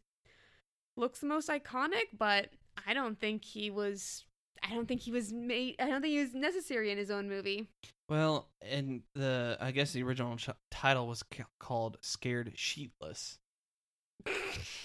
looks 0.98 1.20
the 1.20 1.28
most 1.28 1.50
iconic, 1.50 2.10
but 2.17 2.50
I 2.88 2.94
don't 2.94 3.20
think 3.20 3.44
he 3.46 3.70
was. 3.70 4.26
I 4.63 4.70
don't 4.76 4.88
think 4.88 5.02
he 5.02 5.12
was 5.12 5.32
made. 5.34 5.76
I 5.80 5.88
don't 5.88 6.02
think 6.02 6.12
he 6.13 6.20
was 6.20 6.34
necessary 6.36 6.91
in 6.91 6.98
his 6.98 7.10
own 7.10 7.28
movie. 7.28 7.67
Well, 8.10 8.50
and 8.62 9.02
the 9.15 9.58
I 9.60 9.72
guess 9.72 9.94
the 9.94 10.04
original 10.04 10.36
ch- 10.38 10.50
title 10.70 11.08
was 11.08 11.24
ca- 11.24 11.46
called 11.60 11.98
"Scared 12.02 12.54
Sheetless." 12.56 13.38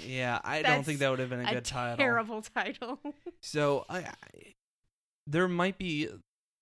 Yeah, 0.04 0.40
I 0.44 0.62
don't 0.62 0.84
think 0.84 1.00
that 1.00 1.10
would 1.10 1.18
have 1.18 1.30
been 1.30 1.44
a 1.44 1.50
A 1.50 1.54
good 1.54 1.64
title. 1.64 1.96
terrible 1.96 2.42
title. 2.42 3.00
So 3.42 3.84
I, 3.88 3.98
I, 3.98 4.14
there 5.26 5.48
might 5.48 5.76
be 5.78 6.08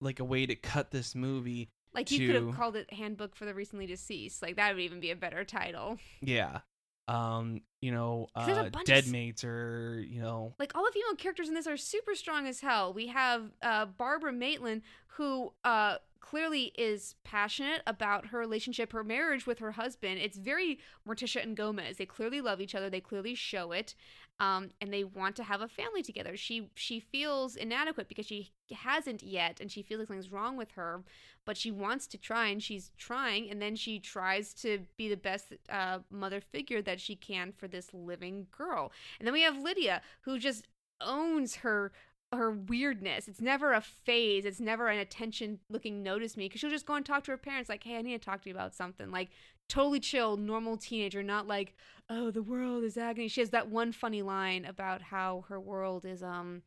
like 0.00 0.20
a 0.20 0.24
way 0.24 0.46
to 0.46 0.54
cut 0.54 0.90
this 0.90 1.14
movie. 1.14 1.68
Like 1.94 2.10
you 2.10 2.26
could 2.26 2.36
have 2.36 2.54
called 2.54 2.76
it 2.76 2.92
"Handbook 2.92 3.36
for 3.36 3.44
the 3.44 3.54
Recently 3.54 3.86
Deceased." 3.86 4.42
Like 4.42 4.56
that 4.56 4.74
would 4.74 4.82
even 4.82 5.00
be 5.00 5.10
a 5.10 5.16
better 5.16 5.44
title. 5.44 5.98
Yeah, 6.20 6.60
um, 7.08 7.60
you 7.80 7.92
know, 7.92 8.28
uh, 8.34 8.46
bunch 8.70 8.76
of 8.76 8.84
dead 8.86 9.06
mates 9.08 9.44
or 9.44 10.02
you 10.08 10.20
know, 10.20 10.54
like 10.58 10.72
all 10.74 10.84
the 10.84 10.92
female 10.92 11.14
characters 11.16 11.48
in 11.48 11.54
this 11.54 11.66
are 11.66 11.76
super 11.76 12.14
strong 12.14 12.46
as 12.46 12.60
hell. 12.60 12.92
We 12.92 13.08
have 13.08 13.50
uh, 13.62 13.86
Barbara 13.86 14.32
Maitland, 14.32 14.82
who 15.08 15.52
uh, 15.64 15.96
clearly 16.24 16.72
is 16.78 17.16
passionate 17.22 17.82
about 17.86 18.28
her 18.28 18.38
relationship, 18.38 18.92
her 18.92 19.04
marriage 19.04 19.46
with 19.46 19.58
her 19.58 19.72
husband. 19.72 20.18
It's 20.18 20.38
very 20.38 20.78
Morticia 21.06 21.42
and 21.42 21.54
Gomez. 21.54 21.98
They 21.98 22.06
clearly 22.06 22.40
love 22.40 22.62
each 22.62 22.74
other. 22.74 22.88
They 22.88 23.00
clearly 23.00 23.34
show 23.34 23.72
it, 23.72 23.94
um, 24.40 24.70
and 24.80 24.90
they 24.90 25.04
want 25.04 25.36
to 25.36 25.42
have 25.44 25.60
a 25.60 25.68
family 25.68 26.02
together. 26.02 26.34
She 26.34 26.70
she 26.74 26.98
feels 26.98 27.56
inadequate 27.56 28.08
because 28.08 28.24
she 28.24 28.52
hasn't 28.74 29.22
yet, 29.22 29.60
and 29.60 29.70
she 29.70 29.82
feels 29.82 29.98
like 29.98 30.08
something's 30.08 30.32
wrong 30.32 30.56
with 30.56 30.72
her. 30.72 31.04
But 31.44 31.58
she 31.58 31.70
wants 31.70 32.06
to 32.06 32.16
try, 32.16 32.46
and 32.46 32.62
she's 32.62 32.90
trying, 32.96 33.50
and 33.50 33.60
then 33.60 33.76
she 33.76 33.98
tries 33.98 34.54
to 34.54 34.86
be 34.96 35.10
the 35.10 35.18
best 35.18 35.52
uh, 35.68 35.98
mother 36.10 36.40
figure 36.40 36.80
that 36.80 37.00
she 37.00 37.16
can 37.16 37.52
for 37.52 37.68
this 37.68 37.92
living 37.92 38.46
girl. 38.50 38.92
And 39.18 39.26
then 39.26 39.34
we 39.34 39.42
have 39.42 39.58
Lydia, 39.58 40.00
who 40.22 40.38
just 40.38 40.68
owns 41.02 41.56
her 41.56 41.92
her 42.36 42.50
weirdness. 42.50 43.28
It's 43.28 43.40
never 43.40 43.72
a 43.72 43.80
phase. 43.80 44.44
It's 44.44 44.60
never 44.60 44.88
an 44.88 44.98
attention 44.98 45.60
looking 45.68 46.02
notice 46.02 46.36
me 46.36 46.46
because 46.46 46.60
she'll 46.60 46.70
just 46.70 46.86
go 46.86 46.94
and 46.94 47.04
talk 47.04 47.24
to 47.24 47.30
her 47.32 47.36
parents 47.36 47.68
like, 47.68 47.84
"Hey, 47.84 47.96
I 47.96 48.02
need 48.02 48.20
to 48.20 48.24
talk 48.24 48.42
to 48.42 48.48
you 48.48 48.54
about 48.54 48.74
something." 48.74 49.10
Like 49.10 49.30
totally 49.68 50.00
chill, 50.00 50.36
normal 50.36 50.76
teenager, 50.76 51.22
not 51.22 51.46
like, 51.46 51.74
"Oh, 52.08 52.30
the 52.30 52.42
world 52.42 52.84
is 52.84 52.96
agony." 52.96 53.28
She 53.28 53.40
has 53.40 53.50
that 53.50 53.68
one 53.68 53.92
funny 53.92 54.22
line 54.22 54.64
about 54.64 55.02
how 55.02 55.44
her 55.48 55.60
world 55.60 56.04
is 56.04 56.22
um 56.22 56.62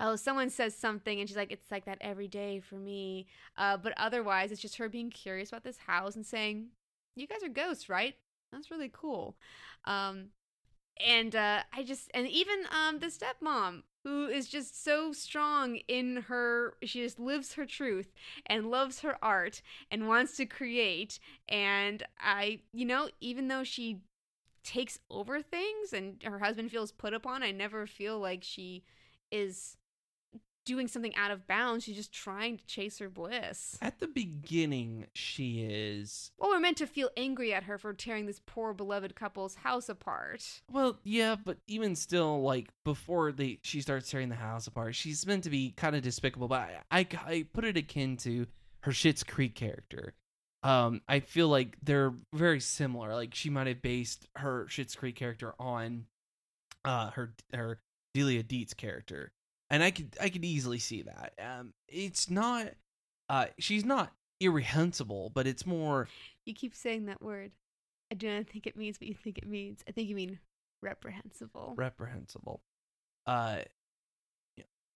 Oh, 0.00 0.14
someone 0.14 0.48
says 0.50 0.76
something 0.76 1.18
and 1.18 1.28
she's 1.28 1.36
like, 1.36 1.50
it's 1.50 1.70
like 1.70 1.84
that 1.86 1.98
every 2.00 2.28
day 2.28 2.60
for 2.60 2.76
me. 2.76 3.26
Uh, 3.56 3.76
but 3.76 3.92
otherwise, 3.96 4.52
it's 4.52 4.60
just 4.60 4.76
her 4.76 4.88
being 4.88 5.10
curious 5.10 5.48
about 5.48 5.64
this 5.64 5.78
house 5.78 6.14
and 6.14 6.24
saying, 6.24 6.68
You 7.16 7.26
guys 7.26 7.42
are 7.42 7.48
ghosts, 7.48 7.88
right? 7.88 8.14
That's 8.52 8.70
really 8.70 8.90
cool. 8.92 9.36
Um, 9.84 10.28
and 11.04 11.34
uh, 11.34 11.62
I 11.72 11.82
just 11.82 12.10
and 12.14 12.28
even 12.28 12.60
um 12.70 12.98
the 12.98 13.06
stepmom 13.06 13.82
who 14.08 14.26
is 14.26 14.48
just 14.48 14.82
so 14.82 15.12
strong 15.12 15.76
in 15.86 16.24
her 16.28 16.74
she 16.82 17.02
just 17.02 17.20
lives 17.20 17.52
her 17.52 17.66
truth 17.66 18.10
and 18.46 18.70
loves 18.70 19.00
her 19.00 19.18
art 19.22 19.60
and 19.90 20.08
wants 20.08 20.36
to 20.38 20.46
create. 20.46 21.18
And 21.46 22.02
I 22.18 22.60
you 22.72 22.86
know 22.86 23.10
even 23.20 23.48
though 23.48 23.64
she 23.64 24.00
takes 24.64 24.98
over 25.10 25.42
things 25.42 25.92
and 25.92 26.22
her 26.22 26.38
husband 26.38 26.70
feels 26.70 26.90
put 26.90 27.12
upon 27.12 27.42
I 27.42 27.50
never 27.50 27.86
feel 27.86 28.18
like 28.18 28.42
she 28.42 28.82
is 29.30 29.76
doing 30.68 30.86
something 30.86 31.14
out 31.16 31.30
of 31.30 31.46
bounds 31.46 31.82
she's 31.84 31.96
just 31.96 32.12
trying 32.12 32.56
to 32.58 32.66
chase 32.66 32.98
her 32.98 33.08
bliss 33.08 33.76
at 33.82 33.98
the 33.98 34.06
beginning 34.06 35.06
she 35.14 35.62
is. 35.68 36.30
well 36.38 36.50
we're 36.50 36.60
meant 36.60 36.76
to 36.76 36.86
feel 36.86 37.08
angry 37.16 37.52
at 37.52 37.64
her 37.64 37.78
for 37.78 37.92
tearing 37.92 38.26
this 38.26 38.40
poor 38.46 38.72
beloved 38.72 39.16
couple's 39.16 39.54
house 39.56 39.88
apart 39.88 40.60
Well, 40.70 40.98
yeah, 41.02 41.36
but 41.42 41.56
even 41.66 41.96
still, 41.96 42.42
like 42.42 42.68
before 42.84 43.32
they 43.32 43.58
she 43.62 43.80
starts 43.80 44.10
tearing 44.10 44.28
the 44.28 44.34
house 44.36 44.66
apart, 44.66 44.94
she's 44.94 45.26
meant 45.26 45.44
to 45.44 45.50
be 45.50 45.72
kind 45.72 45.96
of 45.96 46.02
despicable. 46.02 46.48
But 46.48 46.60
I, 46.60 46.98
I, 47.00 47.06
I 47.26 47.46
put 47.52 47.64
it 47.64 47.76
akin 47.76 48.16
to 48.18 48.46
her 48.82 48.92
Schitt's 48.92 49.24
Creek 49.24 49.54
character. 49.54 50.14
Um, 50.62 51.00
I 51.08 51.20
feel 51.20 51.48
like 51.48 51.76
they're 51.82 52.12
very 52.34 52.60
similar. 52.60 53.14
Like 53.14 53.34
she 53.34 53.48
might 53.50 53.66
have 53.66 53.80
based 53.82 54.28
her 54.36 54.66
Schitt's 54.68 54.94
Creek 54.94 55.16
character 55.16 55.54
on, 55.58 56.04
uh, 56.84 57.10
her 57.12 57.34
her 57.54 57.80
Delia 58.14 58.42
Deetz 58.42 58.76
character, 58.76 59.32
and 59.70 59.82
I 59.82 59.90
could 59.90 60.16
I 60.20 60.28
could 60.28 60.44
easily 60.44 60.78
see 60.78 61.02
that. 61.02 61.32
Um, 61.42 61.72
it's 61.88 62.30
not, 62.30 62.68
uh, 63.28 63.46
she's 63.58 63.84
not 63.84 64.12
irrehensible, 64.40 65.30
but 65.34 65.46
it's 65.46 65.66
more 65.66 66.08
You 66.46 66.54
keep 66.54 66.74
saying 66.74 67.06
that 67.06 67.22
word. 67.22 67.52
I 68.10 68.14
do 68.14 68.34
not 68.34 68.46
think 68.48 68.66
it 68.66 68.76
means 68.76 68.98
what 69.00 69.08
you 69.08 69.14
think 69.14 69.38
it 69.38 69.46
means. 69.46 69.82
I 69.88 69.92
think 69.92 70.08
you 70.08 70.14
mean 70.14 70.38
reprehensible. 70.82 71.74
reprehensible. 71.76 72.62
Uh, 73.26 73.58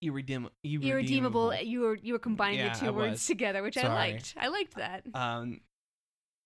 irredeem- 0.02 0.48
Irredeemable. 0.64 1.54
You 1.56 1.80
were 1.80 1.94
you 1.96 2.14
were 2.14 2.18
combining 2.18 2.58
Yeah, 2.60 2.72
the 2.74 2.80
two 2.80 2.86
I 2.86 2.90
words 2.90 3.12
was. 3.12 3.26
together, 3.26 3.62
which 3.62 3.76
I 3.76 3.92
liked. 3.92 4.34
I 4.38 4.48
liked 4.48 4.74
that. 4.76 5.04
Um, 5.14 5.60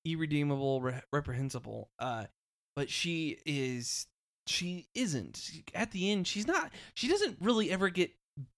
irredeemable, 0.04 0.80
re- 0.80 1.00
reprehensible. 1.12 1.90
Uh, 1.98 2.26
but 2.74 2.90
she 2.90 3.38
is 3.46 4.06
she 4.46 4.86
isn't. 4.94 5.50
At 5.74 5.90
the 5.90 6.10
end, 6.10 6.26
she's 6.26 6.46
not. 6.46 6.70
She 6.94 7.08
doesn't 7.08 7.38
really 7.40 7.70
ever 7.70 7.88
get 7.88 8.12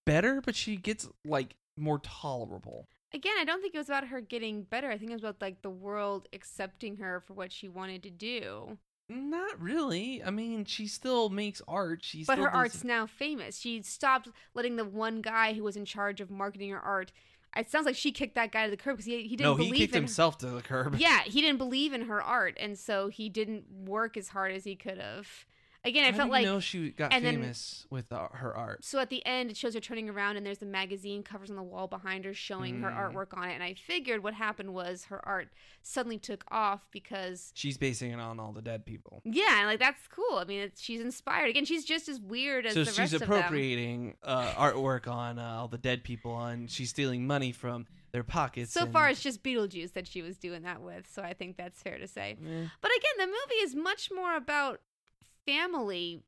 better, 0.05 0.41
but 0.41 0.55
she 0.55 0.77
gets 0.77 1.09
like 1.25 1.55
more 1.77 1.99
tolerable. 2.01 2.87
Again, 3.15 3.35
I 3.39 3.45
don't 3.45 3.63
think 3.63 3.75
it 3.75 3.79
was 3.79 3.89
about 3.89 4.09
her 4.09 4.21
getting 4.21 4.63
better. 4.63 4.91
I 4.91 4.99
think 4.99 5.11
it 5.11 5.15
was 5.15 5.23
about 5.23 5.41
like 5.41 5.63
the 5.63 5.71
world 5.71 6.29
accepting 6.33 6.97
her 6.99 7.21
for 7.21 7.35
what 7.35 7.53
she 7.53 7.69
wanted 7.69 8.03
to 8.03 8.11
do. 8.11 8.79
Not 9.09 9.59
really. 9.59 10.23
I 10.23 10.31
mean, 10.31 10.67
she 10.67 10.87
still 10.87 11.31
makes 11.31 11.63
art. 11.67 12.01
She 12.03 12.25
But 12.25 12.39
her 12.39 12.51
art's 12.51 12.85
now 12.85 13.07
famous. 13.07 13.59
She 13.59 13.81
stopped 13.81 14.29
letting 14.55 14.77
the 14.77 14.85
one 14.85 15.23
guy 15.23 15.55
who 15.55 15.63
was 15.63 15.77
in 15.77 15.87
charge 15.87 16.21
of 16.21 16.31
marketing 16.31 16.71
her 16.71 16.81
art. 16.81 17.13
It 17.57 17.71
sounds 17.71 17.87
like 17.87 17.97
she 17.97 18.13
kicked 18.13 18.35
that 18.35 18.53
guy 18.53 18.67
to 18.67 18.71
the 18.71 18.77
curb 18.77 18.99
because 18.99 19.07
he, 19.07 19.23
he 19.23 19.35
didn't 19.35 19.51
no, 19.51 19.55
he 19.55 19.69
believe 19.69 19.81
kicked 19.81 19.97
in 19.97 20.03
himself 20.03 20.37
to 20.39 20.47
the 20.47 20.61
curb. 20.61 20.97
Yeah, 20.99 21.23
he 21.23 21.41
didn't 21.41 21.57
believe 21.57 21.95
in 21.95 22.03
her 22.03 22.23
art, 22.23 22.59
and 22.61 22.79
so 22.79 23.09
he 23.09 23.31
didn't 23.31 23.65
work 23.71 24.19
as 24.19 24.29
hard 24.29 24.53
as 24.53 24.65
he 24.65 24.77
could 24.77 24.99
have. 24.99 25.47
Again, 25.89 26.05
I 26.05 26.11
How 26.11 26.19
felt 26.19 26.31
like 26.31 26.45
know 26.45 26.61
she 26.61 26.91
got 26.91 27.13
and 27.13 27.25
then- 27.25 27.37
famous 27.41 27.87
with 27.91 28.13
uh, 28.13 28.29
her 28.33 28.55
art. 28.57 28.85
so 28.85 28.99
at 28.99 29.09
the 29.11 29.25
end 29.27 29.51
it 29.51 29.57
shows 29.57 29.75
her 29.75 29.81
turning 29.81 30.09
around 30.11 30.37
and 30.37 30.45
there's 30.45 30.59
the 30.59 30.67
magazine 30.67 31.23
covers 31.23 31.49
on 31.51 31.57
the 31.57 31.63
wall 31.63 31.87
behind 31.89 32.25
her 32.25 32.35
showing 32.35 32.81
her 32.83 32.91
Mm. 32.91 33.15
artwork 33.15 33.37
on 33.37 33.49
it 33.49 33.55
and 33.55 33.63
i 33.63 33.73
figured 33.75 34.23
what 34.23 34.35
happened 34.35 34.75
was 34.75 35.05
her 35.05 35.21
art 35.27 35.49
suddenly 35.83 36.19
took 36.19 36.45
off 36.51 36.87
because 36.91 37.53
She's 37.55 37.79
basing 37.79 38.11
it 38.11 38.21
on 38.21 38.39
all 38.39 38.53
the 38.53 38.61
dead 38.63 38.85
people. 38.85 39.23
yeah 39.25 39.63
like 39.65 39.79
that's 39.79 40.07
cool 40.09 40.39
i 40.39 40.45
mean 40.45 40.71
she's 40.77 41.01
inspired 41.01 41.49
again 41.49 41.65
she's 41.65 41.85
just 41.85 42.09
as 42.09 42.21
weird 42.21 42.67
as 42.67 42.75
So 42.75 42.81
the 42.85 42.91
she's 42.91 42.99
rest 42.99 43.13
of 43.15 43.21
them 43.21 43.33
appropriating 43.33 44.17
uh, 44.23 44.53
artwork 44.53 45.09
on 45.09 45.39
uh, 45.39 45.57
all 45.61 45.69
the 45.69 45.79
dead 45.79 46.05
people, 46.05 46.39
and 46.45 46.71
she's 46.71 46.91
stealing 46.91 47.27
money 47.27 47.53
from 47.53 47.87
their 48.13 48.25
pockets. 48.25 48.73
so 48.73 48.83
and- 48.85 48.93
far 48.93 49.09
it's 49.11 49.23
just 49.23 49.43
beetlejuice 49.43 49.93
that 49.93 50.07
she 50.07 50.23
was 50.23 50.37
doing 50.39 50.63
that 50.63 50.81
with 50.83 51.07
so 51.11 51.23
i 51.23 51.33
think 51.33 51.57
that's 51.57 51.81
fair 51.83 51.99
to 51.99 52.07
say 52.09 52.37
Eh. 52.41 52.65
But 52.83 52.91
again, 52.99 53.17
the 53.19 53.27
movie 53.27 53.61
is 53.63 53.75
much 53.75 54.11
more 54.15 54.35
about 54.37 54.81
family 55.49 56.23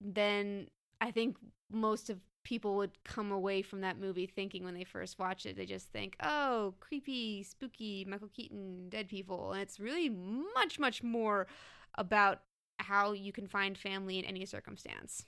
then 0.00 0.68
I 1.00 1.10
think 1.10 1.36
most 1.70 2.10
of 2.10 2.20
people 2.44 2.76
would 2.76 3.02
come 3.04 3.30
away 3.30 3.62
from 3.62 3.80
that 3.82 3.98
movie 3.98 4.26
thinking 4.26 4.64
when 4.64 4.74
they 4.74 4.84
first 4.84 5.18
watch 5.18 5.44
it. 5.44 5.56
They 5.56 5.66
just 5.66 5.88
think, 5.92 6.16
"Oh, 6.22 6.74
creepy, 6.80 7.42
spooky, 7.42 8.04
Michael 8.04 8.28
Keaton, 8.28 8.88
dead 8.88 9.08
people." 9.08 9.52
And 9.52 9.60
it's 9.62 9.80
really 9.80 10.08
much 10.08 10.78
much 10.78 11.02
more 11.02 11.46
about 11.96 12.42
how 12.78 13.12
you 13.12 13.32
can 13.32 13.48
find 13.48 13.76
family 13.76 14.18
in 14.18 14.24
any 14.24 14.46
circumstance. 14.46 15.26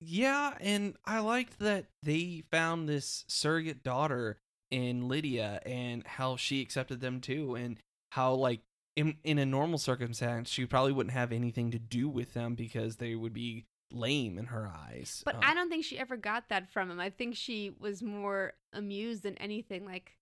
Yeah, 0.00 0.56
and 0.60 0.96
I 1.04 1.20
liked 1.20 1.58
that 1.60 1.86
they 2.02 2.42
found 2.50 2.88
this 2.88 3.24
surrogate 3.28 3.82
daughter 3.84 4.38
in 4.70 5.08
Lydia 5.08 5.60
and 5.64 6.04
how 6.06 6.36
she 6.36 6.60
accepted 6.60 7.00
them 7.00 7.20
too, 7.20 7.54
and 7.54 7.78
how 8.10 8.34
like 8.34 8.60
in 8.96 9.16
in 9.24 9.38
a 9.38 9.46
normal 9.46 9.78
circumstance 9.78 10.48
she 10.50 10.66
probably 10.66 10.92
wouldn't 10.92 11.14
have 11.14 11.32
anything 11.32 11.70
to 11.70 11.78
do 11.78 12.08
with 12.08 12.34
them 12.34 12.54
because 12.54 12.96
they 12.96 13.14
would 13.14 13.32
be 13.32 13.66
lame 13.90 14.38
in 14.38 14.46
her 14.46 14.66
eyes. 14.68 15.22
But 15.24 15.36
Uh, 15.36 15.40
I 15.42 15.54
don't 15.54 15.68
think 15.68 15.84
she 15.84 15.98
ever 15.98 16.16
got 16.16 16.48
that 16.48 16.70
from 16.72 16.90
him. 16.90 16.98
I 17.00 17.10
think 17.10 17.36
she 17.36 17.74
was 17.78 18.02
more 18.02 18.54
amused 18.72 19.22
than 19.22 19.36
anything. 19.36 19.84
Like, 19.84 20.16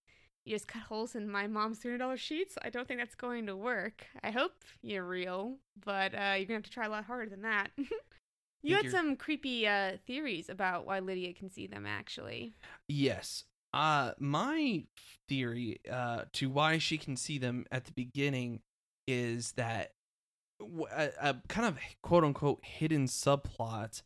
you 0.44 0.54
just 0.54 0.66
cut 0.66 0.82
holes 0.82 1.14
in 1.14 1.30
my 1.30 1.46
mom's 1.46 1.78
three 1.78 1.90
hundred 1.92 1.98
dollars 1.98 2.20
sheets. 2.20 2.56
I 2.62 2.70
don't 2.70 2.88
think 2.88 2.98
that's 2.98 3.14
going 3.14 3.46
to 3.46 3.56
work. 3.56 4.06
I 4.24 4.30
hope 4.32 4.52
you're 4.82 5.04
real, 5.06 5.58
but 5.84 6.14
uh, 6.14 6.34
you're 6.36 6.46
gonna 6.46 6.54
have 6.54 6.62
to 6.64 6.70
try 6.70 6.86
a 6.86 6.90
lot 6.90 7.04
harder 7.04 7.30
than 7.30 7.42
that. 7.42 7.68
you 8.62 8.74
had 8.74 8.84
you're- 8.86 8.90
some 8.90 9.14
creepy 9.16 9.66
uh, 9.68 9.98
theories 10.06 10.48
about 10.48 10.86
why 10.86 10.98
Lydia 10.98 11.32
can 11.34 11.50
see 11.50 11.66
them. 11.68 11.86
Actually, 11.86 12.52
Yes. 12.88 13.44
Uh 13.72 14.12
my 14.18 14.84
theory 15.28 15.80
uh 15.90 16.24
to 16.32 16.50
why 16.50 16.78
she 16.78 16.98
can 16.98 17.16
see 17.16 17.38
them 17.38 17.64
at 17.70 17.84
the 17.84 17.92
beginning 17.92 18.60
is 19.06 19.52
that 19.52 19.92
a 20.60 21.36
kind 21.48 21.66
of 21.66 21.78
quote 22.02 22.24
unquote 22.24 22.60
hidden 22.62 23.06
subplot 23.06 24.02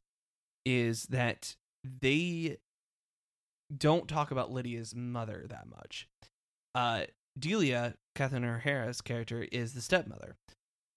is 0.64 1.04
that 1.06 1.56
they 1.82 2.58
don't 3.76 4.08
talk 4.08 4.30
about 4.30 4.52
Lydia's 4.52 4.94
mother 4.94 5.46
that 5.48 5.66
much. 5.68 6.08
Uh 6.74 7.04
Delia, 7.38 7.94
Catherine 8.14 8.44
O'Hara's 8.44 9.00
character, 9.00 9.46
is 9.50 9.74
the 9.74 9.80
stepmother. 9.80 10.36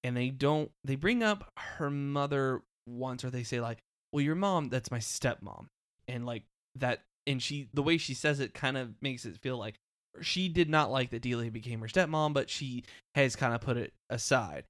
And 0.03 0.15
they 0.15 0.30
don't 0.30 0.72
they 0.84 0.95
bring 0.95 1.24
up 1.24 1.51
her 1.57 1.89
mother 1.89 2.61
once 2.86 3.24
or 3.24 3.30
they 3.30 3.43
say 3.43 3.59
like, 3.59 3.80
Well 4.11 4.24
your 4.24 4.36
mom, 4.36 4.70
that's 4.70 4.91
my 4.91 4.99
stepmom. 4.99 5.68
And 6.07 6.26
like 6.26 6.43
that 6.76 7.03
and 7.28 7.43
she 7.43 7.69
the 7.73 7.84
way 7.84 7.97
she 7.97 8.13
says 8.13 8.39
it 8.39 8.53
kind 8.53 8.78
of 8.78 8.95
makes 9.01 9.25
it 9.25 9.38
feel 9.38 9.57
like 9.57 9.75
she 10.21 10.49
did 10.49 10.69
not 10.69 10.89
like 10.89 11.11
that 11.11 11.21
Delia 11.21 11.51
became 11.51 11.82
her 11.82 11.88
stepmom, 11.88 12.34
but 12.34 12.49
she 12.49 12.84
has 13.15 13.36
kind 13.36 13.53
of 13.53 13.61
put 13.61 13.78
it 13.78 13.93
aside. 14.09 14.65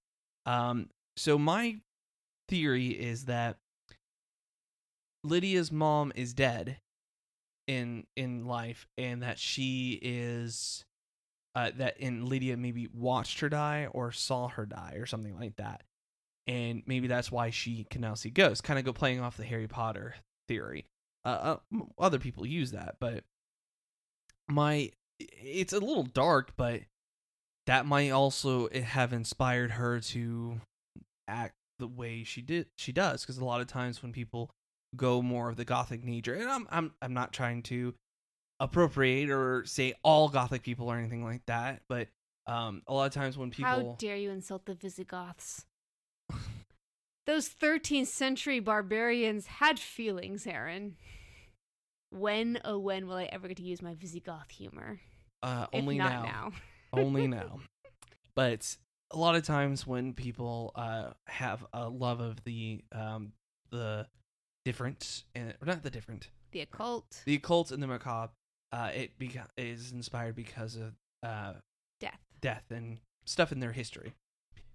Um, 0.45 0.89
so 1.15 1.37
my 1.37 1.77
theory 2.49 2.87
is 2.87 3.25
that 3.25 3.57
Lydia's 5.23 5.71
mom 5.71 6.11
is 6.15 6.33
dead 6.33 6.79
in 7.67 8.05
in 8.15 8.45
life, 8.45 8.87
and 8.97 9.23
that 9.23 9.39
she 9.39 9.99
is 10.01 10.85
uh, 11.55 11.71
that 11.77 11.97
and 11.99 12.27
Lydia 12.27 12.57
maybe 12.57 12.87
watched 12.93 13.39
her 13.39 13.49
die 13.49 13.87
or 13.91 14.11
saw 14.11 14.47
her 14.47 14.65
die 14.65 14.95
or 14.97 15.05
something 15.05 15.37
like 15.37 15.55
that, 15.57 15.83
and 16.45 16.83
maybe 16.85 17.07
that's 17.07 17.31
why 17.31 17.49
she 17.49 17.85
can 17.89 18.01
now 18.01 18.13
see 18.13 18.29
ghosts. 18.29 18.61
Kind 18.61 18.79
of 18.79 18.85
go 18.85 18.93
playing 18.93 19.19
off 19.21 19.37
the 19.37 19.43
Harry 19.43 19.67
Potter 19.67 20.15
theory. 20.47 20.85
Uh, 21.27 21.57
uh, 21.75 21.83
other 21.99 22.19
people 22.19 22.45
use 22.45 22.71
that, 22.71 22.95
but 22.99 23.23
my 24.47 24.91
it's 25.19 25.73
a 25.73 25.79
little 25.79 26.03
dark, 26.03 26.53
but 26.55 26.81
that 27.65 27.85
might 27.85 28.11
also 28.11 28.69
have 28.69 29.11
inspired 29.11 29.71
her 29.71 29.99
to 29.99 30.61
act 31.27 31.55
the 31.79 31.87
way 31.87 32.23
she 32.23 32.41
did 32.41 32.65
she 32.77 32.91
does 32.91 33.21
because 33.21 33.37
a 33.37 33.45
lot 33.45 33.61
of 33.61 33.67
times 33.67 34.01
when 34.01 34.11
people 34.11 34.49
go 34.95 35.21
more 35.21 35.49
of 35.49 35.57
the 35.57 35.65
gothic 35.65 36.03
nature 36.03 36.33
and 36.33 36.49
I'm 36.49 36.67
I'm 36.71 36.93
I'm 37.01 37.13
not 37.13 37.33
trying 37.33 37.61
to 37.63 37.93
appropriate 38.59 39.29
or 39.29 39.63
say 39.65 39.93
all 40.03 40.29
gothic 40.29 40.63
people 40.63 40.89
or 40.89 40.97
anything 40.97 41.23
like 41.23 41.45
that 41.45 41.81
but 41.87 42.07
um 42.47 42.81
a 42.87 42.93
lot 42.93 43.05
of 43.05 43.13
times 43.13 43.37
when 43.37 43.51
people 43.51 43.69
how 43.69 43.95
dare 43.99 44.15
you 44.15 44.31
insult 44.31 44.65
the 44.65 44.73
Visigoths? 44.73 45.65
Those 47.27 47.49
13th 47.49 48.07
century 48.07 48.61
barbarians 48.61 49.47
had 49.47 49.79
feelings, 49.79 50.47
Aaron. 50.47 50.95
When, 52.11 52.59
oh, 52.63 52.79
when 52.79 53.07
will 53.07 53.17
I 53.17 53.25
ever 53.25 53.47
get 53.47 53.57
to 53.57 53.63
use 53.63 53.81
my 53.81 53.93
Visigoth 53.95 54.49
humor? 54.51 54.99
uh 55.43 55.67
only 55.71 55.97
not 55.97 56.11
now, 56.11 56.23
now. 56.23 56.51
only 56.93 57.27
now 57.39 57.59
but 58.33 58.75
a 59.11 59.17
lot 59.17 59.35
of 59.35 59.43
times 59.43 59.85
when 59.85 60.13
people 60.13 60.71
uh 60.75 61.11
have 61.27 61.63
a 61.73 61.87
love 61.87 62.19
of 62.19 62.43
the 62.43 62.83
um 62.91 63.31
the 63.71 64.07
different 64.65 65.23
and 65.35 65.53
or 65.61 65.65
not 65.67 65.83
the 65.83 65.91
different 65.91 66.29
The 66.51 66.61
occult, 66.61 67.21
the 67.25 67.35
occult 67.35 67.69
and 67.71 67.83
the 67.83 67.87
macabre 67.87 68.31
uh 68.71 68.89
it 68.95 69.17
beca- 69.19 69.49
is 69.57 69.91
inspired 69.91 70.35
because 70.35 70.75
of 70.75 70.93
uh 71.21 71.53
death. 71.99 72.19
death 72.41 72.63
and 72.71 72.97
stuff 73.25 73.51
in 73.51 73.59
their 73.59 73.73
history 73.73 74.13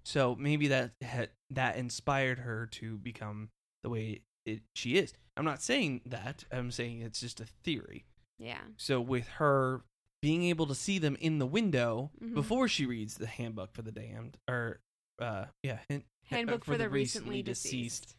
so 0.04 0.36
maybe 0.38 0.68
that 0.68 0.92
had, 1.00 1.30
that 1.50 1.76
inspired 1.76 2.38
her 2.38 2.66
to 2.66 2.98
become 2.98 3.48
the 3.82 3.90
way 3.90 4.20
it, 4.46 4.60
she 4.74 4.96
is 4.96 5.12
i'm 5.36 5.44
not 5.44 5.62
saying 5.62 6.00
that 6.06 6.44
i'm 6.52 6.70
saying 6.70 7.00
it's 7.00 7.20
just 7.20 7.40
a 7.40 7.46
theory 7.64 8.04
Yeah. 8.38 8.60
so 8.76 9.00
with 9.00 9.28
her 9.28 9.82
being 10.20 10.44
able 10.44 10.66
to 10.66 10.74
see 10.74 10.98
them 10.98 11.16
in 11.20 11.38
the 11.38 11.46
window 11.46 12.10
Mhm. 12.22 12.34
before 12.34 12.68
she 12.68 12.86
reads 12.86 13.14
the 13.16 13.26
handbook 13.26 13.72
for 13.72 13.82
the 13.82 13.92
damned 13.92 14.36
or 14.48 14.80
uh 15.20 15.46
yeah 15.62 15.78
hin- 15.88 16.04
Handbook 16.26 16.64
for, 16.64 16.78
the 16.78 16.88
recently 16.88 17.42
deceased. 17.42 18.14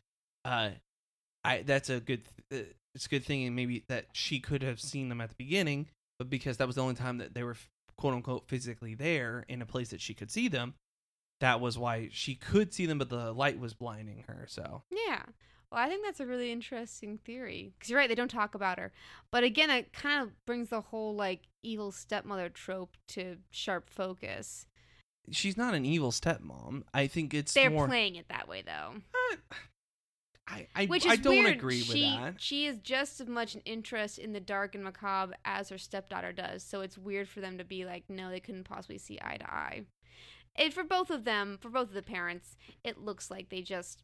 uh 0.46 0.72
i 1.44 1.62
that's 1.64 1.90
a 1.90 2.00
good 2.00 2.22
th- 2.50 2.66
uh, 2.68 2.70
it's 2.96 3.08
a 3.08 3.10
good 3.10 3.24
thing 3.26 3.46
and 3.46 3.56
maybe 3.56 3.84
that 3.88 4.06
she 4.14 4.40
could 4.40 4.62
have 4.62 4.80
seen 4.80 5.10
them 5.10 5.20
at 5.22 5.30
the 5.30 5.36
beginning 5.36 5.88
but 6.20 6.30
because 6.30 6.58
that 6.58 6.68
was 6.68 6.76
the 6.76 6.82
only 6.84 6.94
time 6.96 7.18
that 7.18 7.34
they 7.34 7.44
were 7.44 7.56
quote 7.98 8.14
unquote 8.14 8.48
physically 8.48 8.94
there 8.96 9.46
in 9.48 9.62
a 9.62 9.66
place 9.66 9.90
that 9.90 10.02
she 10.02 10.14
could 10.14 10.30
see 10.30 10.48
them 10.48 10.74
that 11.40 11.60
was 11.60 11.78
why 11.78 12.10
she 12.12 12.36
could 12.36 12.74
see 12.74 12.86
them 12.86 12.98
but 13.00 13.10
the 13.10 13.32
light 13.34 13.58
was 13.60 13.74
blinding 13.74 14.24
her 14.28 14.46
so 14.48 14.84
Yeah. 14.92 15.24
Well, 15.74 15.82
I 15.84 15.90
think 15.90 16.06
that's 16.06 16.20
a 16.20 16.26
really 16.28 16.52
interesting 16.52 17.18
theory. 17.18 17.74
Because 17.74 17.90
you're 17.90 17.98
right, 17.98 18.08
they 18.08 18.14
don't 18.14 18.30
talk 18.30 18.54
about 18.54 18.78
her. 18.78 18.92
But 19.32 19.44
again, 19.44 19.72
it 19.72 19.92
kind 19.92 20.22
of 20.22 20.30
brings 20.46 20.70
the 20.70 20.82
whole, 20.82 21.16
like, 21.16 21.48
evil 21.64 21.92
stepmother 21.92 22.50
trope 22.50 22.96
to 23.08 23.38
sharp 23.50 23.90
focus. 23.90 24.68
she's 25.32 25.58
not 25.58 25.74
an 25.74 25.86
evil 25.86 26.12
stepmom 26.12 26.84
i 26.94 27.08
think 27.08 27.34
it's 27.34 27.54
They're 27.54 27.70
more 27.70 27.88
playing 27.88 28.18
it 28.18 28.28
that 28.28 28.48
way, 28.48 28.62
though. 28.62 28.96
Uh, 29.32 29.36
I 30.46 30.68
I, 30.76 30.86
Which 30.86 31.06
is 31.06 31.12
I 31.14 31.16
don't 31.16 31.36
weird. 31.44 31.56
agree 31.56 31.80
with 31.80 31.98
she, 31.98 32.02
that. 32.02 32.36
She 32.40 32.66
is 32.68 32.78
just 32.84 33.22
as 33.22 33.28
much 33.28 33.56
an 33.56 33.62
interest 33.66 34.20
in 34.20 34.34
the 34.34 34.42
dark 34.42 34.76
and 34.76 34.84
macabre 34.84 35.36
as 35.46 35.70
her 35.70 35.78
stepdaughter 35.78 36.34
does. 36.34 36.62
So 36.64 36.82
it's 36.82 36.98
weird 36.98 37.30
for 37.30 37.40
them 37.40 37.58
to 37.58 37.64
be 37.64 37.86
like, 37.86 38.04
no, 38.10 38.30
they 38.30 38.42
couldn't 38.42 38.66
possibly 38.66 38.98
see 38.98 39.18
eye 39.24 39.38
to 39.38 39.50
eye. 39.50 39.86
And 40.58 40.74
for 40.74 40.84
both 40.84 41.10
of 41.10 41.24
them, 41.24 41.58
for 41.62 41.70
both 41.70 41.88
of 41.88 41.94
the 41.94 42.02
parents, 42.04 42.58
it 42.84 43.00
looks 43.00 43.32
like 43.32 43.48
they 43.50 43.62
just 43.62 44.04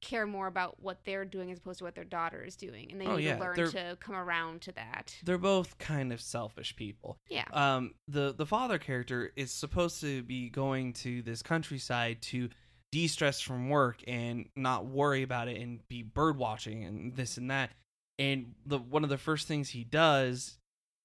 care 0.00 0.26
more 0.26 0.46
about 0.46 0.80
what 0.82 1.04
they're 1.04 1.24
doing 1.24 1.50
as 1.50 1.58
opposed 1.58 1.78
to 1.78 1.84
what 1.84 1.94
their 1.94 2.04
daughter 2.04 2.42
is 2.42 2.56
doing, 2.56 2.90
and 2.92 3.00
they 3.00 3.06
Oh, 3.06 3.16
need 3.16 3.24
yeah, 3.24 3.34
to 3.36 3.40
learn 3.40 3.56
they're- 3.56 3.70
to 3.70 3.96
come 4.00 4.14
around 4.14 4.62
to 4.62 4.72
that. 4.72 5.16
They're 5.24 5.38
both 5.38 5.78
kind 5.78 6.12
of 6.12 6.20
selfish 6.20 6.76
people. 6.76 7.18
Yeah. 7.28 7.44
Um, 7.52 7.94
the 8.06 8.32
the 8.32 8.46
father 8.46 8.78
character 8.78 9.32
is 9.36 9.50
supposed 9.52 10.00
to 10.00 10.22
be 10.22 10.48
going 10.50 10.92
to 10.94 11.22
this 11.22 11.42
countryside 11.42 12.22
to 12.22 12.48
de-stress 12.90 13.40
from 13.40 13.68
work 13.68 14.02
and 14.08 14.48
not 14.56 14.86
worry 14.86 15.22
about 15.22 15.48
it 15.48 15.60
and 15.60 15.86
be 15.88 16.02
bird 16.02 16.38
watching 16.38 16.84
and 16.84 17.14
this 17.16 17.36
and 17.36 17.50
that. 17.50 17.70
And 18.18 18.54
the 18.64 18.78
one 18.78 19.04
of 19.04 19.10
the 19.10 19.18
first 19.18 19.46
things 19.46 19.70
he 19.70 19.84
does 19.84 20.58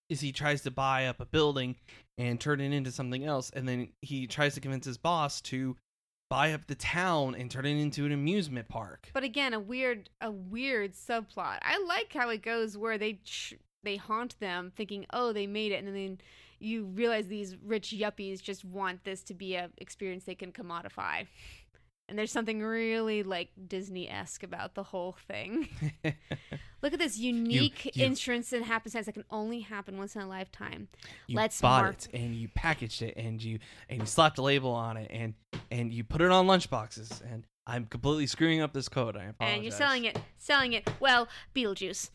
is 0.09 0.21
he 0.21 0.31
tries 0.31 0.61
to 0.63 0.71
buy 0.71 1.07
up 1.07 1.19
a 1.19 1.25
building 1.25 1.75
and 2.17 2.39
turn 2.39 2.61
it 2.61 2.71
into 2.71 2.91
something 2.91 3.23
else, 3.23 3.49
and 3.49 3.67
then 3.67 3.89
he 4.01 4.27
tries 4.27 4.53
to 4.53 4.61
convince 4.61 4.85
his 4.85 4.97
boss 4.97 5.41
to 5.41 5.75
buy 6.33 6.51
up 6.51 6.65
the 6.65 6.73
town 6.73 7.35
and 7.35 7.51
turn 7.51 7.63
it 7.63 7.79
into 7.79 8.07
an 8.07 8.11
amusement 8.11 8.67
park. 8.67 9.07
But 9.13 9.23
again, 9.23 9.53
a 9.53 9.59
weird 9.59 10.09
a 10.19 10.31
weird 10.31 10.93
subplot. 10.93 11.59
I 11.61 11.77
like 11.87 12.11
how 12.11 12.29
it 12.29 12.41
goes 12.41 12.75
where 12.75 12.97
they 12.97 13.19
ch- 13.23 13.53
they 13.83 13.97
haunt 13.97 14.39
them 14.39 14.71
thinking, 14.75 15.05
"Oh, 15.13 15.31
they 15.31 15.45
made 15.45 15.71
it." 15.71 15.83
And 15.83 15.95
then 15.95 16.17
you 16.57 16.85
realize 16.85 17.27
these 17.27 17.55
rich 17.57 17.91
yuppies 17.91 18.41
just 18.41 18.65
want 18.65 19.03
this 19.03 19.21
to 19.25 19.35
be 19.35 19.53
a 19.53 19.69
experience 19.77 20.23
they 20.23 20.33
can 20.33 20.51
commodify. 20.51 21.27
And 22.09 22.19
there's 22.19 22.31
something 22.31 22.61
really 22.61 23.23
like 23.23 23.49
Disney-esque 23.67 24.43
about 24.43 24.75
the 24.75 24.83
whole 24.83 25.15
thing. 25.27 25.69
Look 26.81 26.91
at 26.93 26.99
this 26.99 27.17
unique 27.17 27.95
you- 27.95 28.03
entrance 28.05 28.51
and 28.51 28.65
happenstance 28.65 29.05
that 29.05 29.13
can 29.13 29.23
only 29.31 29.61
happen 29.61 29.97
once 29.97 30.15
in 30.15 30.21
a 30.21 30.27
lifetime. 30.27 30.89
you 31.27 31.37
Let's 31.37 31.61
bought 31.61 31.83
mark- 31.83 31.95
it 32.05 32.09
and 32.13 32.35
you 32.35 32.49
packaged 32.49 33.01
it 33.01 33.13
and 33.15 33.41
you 33.41 33.59
and 33.89 34.01
you 34.01 34.05
slapped 34.05 34.37
a 34.37 34.41
label 34.41 34.71
on 34.71 34.97
it 34.97 35.09
and 35.11 35.33
and 35.71 35.93
you 35.93 36.03
put 36.03 36.21
it 36.21 36.29
on 36.29 36.45
lunchboxes 36.45 37.21
and 37.31 37.45
I'm 37.65 37.85
completely 37.85 38.27
screwing 38.27 38.59
up 38.59 38.73
this 38.73 38.89
code. 38.89 39.15
I 39.15 39.23
apologize. 39.23 39.55
And 39.55 39.63
you're 39.63 39.71
selling 39.71 40.03
it, 40.03 40.19
selling 40.37 40.73
it. 40.73 40.89
Well, 40.99 41.27
Beetlejuice. 41.55 42.09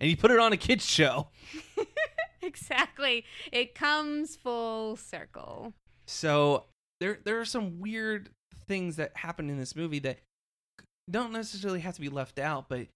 And 0.00 0.08
you 0.08 0.16
put 0.16 0.30
it 0.30 0.38
on 0.38 0.52
a 0.52 0.56
kids 0.56 0.86
show. 0.86 1.28
exactly. 2.42 3.24
It 3.52 3.74
comes 3.74 4.36
full 4.36 4.94
circle. 4.96 5.74
So 6.06 6.66
there 7.00 7.18
there 7.24 7.40
are 7.40 7.44
some 7.44 7.80
weird 7.80 8.30
things 8.68 8.96
that 8.96 9.16
happen 9.16 9.50
in 9.50 9.58
this 9.58 9.74
movie 9.74 9.98
that 10.00 10.18
don't 11.10 11.32
necessarily 11.32 11.80
have 11.80 11.94
to 11.94 12.00
be 12.00 12.08
left 12.08 12.38
out, 12.38 12.68
but 12.68 12.86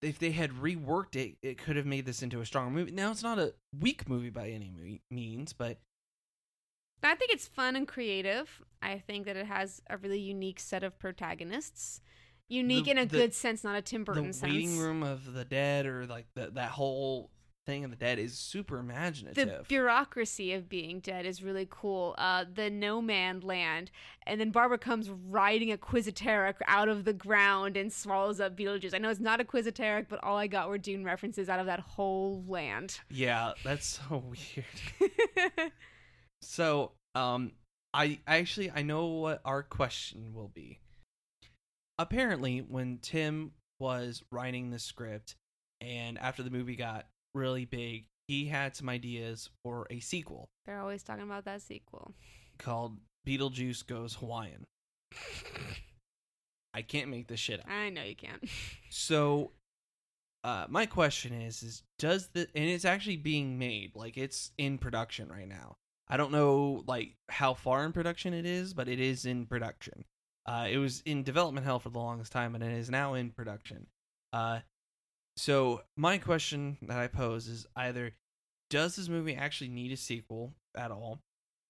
if 0.00 0.18
they 0.20 0.30
had 0.30 0.50
reworked 0.52 1.16
it, 1.16 1.36
it 1.42 1.58
could 1.58 1.74
have 1.76 1.86
made 1.86 2.06
this 2.06 2.22
into 2.22 2.40
a 2.40 2.46
stronger 2.46 2.70
movie. 2.70 2.92
Now 2.92 3.10
it's 3.10 3.22
not 3.22 3.38
a 3.38 3.54
weak 3.80 4.08
movie 4.08 4.30
by 4.30 4.50
any 4.50 5.00
means, 5.10 5.52
but 5.52 5.78
I 7.02 7.14
think 7.16 7.32
it's 7.32 7.48
fun 7.48 7.74
and 7.74 7.86
creative. 7.88 8.62
I 8.82 8.98
think 8.98 9.26
that 9.26 9.36
it 9.36 9.46
has 9.46 9.82
a 9.90 9.96
really 9.96 10.20
unique 10.20 10.60
set 10.60 10.82
of 10.84 10.98
protagonists. 10.98 12.00
Unique 12.48 12.84
The- 12.86 12.90
in 12.92 12.98
a 12.98 13.06
the- 13.06 13.16
good 13.18 13.34
sense, 13.34 13.62
not 13.64 13.76
a 13.76 13.82
Tim 13.82 14.04
Burton 14.04 14.28
the 14.28 14.32
sense. 14.32 14.52
waiting 14.52 14.78
room 14.78 15.02
of 15.02 15.32
the 15.32 15.44
dead 15.44 15.86
or 15.86 16.06
like 16.06 16.26
the, 16.34 16.50
that 16.52 16.70
whole 16.70 17.30
thing 17.68 17.84
of 17.84 17.90
the 17.90 17.96
dead 17.96 18.18
is 18.18 18.32
super 18.38 18.78
imaginative. 18.78 19.36
the 19.46 19.64
bureaucracy 19.68 20.54
of 20.54 20.70
being 20.70 21.00
dead 21.00 21.26
is 21.26 21.42
really 21.42 21.68
cool. 21.70 22.14
Uh, 22.16 22.46
the 22.54 22.70
no 22.70 23.02
man 23.02 23.40
land, 23.40 23.90
and 24.26 24.40
then 24.40 24.50
Barbara 24.50 24.78
comes 24.78 25.10
riding 25.10 25.70
a 25.70 25.76
Quisiteric 25.76 26.54
out 26.66 26.88
of 26.88 27.04
the 27.04 27.12
ground 27.12 27.76
and 27.76 27.92
swallows 27.92 28.40
up 28.40 28.56
Beetlejuice. 28.56 28.94
I 28.94 28.98
know 28.98 29.10
it's 29.10 29.20
not 29.20 29.40
a 29.40 29.44
Quisiteric, 29.44 30.06
but 30.08 30.24
all 30.24 30.38
I 30.38 30.46
got 30.46 30.70
were 30.70 30.78
Dune 30.78 31.04
references 31.04 31.50
out 31.50 31.60
of 31.60 31.66
that 31.66 31.80
whole 31.80 32.42
land. 32.48 33.00
yeah, 33.10 33.52
that's 33.62 34.00
so 34.08 34.24
weird. 35.36 35.72
So, 36.40 36.92
um, 37.14 37.52
I 37.92 38.20
actually 38.26 38.70
I 38.70 38.82
know 38.82 39.06
what 39.06 39.40
our 39.44 39.62
question 39.62 40.32
will 40.34 40.50
be. 40.54 40.78
Apparently, 41.98 42.60
when 42.60 42.98
Tim 43.02 43.52
was 43.80 44.22
writing 44.30 44.70
the 44.70 44.78
script, 44.78 45.34
and 45.80 46.16
after 46.18 46.42
the 46.42 46.50
movie 46.50 46.76
got 46.76 47.06
really 47.34 47.64
big, 47.64 48.06
he 48.26 48.46
had 48.46 48.76
some 48.76 48.88
ideas 48.88 49.50
for 49.62 49.86
a 49.90 50.00
sequel 50.00 50.48
They're 50.66 50.80
always 50.80 51.02
talking 51.02 51.24
about 51.24 51.44
that 51.46 51.62
sequel. 51.62 52.12
called 52.58 52.98
Beetlejuice 53.26 53.86
Goes 53.86 54.14
Hawaiian. 54.14 54.64
I 56.74 56.82
can't 56.82 57.08
make 57.08 57.26
this 57.28 57.40
shit 57.40 57.60
up. 57.60 57.66
I 57.68 57.90
know 57.90 58.02
you 58.02 58.14
can't. 58.16 58.42
So, 58.90 59.52
uh, 60.44 60.66
my 60.68 60.86
question 60.86 61.32
is: 61.32 61.62
is 61.62 61.82
does 61.98 62.28
the 62.28 62.48
and 62.54 62.64
it's 62.64 62.84
actually 62.86 63.16
being 63.16 63.58
made 63.58 63.92
like 63.94 64.16
it's 64.16 64.50
in 64.56 64.78
production 64.78 65.28
right 65.28 65.48
now. 65.48 65.76
I 66.08 66.16
don't 66.16 66.32
know 66.32 66.84
like 66.86 67.14
how 67.28 67.52
far 67.54 67.84
in 67.84 67.92
production 67.92 68.32
it 68.32 68.46
is, 68.46 68.72
but 68.72 68.88
it 68.88 68.98
is 69.00 69.26
in 69.26 69.46
production. 69.46 70.04
Uh, 70.46 70.66
it 70.70 70.78
was 70.78 71.02
in 71.04 71.22
development 71.22 71.66
hell 71.66 71.78
for 71.78 71.90
the 71.90 71.98
longest 71.98 72.32
time, 72.32 72.54
and 72.54 72.64
it 72.64 72.72
is 72.72 72.88
now 72.88 73.14
in 73.14 73.30
production. 73.30 73.86
Uh, 74.32 74.60
so 75.38 75.82
my 75.96 76.18
question 76.18 76.78
that 76.82 76.98
I 76.98 77.06
pose 77.06 77.46
is 77.48 77.66
either: 77.76 78.12
Does 78.70 78.96
this 78.96 79.08
movie 79.08 79.34
actually 79.34 79.68
need 79.68 79.92
a 79.92 79.96
sequel 79.96 80.52
at 80.76 80.90
all, 80.90 81.20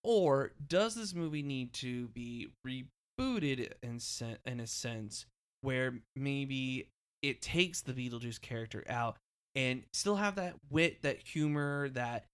or 0.02 0.52
does 0.66 0.94
this 0.94 1.14
movie 1.14 1.42
need 1.42 1.72
to 1.74 2.08
be 2.08 2.48
rebooted 2.66 3.72
in 3.82 4.00
sen- 4.00 4.38
in 4.46 4.60
a 4.60 4.66
sense 4.66 5.26
where 5.60 5.94
maybe 6.16 6.88
it 7.22 7.42
takes 7.42 7.80
the 7.82 7.92
Beetlejuice 7.92 8.40
character 8.40 8.84
out 8.88 9.16
and 9.54 9.82
still 9.92 10.16
have 10.16 10.36
that 10.36 10.54
wit, 10.70 11.02
that 11.02 11.18
humor, 11.26 11.88
that 11.90 12.26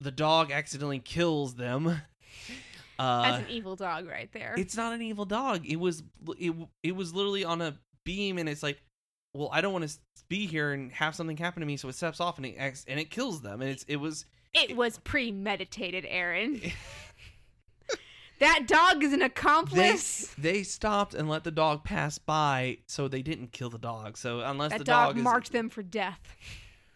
the 0.00 0.12
dog 0.12 0.50
accidentally 0.52 1.00
kills 1.00 1.54
them. 1.54 2.00
Uh, 3.00 3.22
That's 3.22 3.44
an 3.44 3.50
evil 3.50 3.76
dog 3.76 4.08
right 4.08 4.28
there. 4.32 4.56
it's 4.58 4.76
not 4.76 4.92
an 4.92 5.00
evil 5.02 5.24
dog. 5.24 5.64
It 5.64 5.76
was 5.76 6.02
it 6.36 6.52
it 6.82 6.96
was 6.96 7.14
literally 7.14 7.44
on 7.44 7.62
a 7.62 7.78
beam, 8.04 8.38
and 8.38 8.48
it's 8.48 8.60
like, 8.60 8.82
well, 9.34 9.50
I 9.52 9.60
don't 9.60 9.72
want 9.72 9.88
to 9.88 9.98
be 10.28 10.46
here 10.46 10.72
and 10.72 10.90
have 10.92 11.14
something 11.14 11.36
happen 11.36 11.60
to 11.60 11.66
me, 11.66 11.76
so 11.76 11.88
it 11.88 11.94
steps 11.94 12.20
off 12.20 12.36
and 12.38 12.46
it 12.46 12.56
acts, 12.58 12.84
and 12.88 12.98
it 12.98 13.10
kills 13.10 13.42
them, 13.42 13.60
and 13.60 13.70
it's 13.70 13.84
it 13.84 13.96
was 13.96 14.24
It 14.54 14.76
was 14.76 14.98
premeditated, 14.98 16.06
Aaron. 16.08 16.60
that 18.40 18.66
dog 18.66 19.02
is 19.02 19.12
an 19.12 19.22
accomplice. 19.22 20.34
they 20.38 20.62
stopped 20.62 21.14
and 21.14 21.28
let 21.28 21.44
the 21.44 21.50
dog 21.50 21.84
pass 21.84 22.18
by, 22.18 22.78
so 22.86 23.08
they 23.08 23.22
didn't 23.22 23.52
kill 23.52 23.70
the 23.70 23.78
dog. 23.78 24.16
So 24.16 24.40
unless 24.40 24.70
That 24.72 24.78
the 24.78 24.84
dog, 24.84 25.08
dog, 25.08 25.18
is, 25.18 25.22
marked 25.22 25.52
them 25.52 25.68
for 25.68 25.82
death. 25.82 26.36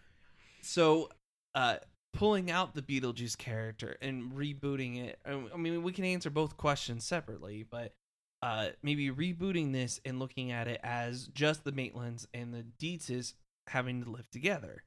so 0.62 1.10
uh 1.54 1.76
pulling 2.12 2.50
out 2.50 2.74
the 2.74 2.82
beetlejuice 2.82 3.36
character 3.36 3.96
and 4.00 4.32
rebooting 4.32 5.02
it 5.02 5.18
I 5.24 5.56
mean 5.56 5.82
we 5.82 5.92
can 5.92 6.04
answer 6.04 6.30
both 6.30 6.56
questions 6.56 7.04
separately 7.04 7.64
but 7.68 7.94
uh 8.42 8.68
maybe 8.82 9.10
rebooting 9.10 9.72
this 9.72 10.00
and 10.04 10.18
looking 10.18 10.50
at 10.50 10.68
it 10.68 10.80
as 10.82 11.28
just 11.28 11.64
the 11.64 11.72
maitlands 11.72 12.26
and 12.34 12.52
the 12.52 12.64
Deetzes 12.78 13.34
having 13.68 14.02
to 14.02 14.10
live 14.10 14.30
together 14.30 14.82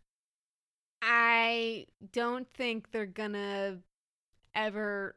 I 1.02 1.86
don't 2.12 2.48
think 2.54 2.92
they're 2.92 3.06
gonna 3.06 3.78
ever 4.56 5.16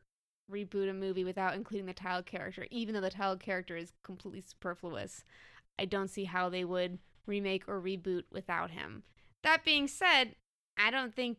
reboot 0.51 0.91
a 0.91 0.93
movie 0.93 1.25
without 1.25 1.55
including 1.55 1.87
the 1.87 1.95
child 1.95 2.27
character, 2.27 2.67
even 2.71 2.95
though 2.95 3.01
the 3.01 3.11
child 3.11 3.41
character 3.41 3.77
is 3.77 3.93
completely 4.03 4.41
superfluous. 4.41 5.25
I 5.79 5.85
don't 5.85 6.09
see 6.09 6.25
how 6.25 6.49
they 6.49 6.65
would 6.65 6.99
remake 7.27 7.65
or 7.69 7.81
reboot 7.81 8.25
without 8.33 8.71
him. 8.71 9.03
That 9.45 9.65
being 9.65 9.89
said, 9.89 10.35
I 10.79 10.91
don't 10.91 11.15
think 11.15 11.39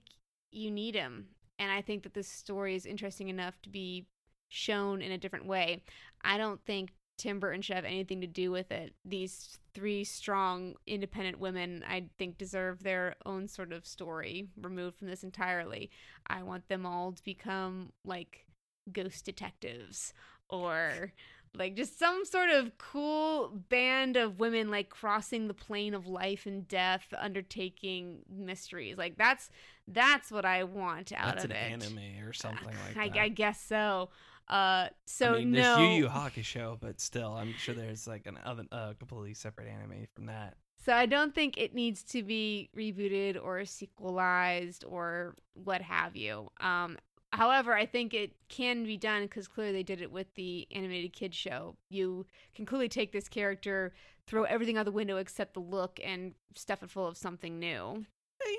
you 0.52 0.72
need 0.72 0.96
him. 0.96 1.28
And 1.58 1.72
I 1.72 1.82
think 1.82 2.04
that 2.04 2.14
this 2.14 2.28
story 2.28 2.76
is 2.76 2.86
interesting 2.86 3.28
enough 3.28 3.62
to 3.64 3.70
be 3.70 4.08
shown 4.50 5.02
in 5.02 5.12
a 5.12 5.18
different 5.18 5.46
way. 5.46 5.84
I 6.22 6.38
don't 6.38 6.64
think 6.66 6.92
Tim 7.18 7.40
Burton 7.40 7.62
should 7.62 7.76
have 7.76 7.86
anything 7.86 8.22
to 8.22 8.28
do 8.28 8.50
with 8.50 8.72
it. 8.72 8.94
These 9.06 9.60
three 9.74 10.04
strong, 10.04 10.76
independent 10.88 11.40
women, 11.40 11.84
I 11.88 12.06
think, 12.18 12.38
deserve 12.38 12.82
their 12.82 13.16
own 13.26 13.48
sort 13.48 13.74
of 13.74 13.86
story 13.86 14.48
removed 14.60 14.98
from 14.98 15.08
this 15.08 15.24
entirely. 15.24 15.92
I 16.28 16.44
want 16.44 16.68
them 16.70 16.86
all 16.86 17.12
to 17.12 17.24
become 17.24 17.92
like 18.06 18.46
ghost 18.92 19.26
detectives 19.26 20.14
or 20.50 21.14
like 21.56 21.76
just 21.76 21.98
some 21.98 22.26
sort 22.26 22.50
of 22.50 22.78
cool 22.78 23.50
band 23.70 24.16
of 24.16 24.40
women 24.40 24.70
like 24.70 24.90
crossing 24.90 25.48
the 25.48 25.54
plane 25.54 25.94
of 25.94 26.08
life 26.08 26.46
and 26.46 26.68
death 26.68 27.08
undertaking 27.18 28.20
mysteries 28.30 28.98
like 28.98 29.18
that's 29.18 29.50
that's 29.88 30.32
what 30.32 30.46
i 30.46 30.64
want 30.64 31.12
out 31.16 31.36
that's 31.36 31.46
of 31.46 31.52
an 31.52 31.58
it 31.58 31.72
anime 31.72 32.28
or 32.28 32.34
something 32.34 32.68
like 32.68 32.98
I, 32.98 33.10
that 33.10 33.20
I 33.20 33.30
guess 33.30 33.62
so 33.62 34.10
uh 34.50 34.88
so 35.06 35.34
I 35.34 35.40
mean, 35.40 35.52
no 35.52 35.78
there's 35.78 35.80
Yu 35.80 36.04
Yu 36.04 36.08
Hakusho, 36.10 36.78
but 36.80 37.00
still, 37.00 37.34
I'm 37.34 37.54
sure 37.54 37.76
there's 37.76 38.08
like 38.08 38.26
an 38.26 38.40
other, 38.44 38.64
uh, 38.72 38.94
completely 38.98 39.34
separate 39.34 39.68
anime 39.68 40.08
from 40.16 40.26
that. 40.28 40.56
So 40.84 40.94
I 40.94 41.06
don't 41.06 41.36
think 41.36 41.58
it 41.58 41.76
needs 41.76 42.04
to 42.04 42.24
be 42.24 42.70
rebooted 42.76 43.38
or 43.42 43.66
sequelized 43.66 44.86
or 44.88 45.36
what 45.54 45.82
have 45.82 46.16
you. 46.16 46.50
Um, 46.62 46.98
however, 47.34 47.74
I 47.74 47.86
think 47.86 48.14
it 48.14 48.32
can 48.48 48.86
be 48.86 48.98
done 48.98 49.24
because 49.24 49.48
clearly 49.48 49.74
they 49.74 49.84
did 49.84 50.02
it 50.02 50.12
with 50.12 50.34
the 50.36 50.68
animated 50.74 51.14
kids 51.14 51.36
show. 51.36 51.76
You 51.90 52.26
can 52.56 52.66
clearly 52.66 52.88
take 52.88 53.12
this 53.12 53.28
character, 53.28 53.94
throw 54.26 54.44
everything 54.44 54.78
out 54.78 54.86
the 54.86 54.92
window 54.92 55.18
except 55.18 55.54
the 55.54 55.60
look, 55.60 56.00
and 56.04 56.34
stuff 56.56 56.82
it 56.82 56.90
full 56.90 57.08
of 57.08 57.18
something 57.18 57.60
new. 57.60 58.06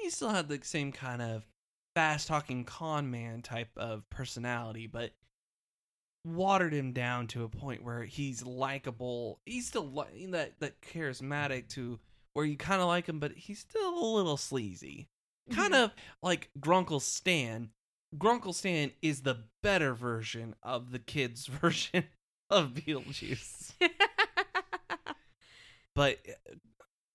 He 0.02 0.10
still 0.10 0.28
had 0.28 0.48
the 0.48 0.60
same 0.62 0.92
kind 0.92 1.22
of 1.22 1.46
fast 1.96 2.28
talking 2.28 2.64
con 2.64 3.10
man 3.10 3.42
type 3.42 3.70
of 3.76 4.08
personality, 4.10 4.86
but 4.86 5.12
watered 6.24 6.72
him 6.74 6.92
down 6.92 7.26
to 7.28 7.44
a 7.44 7.48
point 7.48 7.82
where 7.82 8.04
he's 8.04 8.44
likable. 8.44 9.40
He's 9.46 9.66
still 9.66 9.90
li- 9.90 10.26
that 10.30 10.58
that 10.60 10.80
charismatic 10.82 11.68
to 11.70 11.98
where 12.34 12.44
you 12.44 12.56
kind 12.56 12.80
of 12.80 12.86
like 12.88 13.08
him, 13.08 13.18
but 13.20 13.32
he's 13.32 13.58
still 13.60 13.98
a 13.98 14.14
little 14.16 14.36
sleazy. 14.36 15.08
Kind 15.50 15.74
Mhm. 15.74 15.84
of 15.84 15.90
like 16.22 16.50
Grunkle 16.60 17.00
Stan. 17.00 17.70
Grunkle 18.16 18.54
Stan 18.54 18.92
is 19.02 19.22
the 19.22 19.44
better 19.62 19.94
version 19.94 20.54
of 20.62 20.90
the 20.92 20.98
kids' 20.98 21.46
version 21.62 22.04
of 22.50 22.74
Beetlejuice. 22.74 23.72
But 25.96 26.18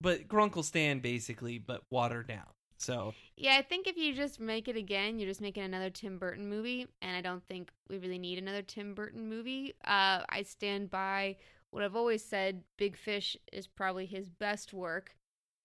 but 0.01 0.27
Grunkle 0.27 0.63
Stan 0.63 0.99
basically 0.99 1.57
but 1.59 1.83
watered 1.89 2.27
down. 2.27 2.47
So 2.77 3.13
yeah, 3.37 3.55
I 3.57 3.61
think 3.61 3.87
if 3.87 3.97
you 3.97 4.13
just 4.13 4.39
make 4.39 4.67
it 4.67 4.75
again, 4.75 5.19
you're 5.19 5.29
just 5.29 5.41
making 5.41 5.63
another 5.63 5.89
Tim 5.89 6.17
Burton 6.17 6.47
movie, 6.47 6.87
and 7.01 7.15
I 7.15 7.21
don't 7.21 7.45
think 7.47 7.71
we 7.89 7.97
really 7.97 8.19
need 8.19 8.37
another 8.37 8.61
Tim 8.61 8.93
Burton 8.93 9.27
movie. 9.29 9.73
Uh, 9.85 10.21
I 10.29 10.43
stand 10.43 10.89
by 10.89 11.37
what 11.71 11.83
I've 11.83 11.95
always 11.95 12.23
said: 12.23 12.63
Big 12.77 12.97
Fish 12.97 13.37
is 13.51 13.67
probably 13.67 14.05
his 14.05 14.29
best 14.29 14.73
work, 14.73 15.15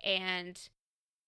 and 0.02 0.60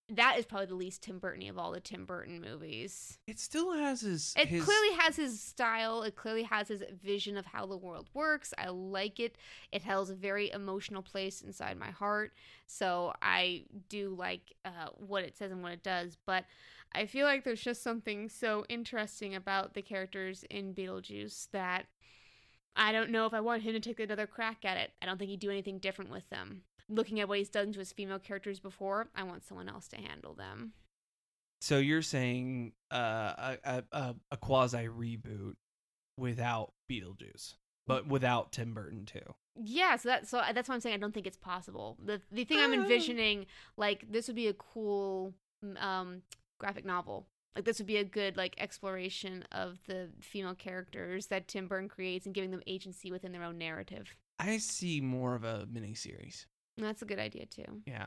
that 0.08 0.38
is 0.38 0.44
probably 0.44 0.66
the 0.66 0.74
least 0.74 1.02
Tim 1.02 1.18
Burton 1.18 1.48
of 1.48 1.58
all 1.58 1.72
the 1.72 1.80
Tim 1.80 2.04
Burton 2.04 2.40
movies. 2.40 3.18
it 3.26 3.38
still 3.38 3.72
has 3.72 4.02
his 4.02 4.34
It 4.36 4.48
his, 4.48 4.64
clearly 4.64 4.94
has 4.96 5.16
his 5.16 5.40
style. 5.40 6.02
It 6.02 6.16
clearly 6.16 6.42
has 6.42 6.68
his 6.68 6.82
vision 7.02 7.36
of 7.36 7.46
how 7.46 7.66
the 7.66 7.76
world 7.76 8.08
works. 8.12 8.52
I 8.58 8.68
like 8.68 9.20
it. 9.20 9.36
It 9.70 9.82
holds 9.82 10.10
a 10.10 10.14
very 10.14 10.50
emotional 10.50 11.02
place 11.02 11.40
inside 11.40 11.78
my 11.78 11.90
heart. 11.90 12.32
So 12.66 13.12
I 13.22 13.64
do 13.88 14.14
like 14.14 14.54
uh, 14.64 14.88
what 14.96 15.24
it 15.24 15.36
says 15.36 15.52
and 15.52 15.62
what 15.62 15.72
it 15.72 15.82
does. 15.82 16.16
But 16.26 16.44
I 16.94 17.06
feel 17.06 17.26
like 17.26 17.44
there's 17.44 17.62
just 17.62 17.82
something 17.82 18.28
so 18.28 18.64
interesting 18.68 19.34
about 19.34 19.74
the 19.74 19.82
characters 19.82 20.44
in 20.50 20.74
Beetlejuice 20.74 21.48
that 21.52 21.86
I 22.76 22.92
don't 22.92 23.10
know 23.10 23.26
if 23.26 23.34
I 23.34 23.40
want 23.40 23.62
him 23.62 23.74
to 23.74 23.80
take 23.80 24.00
another 24.00 24.26
crack 24.26 24.64
at 24.64 24.76
it. 24.76 24.90
I 25.00 25.06
don't 25.06 25.18
think 25.18 25.30
he'd 25.30 25.40
do 25.40 25.50
anything 25.50 25.78
different 25.78 26.10
with 26.10 26.28
them. 26.30 26.62
Looking 26.94 27.20
at 27.20 27.28
what 27.28 27.38
he's 27.38 27.48
done 27.48 27.72
to 27.72 27.78
his 27.78 27.92
female 27.92 28.18
characters 28.18 28.60
before, 28.60 29.08
I 29.14 29.22
want 29.22 29.44
someone 29.44 29.68
else 29.68 29.88
to 29.88 29.96
handle 29.96 30.34
them. 30.34 30.72
So 31.60 31.78
you're 31.78 32.02
saying 32.02 32.72
uh, 32.90 33.56
a 33.64 33.84
a, 33.92 34.14
a 34.30 34.36
quasi 34.36 34.88
reboot 34.88 35.54
without 36.18 36.72
Beetlejuice, 36.90 37.54
but 37.86 38.06
without 38.06 38.52
Tim 38.52 38.74
Burton 38.74 39.06
too. 39.06 39.34
Yeah, 39.62 39.96
so 39.96 40.08
that's 40.08 40.28
so 40.30 40.42
that's 40.54 40.68
why 40.68 40.74
I'm 40.74 40.80
saying 40.80 40.94
I 40.94 40.98
don't 40.98 41.14
think 41.14 41.26
it's 41.26 41.36
possible. 41.36 41.96
The 42.04 42.20
the 42.30 42.44
thing 42.44 42.58
I'm 42.58 42.72
Uh. 42.72 42.82
envisioning, 42.82 43.46
like 43.76 44.10
this 44.10 44.26
would 44.26 44.36
be 44.36 44.48
a 44.48 44.54
cool 44.54 45.34
um 45.78 46.22
graphic 46.58 46.84
novel. 46.84 47.26
Like 47.54 47.64
this 47.64 47.78
would 47.78 47.86
be 47.86 47.98
a 47.98 48.04
good 48.04 48.36
like 48.36 48.54
exploration 48.58 49.44
of 49.52 49.78
the 49.86 50.08
female 50.20 50.54
characters 50.54 51.26
that 51.26 51.48
Tim 51.48 51.68
Burton 51.68 51.88
creates 51.88 52.26
and 52.26 52.34
giving 52.34 52.50
them 52.50 52.62
agency 52.66 53.12
within 53.12 53.30
their 53.32 53.44
own 53.44 53.58
narrative. 53.58 54.16
I 54.38 54.56
see 54.58 55.00
more 55.00 55.34
of 55.34 55.44
a 55.44 55.66
miniseries. 55.72 56.46
That's 56.76 57.02
a 57.02 57.06
good 57.06 57.18
idea 57.18 57.46
too. 57.46 57.82
Yeah, 57.86 58.06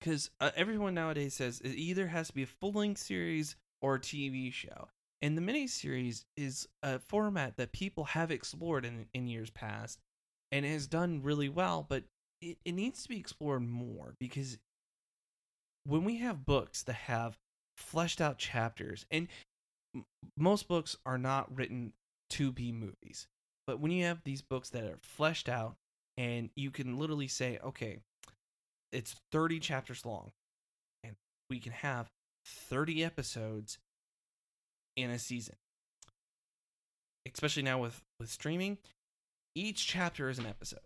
because 0.00 0.30
uh, 0.40 0.50
everyone 0.56 0.94
nowadays 0.94 1.34
says 1.34 1.60
it 1.60 1.70
either 1.70 2.06
has 2.06 2.28
to 2.28 2.34
be 2.34 2.42
a 2.42 2.46
full 2.46 2.72
length 2.72 3.00
series 3.00 3.56
or 3.82 3.96
a 3.96 4.00
TV 4.00 4.52
show, 4.52 4.88
and 5.22 5.36
the 5.36 5.42
miniseries 5.42 6.24
is 6.36 6.68
a 6.82 6.98
format 6.98 7.56
that 7.56 7.72
people 7.72 8.04
have 8.04 8.30
explored 8.30 8.84
in 8.84 9.06
in 9.12 9.26
years 9.28 9.50
past, 9.50 9.98
and 10.50 10.64
has 10.64 10.86
done 10.86 11.22
really 11.22 11.48
well. 11.48 11.84
But 11.88 12.04
it, 12.40 12.58
it 12.64 12.72
needs 12.72 13.02
to 13.02 13.08
be 13.08 13.18
explored 13.18 13.62
more 13.62 14.14
because 14.18 14.58
when 15.84 16.04
we 16.04 16.18
have 16.18 16.46
books 16.46 16.82
that 16.84 16.94
have 16.94 17.38
fleshed 17.76 18.20
out 18.20 18.38
chapters, 18.38 19.06
and 19.10 19.28
m- 19.94 20.04
most 20.36 20.68
books 20.68 20.96
are 21.06 21.18
not 21.18 21.54
written 21.54 21.92
to 22.30 22.52
be 22.52 22.72
movies, 22.72 23.26
but 23.66 23.80
when 23.80 23.90
you 23.90 24.04
have 24.04 24.22
these 24.24 24.42
books 24.42 24.70
that 24.70 24.84
are 24.84 24.98
fleshed 25.02 25.48
out 25.48 25.76
and 26.18 26.50
you 26.56 26.70
can 26.72 26.98
literally 26.98 27.28
say, 27.28 27.58
okay, 27.64 27.98
it's 28.92 29.14
30 29.32 29.60
chapters 29.60 30.04
long, 30.04 30.32
and 31.04 31.14
we 31.48 31.60
can 31.60 31.72
have 31.72 32.10
30 32.44 33.04
episodes 33.04 33.78
in 34.96 35.10
a 35.10 35.18
season. 35.18 35.54
Especially 37.32 37.62
now 37.62 37.78
with 37.78 38.02
with 38.18 38.30
streaming, 38.30 38.78
each 39.54 39.86
chapter 39.86 40.28
is 40.28 40.38
an 40.38 40.46
episode. 40.46 40.80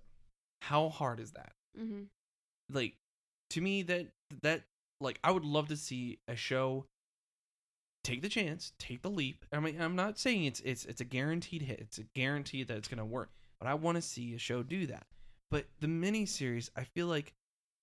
How 0.60 0.88
hard 0.88 1.18
is 1.18 1.32
that? 1.32 1.52
Mm-hmm. 1.80 2.02
Like 2.70 2.94
to 3.50 3.60
me 3.60 3.82
that 3.82 4.08
that 4.42 4.62
like 5.00 5.18
I 5.24 5.30
would 5.30 5.44
love 5.44 5.68
to 5.68 5.76
see 5.76 6.18
a 6.28 6.36
show 6.36 6.86
take 8.04 8.22
the 8.22 8.28
chance, 8.28 8.72
take 8.78 9.02
the 9.02 9.10
leap. 9.10 9.44
I 9.52 9.60
mean, 9.60 9.80
I'm 9.80 9.96
not 9.96 10.18
saying 10.18 10.44
it's 10.44 10.60
it's 10.60 10.84
it's 10.84 11.00
a 11.00 11.04
guaranteed 11.04 11.62
hit. 11.62 11.80
It's 11.80 11.98
a 11.98 12.04
guarantee 12.14 12.64
that 12.64 12.76
it's 12.76 12.88
going 12.88 12.98
to 12.98 13.04
work. 13.04 13.30
But 13.60 13.68
I 13.68 13.74
want 13.74 13.96
to 13.96 14.02
see 14.02 14.34
a 14.34 14.38
show 14.38 14.64
do 14.64 14.86
that. 14.88 15.06
But 15.52 15.66
the 15.80 15.86
miniseries, 15.86 16.70
I 16.74 16.84
feel 16.84 17.06
like 17.06 17.34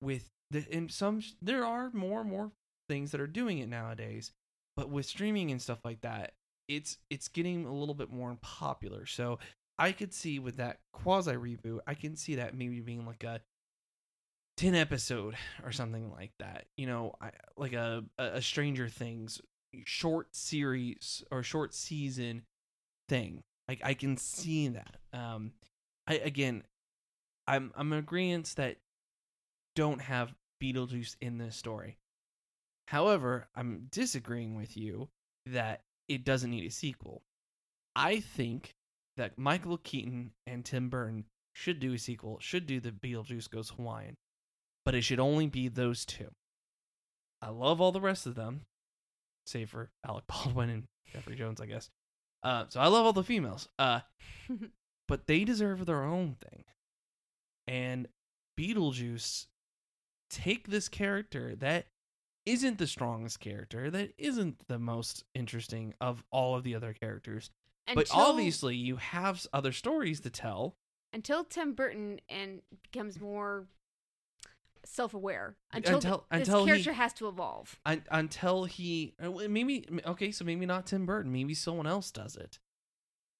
with 0.01 0.27
the 0.49 0.65
in 0.75 0.89
some 0.89 1.21
there 1.41 1.63
are 1.63 1.91
more 1.93 2.21
and 2.21 2.29
more 2.29 2.51
things 2.89 3.11
that 3.11 3.21
are 3.21 3.27
doing 3.27 3.59
it 3.59 3.69
nowadays. 3.69 4.31
But 4.75 4.89
with 4.89 5.05
streaming 5.05 5.51
and 5.51 5.61
stuff 5.61 5.79
like 5.85 6.01
that, 6.01 6.33
it's 6.67 6.97
it's 7.11 7.27
getting 7.27 7.65
a 7.65 7.73
little 7.73 7.93
bit 7.93 8.11
more 8.11 8.35
popular. 8.41 9.05
So 9.05 9.37
I 9.77 9.91
could 9.91 10.13
see 10.13 10.39
with 10.39 10.57
that 10.57 10.79
quasi 10.93 11.33
reboot, 11.33 11.79
I 11.85 11.93
can 11.93 12.17
see 12.17 12.35
that 12.35 12.57
maybe 12.57 12.81
being 12.81 13.05
like 13.05 13.23
a 13.23 13.41
10 14.57 14.75
episode 14.75 15.35
or 15.63 15.71
something 15.71 16.11
like 16.11 16.31
that 16.39 16.65
you 16.75 16.85
know 16.85 17.13
I, 17.21 17.31
like 17.55 17.71
a 17.71 18.03
a 18.17 18.41
stranger 18.41 18.89
things 18.89 19.39
short 19.85 20.35
series 20.35 21.23
or 21.31 21.43
short 21.43 21.73
season 21.73 22.43
thing 23.07 23.39
like 23.69 23.79
i 23.85 23.93
can 23.93 24.17
see 24.17 24.67
that 24.67 24.97
um 25.13 25.53
i 26.07 26.15
again 26.15 26.63
i'm 27.49 27.71
i'm 27.75 27.91
in 27.91 27.99
agreement 27.99 28.53
that 28.55 28.77
don't 29.75 30.01
have 30.01 30.33
beetlejuice 30.61 31.15
in 31.21 31.37
this 31.37 31.55
story 31.55 31.97
however 32.87 33.47
i'm 33.55 33.87
disagreeing 33.91 34.55
with 34.55 34.77
you 34.77 35.09
that 35.45 35.81
it 36.07 36.23
doesn't 36.23 36.51
need 36.51 36.65
a 36.65 36.71
sequel 36.71 37.21
i 37.95 38.19
think 38.19 38.73
that 39.17 39.37
michael 39.37 39.77
keaton 39.77 40.31
and 40.47 40.63
tim 40.63 40.89
burton 40.89 41.25
should 41.53 41.79
do 41.79 41.93
a 41.93 41.97
sequel 41.97 42.37
should 42.39 42.65
do 42.65 42.79
the 42.79 42.91
beetlejuice 42.91 43.49
goes 43.49 43.69
hawaiian 43.69 44.15
but 44.85 44.95
it 44.95 45.03
should 45.03 45.19
only 45.19 45.45
be 45.45 45.67
those 45.67 46.03
two. 46.03 46.31
I 47.43 47.49
love 47.49 47.79
all 47.79 47.91
the 47.91 48.01
rest 48.01 48.25
of 48.25 48.33
them, 48.33 48.61
save 49.45 49.69
for 49.69 49.91
Alec 50.03 50.25
Baldwin 50.27 50.69
and 50.69 50.83
Jeffrey 51.13 51.35
Jones, 51.35 51.61
I 51.61 51.67
guess. 51.67 51.89
Uh, 52.41 52.65
so 52.69 52.79
I 52.79 52.87
love 52.87 53.05
all 53.05 53.13
the 53.13 53.23
females. 53.23 53.67
Uh, 53.77 53.99
but 55.07 55.27
they 55.27 55.43
deserve 55.43 55.85
their 55.85 56.03
own 56.03 56.37
thing. 56.41 56.63
And 57.69 58.07
Beetlejuice, 58.59 59.45
take 60.29 60.67
this 60.67 60.89
character 60.89 61.55
that 61.57 61.85
isn't 62.45 62.79
the 62.79 62.87
strongest 62.87 63.39
character, 63.39 63.91
that 63.91 64.11
isn't 64.17 64.67
the 64.67 64.79
most 64.79 65.23
interesting 65.35 65.93
of 66.01 66.23
all 66.31 66.55
of 66.55 66.63
the 66.63 66.73
other 66.75 66.93
characters. 66.93 67.51
but 67.93 68.07
obviously, 68.11 68.75
you 68.75 68.95
have 68.97 69.45
other 69.53 69.71
stories 69.71 70.19
to 70.21 70.29
tell. 70.29 70.75
until 71.13 71.43
Tim 71.43 71.73
Burton 71.73 72.19
and 72.29 72.61
becomes 72.91 73.19
more 73.19 73.65
self-aware, 74.85 75.55
until, 75.71 75.95
Until- 75.97 76.17
th- 76.19 76.29
this 76.31 76.39
until 76.47 76.65
he- 76.65 76.71
character 76.71 76.93
has 76.93 77.13
to 77.13 77.27
evolve. 77.27 77.79
un- 77.85 78.03
until 78.11 78.65
he 78.65 79.13
uh, 79.21 79.29
maybe 79.47 79.85
okay 80.05 80.31
so 80.31 80.43
maybe 80.45 80.65
not 80.65 80.85
tim 80.87 81.05
burton 81.05 81.31
maybe 81.31 81.53
someone 81.53 81.85
else 81.85 82.09
does 82.11 82.35
it 82.35 82.57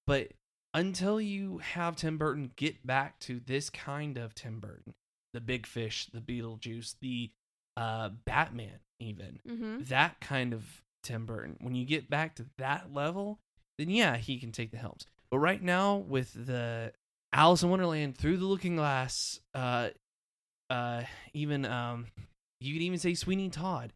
but 0.06 0.32
until 0.74 1.20
you 1.20 1.58
have 1.58 1.96
tim 1.96 2.16
burton 2.18 2.50
get 2.56 2.86
back 2.86 3.18
to 3.18 3.40
this 3.46 3.70
kind 3.70 4.16
of 4.16 4.34
tim 4.34 4.60
burton 4.60 4.94
the 5.32 5.40
big 5.40 5.66
fish 5.66 6.06
the 6.12 6.20
beetlejuice 6.20 6.94
the 7.00 7.30
uh 7.76 8.08
batman 8.24 8.78
even 9.00 9.40
Mm-hmm. 9.48 9.84
that 9.84 10.20
kind 10.20 10.52
of 10.52 10.64
tim 11.02 11.26
burton 11.26 11.56
when 11.60 11.74
you 11.74 11.84
get 11.84 12.08
back 12.10 12.36
to 12.36 12.46
that 12.58 12.92
level 12.92 13.38
then 13.78 13.90
yeah 13.90 14.16
he 14.16 14.38
can 14.38 14.52
take 14.52 14.70
the 14.70 14.76
helms 14.76 15.06
but 15.30 15.38
right 15.38 15.62
now 15.62 15.96
with 15.96 16.32
the 16.46 16.92
alice 17.32 17.62
in 17.62 17.70
wonderland 17.70 18.16
through 18.18 18.36
the 18.36 18.44
looking 18.44 18.76
glass 18.76 19.40
uh 19.54 19.88
uh 20.68 21.02
even 21.32 21.64
um 21.64 22.06
you 22.60 22.74
could 22.74 22.82
even 22.82 22.98
say 22.98 23.14
sweeney 23.14 23.48
todd 23.48 23.92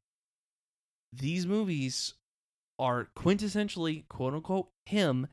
these 1.13 1.47
movies 1.47 2.15
are 2.79 3.09
quintessentially 3.17 4.03
quote 4.09 4.35
unquote 4.35 4.69
him 4.87 5.29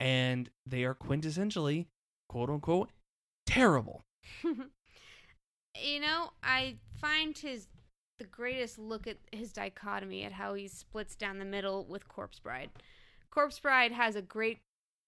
and 0.00 0.50
they 0.66 0.84
are 0.84 0.94
quintessentially 0.94 1.86
quote 2.28 2.50
unquote 2.50 2.90
terrible 3.46 4.04
you 4.44 6.00
know, 6.00 6.30
I 6.42 6.76
find 7.00 7.36
his 7.36 7.68
the 8.18 8.24
greatest 8.24 8.78
look 8.78 9.06
at 9.06 9.16
his 9.30 9.52
dichotomy 9.52 10.24
at 10.24 10.32
how 10.32 10.54
he 10.54 10.66
splits 10.66 11.14
down 11.14 11.38
the 11.38 11.44
middle 11.44 11.84
with 11.84 12.08
Corpse 12.08 12.40
Bride. 12.40 12.70
Corpse 13.30 13.60
Bride 13.60 13.92
has 13.92 14.16
a 14.16 14.22
great 14.22 14.58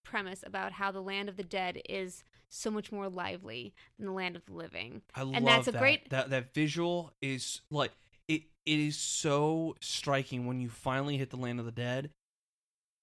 premise 0.05 0.45
about 0.47 0.73
how 0.73 0.93
the 0.93 1.03
land 1.03 1.29
of 1.29 1.37
the 1.37 1.43
dead 1.43 1.83
is 1.89 2.23
so 2.49 2.71
much 2.71 2.93
more 2.93 3.09
lively 3.09 3.75
than 3.99 4.07
the 4.07 4.13
land 4.13 4.37
of 4.37 4.45
the 4.47 4.53
living. 4.53 5.03
I 5.15 5.23
And 5.23 5.33
love 5.33 5.45
that's 5.45 5.69
a 5.69 5.73
that. 5.73 5.81
great- 5.81 6.11
that 6.11 6.31
that 6.31 6.55
visual 6.55 7.13
is 7.21 7.63
like 7.71 7.93
it 8.29 8.43
it 8.65 8.79
is 8.79 8.97
so 8.97 9.75
striking 9.81 10.47
when 10.47 10.61
you 10.61 10.69
finally 10.69 11.17
hit 11.17 11.31
the 11.31 11.37
land 11.37 11.59
of 11.59 11.67
the 11.67 11.73
dead 11.73 12.11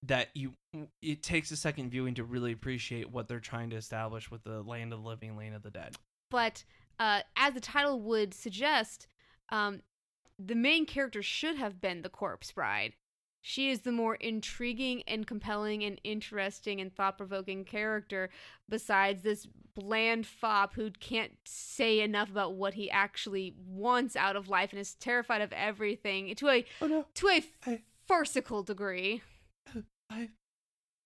that 0.04 0.28
you 0.34 0.54
it 1.02 1.22
takes 1.22 1.50
a 1.50 1.56
second 1.56 1.90
viewing 1.90 2.14
to 2.14 2.24
really 2.24 2.52
appreciate 2.52 3.10
what 3.10 3.26
they're 3.28 3.40
trying 3.40 3.70
to 3.70 3.76
establish 3.76 4.30
with 4.30 4.44
the 4.44 4.62
land 4.62 4.92
of 4.92 5.02
the 5.02 5.08
living, 5.08 5.36
land 5.36 5.54
of 5.54 5.62
the 5.62 5.70
dead. 5.70 5.96
But 6.30 6.64
uh, 7.00 7.22
as 7.36 7.54
the 7.54 7.60
title 7.60 8.00
would 8.02 8.32
suggest, 8.34 9.06
um, 9.50 9.82
the 10.38 10.54
main 10.54 10.86
character 10.86 11.22
should 11.22 11.56
have 11.56 11.80
been 11.80 12.02
the 12.02 12.08
corpse 12.08 12.52
bride. 12.52 12.92
She 13.40 13.70
is 13.70 13.80
the 13.80 13.92
more 13.92 14.16
intriguing 14.16 15.02
and 15.06 15.26
compelling 15.26 15.82
and 15.84 16.00
interesting 16.04 16.80
and 16.80 16.94
thought 16.94 17.16
provoking 17.16 17.64
character, 17.64 18.30
besides 18.68 19.22
this 19.22 19.46
bland 19.74 20.26
fop 20.26 20.74
who 20.74 20.90
can't 20.90 21.32
say 21.44 22.00
enough 22.00 22.30
about 22.30 22.54
what 22.54 22.74
he 22.74 22.90
actually 22.90 23.54
wants 23.66 24.16
out 24.16 24.36
of 24.36 24.48
life 24.48 24.72
and 24.72 24.80
is 24.80 24.94
terrified 24.94 25.40
of 25.40 25.52
everything 25.52 26.34
to 26.34 26.48
a 26.48 26.64
Oh 26.82 26.86
no, 26.88 27.06
to 27.14 27.28
a 27.28 27.44
I- 27.66 27.82
farcical 28.06 28.62
degree. 28.62 29.22
I've 30.10 30.30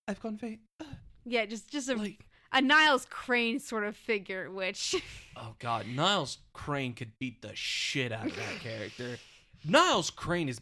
I've 0.07 0.21
gone 0.21 0.37
faint. 0.37 0.59
Yeah, 1.25 1.45
just 1.45 1.69
just 1.71 1.87
a, 1.87 1.95
Like 1.95 2.25
a 2.51 2.61
Niles 2.61 3.07
Crane 3.09 3.57
sort 3.57 3.85
of 3.85 3.95
figure, 3.95 4.51
which 4.51 4.93
oh 5.37 5.55
god, 5.59 5.87
Niles 5.87 6.39
Crane 6.51 6.93
could 6.93 7.13
beat 7.17 7.41
the 7.41 7.55
shit 7.55 8.11
out 8.11 8.25
of 8.25 8.35
that 8.35 8.59
character. 8.61 9.17
Niles 9.63 10.09
Crane 10.09 10.49
is 10.49 10.59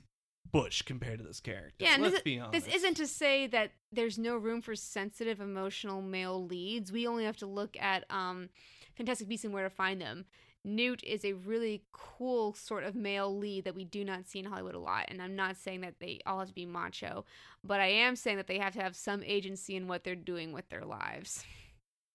butch 0.51 0.85
compared 0.85 1.17
to 1.19 1.25
this 1.25 1.39
character. 1.39 1.73
Yeah, 1.79 1.95
and 1.95 2.03
let's 2.03 2.15
this, 2.15 2.23
be 2.23 2.39
honest. 2.39 2.65
this 2.65 2.75
isn't 2.75 2.95
to 2.97 3.07
say 3.07 3.47
that 3.47 3.71
there's 3.91 4.17
no 4.19 4.37
room 4.37 4.61
for 4.61 4.75
sensitive, 4.75 5.41
emotional 5.41 6.01
male 6.01 6.45
leads. 6.45 6.91
We 6.91 7.07
only 7.07 7.25
have 7.25 7.37
to 7.37 7.45
look 7.45 7.75
at 7.79 8.05
um, 8.09 8.49
Fantastic 8.95 9.27
Beasts 9.27 9.45
and 9.45 9.53
Where 9.53 9.63
to 9.63 9.69
Find 9.69 10.01
Them. 10.01 10.25
Newt 10.63 11.03
is 11.03 11.25
a 11.25 11.33
really 11.33 11.83
cool 11.91 12.53
sort 12.53 12.83
of 12.83 12.93
male 12.93 13.35
lead 13.35 13.65
that 13.65 13.75
we 13.75 13.83
do 13.83 14.03
not 14.03 14.27
see 14.27 14.39
in 14.39 14.45
Hollywood 14.45 14.75
a 14.75 14.79
lot. 14.79 15.05
And 15.07 15.21
I'm 15.21 15.35
not 15.35 15.57
saying 15.57 15.81
that 15.81 15.99
they 15.99 16.19
all 16.25 16.39
have 16.39 16.49
to 16.49 16.53
be 16.53 16.65
macho, 16.65 17.25
but 17.63 17.79
I 17.81 17.87
am 17.87 18.15
saying 18.15 18.37
that 18.37 18.47
they 18.47 18.59
have 18.59 18.73
to 18.73 18.81
have 18.81 18.95
some 18.95 19.23
agency 19.23 19.75
in 19.75 19.87
what 19.87 20.03
they're 20.03 20.15
doing 20.15 20.53
with 20.53 20.69
their 20.69 20.85
lives. 20.85 21.43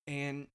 and 0.07 0.47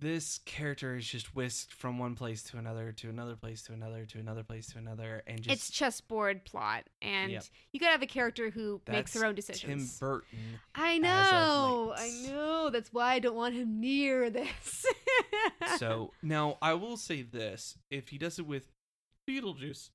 this 0.00 0.38
character 0.46 0.96
is 0.96 1.06
just 1.06 1.34
whisked 1.36 1.72
from 1.72 1.98
one 1.98 2.14
place 2.14 2.42
to 2.44 2.56
another 2.58 2.90
to 2.92 3.08
another 3.10 3.36
place 3.36 3.62
to 3.64 3.72
another 3.72 4.04
to 4.06 4.18
another 4.18 4.42
place 4.42 4.66
to 4.72 4.78
another 4.78 5.22
and 5.26 5.42
just 5.42 5.54
it's 5.54 5.70
chessboard 5.70 6.44
plot, 6.44 6.84
and 7.02 7.30
Yep. 7.32 7.44
you 7.72 7.80
gotta 7.80 7.92
have 7.92 8.02
a 8.02 8.06
character 8.06 8.50
who 8.50 8.80
makes 8.88 9.12
their 9.12 9.26
own 9.26 9.34
decisions. 9.34 9.98
Tim 9.98 10.08
Burton. 10.08 10.38
I 10.74 10.98
know, 10.98 11.94
I 11.96 12.10
know. 12.26 12.70
That's 12.70 12.92
why 12.92 13.12
I 13.14 13.18
don't 13.18 13.36
want 13.36 13.54
him 13.54 13.78
near 13.80 14.30
this. 14.30 14.84
so 15.76 16.12
now 16.22 16.58
I 16.62 16.74
will 16.74 16.96
say 16.96 17.22
this: 17.22 17.76
if 17.90 18.08
he 18.08 18.18
does 18.18 18.38
it 18.38 18.46
with 18.46 18.72
Beetlejuice, 19.28 19.90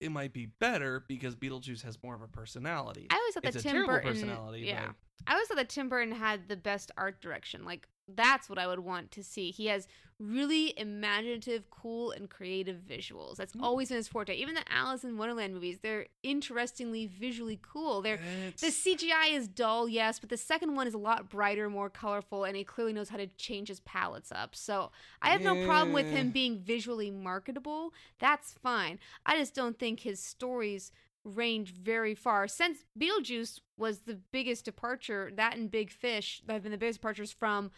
it 0.00 0.10
might 0.10 0.32
be 0.32 0.46
better 0.46 1.04
because 1.06 1.36
Beetlejuice 1.36 1.82
has 1.82 1.98
more 2.02 2.14
of 2.14 2.22
a 2.22 2.28
personality. 2.28 3.06
I 3.10 3.16
always 3.16 3.34
thought 3.34 3.44
it's 3.44 3.54
that 3.56 3.60
a 3.60 3.62
Tim 3.62 3.72
terrible 3.72 3.92
Burton. 3.94 4.12
personality, 4.12 4.60
yeah, 4.62 4.90
I 5.26 5.32
always 5.34 5.48
thought 5.48 5.58
that 5.58 5.68
Tim 5.68 5.88
Burton 5.88 6.12
had 6.14 6.48
the 6.48 6.56
best 6.56 6.90
art 6.96 7.20
direction. 7.20 7.64
Like 7.64 7.86
that's 8.08 8.48
what 8.48 8.58
I 8.58 8.66
would 8.66 8.80
want 8.80 9.10
to 9.12 9.22
see. 9.22 9.50
He 9.50 9.66
has 9.66 9.86
really 10.18 10.72
imaginative, 10.78 11.68
cool, 11.70 12.12
and 12.12 12.28
creative 12.30 12.76
visuals. 12.76 13.36
That's 13.36 13.54
Mm. 13.54 13.62
always 13.62 13.88
been 13.88 13.96
his 13.96 14.08
forte. 14.08 14.34
Even 14.34 14.54
the 14.54 14.70
Alice 14.72 15.02
in 15.04 15.16
Wonderland 15.16 15.54
movies, 15.54 15.78
they're 15.80 16.06
interestingly 16.22 17.06
visually 17.06 17.58
cool. 17.60 18.02
They're 18.02 18.20
the 18.60 18.70
CGI 18.70 19.26
is 19.28 19.48
dull, 19.48 19.88
yes, 19.88 20.18
but 20.20 20.28
the 20.28 20.36
second 20.36 20.74
one 20.76 20.86
is 20.86 20.94
a 20.94 20.98
lot 20.98 21.28
brighter, 21.28 21.68
more 21.68 21.90
colorful, 21.90 22.44
and 22.44 22.56
he 22.56 22.64
clearly 22.64 22.92
knows 22.92 23.08
how 23.08 23.16
to 23.16 23.26
change 23.26 23.68
his 23.68 23.80
palettes 23.80 24.30
up. 24.30 24.54
So 24.54 24.92
I 25.20 25.30
have 25.30 25.40
no 25.42 25.56
problem 25.56 25.92
with 25.92 26.10
him 26.10 26.30
being 26.30 26.60
visually 26.60 27.10
marketable. 27.10 27.92
That's 28.18 28.52
fine. 28.52 29.00
I 29.26 29.36
just 29.36 29.54
don't 29.54 29.78
think 29.78 30.00
his 30.00 30.20
stories 30.20 30.92
range 31.24 31.72
very 31.74 32.14
far. 32.14 32.48
Since 32.48 32.84
Beetlejuice 32.98 33.60
was 33.78 34.00
the 34.00 34.18
biggest 34.32 34.64
departure, 34.64 35.30
that 35.36 35.56
and 35.56 35.70
Big 35.70 35.90
Fish 35.90 36.42
that 36.46 36.52
have 36.54 36.62
been 36.62 36.72
the 36.72 36.78
biggest 36.78 36.98
departures 37.00 37.32
from 37.32 37.70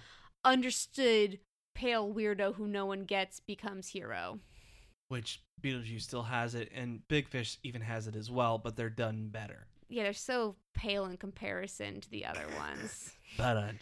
understood 0.45 1.38
pale 1.74 2.12
weirdo 2.12 2.55
who 2.55 2.66
no 2.68 2.86
one 2.86 3.05
gets 3.05 3.40
becomes 3.40 3.88
hero. 3.88 4.38
which 5.09 5.42
Beetlejuice 5.62 6.03
still 6.03 6.22
has 6.24 6.55
it, 6.55 6.70
and 6.74 7.07
Big 7.09 7.28
Fish 7.28 7.59
even 7.62 7.80
has 7.82 8.07
it 8.07 8.16
as 8.16 8.30
well, 8.30 8.59
but 8.59 8.76
they're 8.76 8.90
done 8.90 9.28
better. 9.28 9.66
Yeah, 9.88 10.05
they're 10.05 10.12
so 10.12 10.57
pale 10.74 11.05
in 11.07 11.16
comparison 11.16 12.01
to 12.01 12.11
the 12.11 12.24
other 12.24 12.47
ones. 12.59 13.12
But 13.36 13.57
uh, 13.57 13.72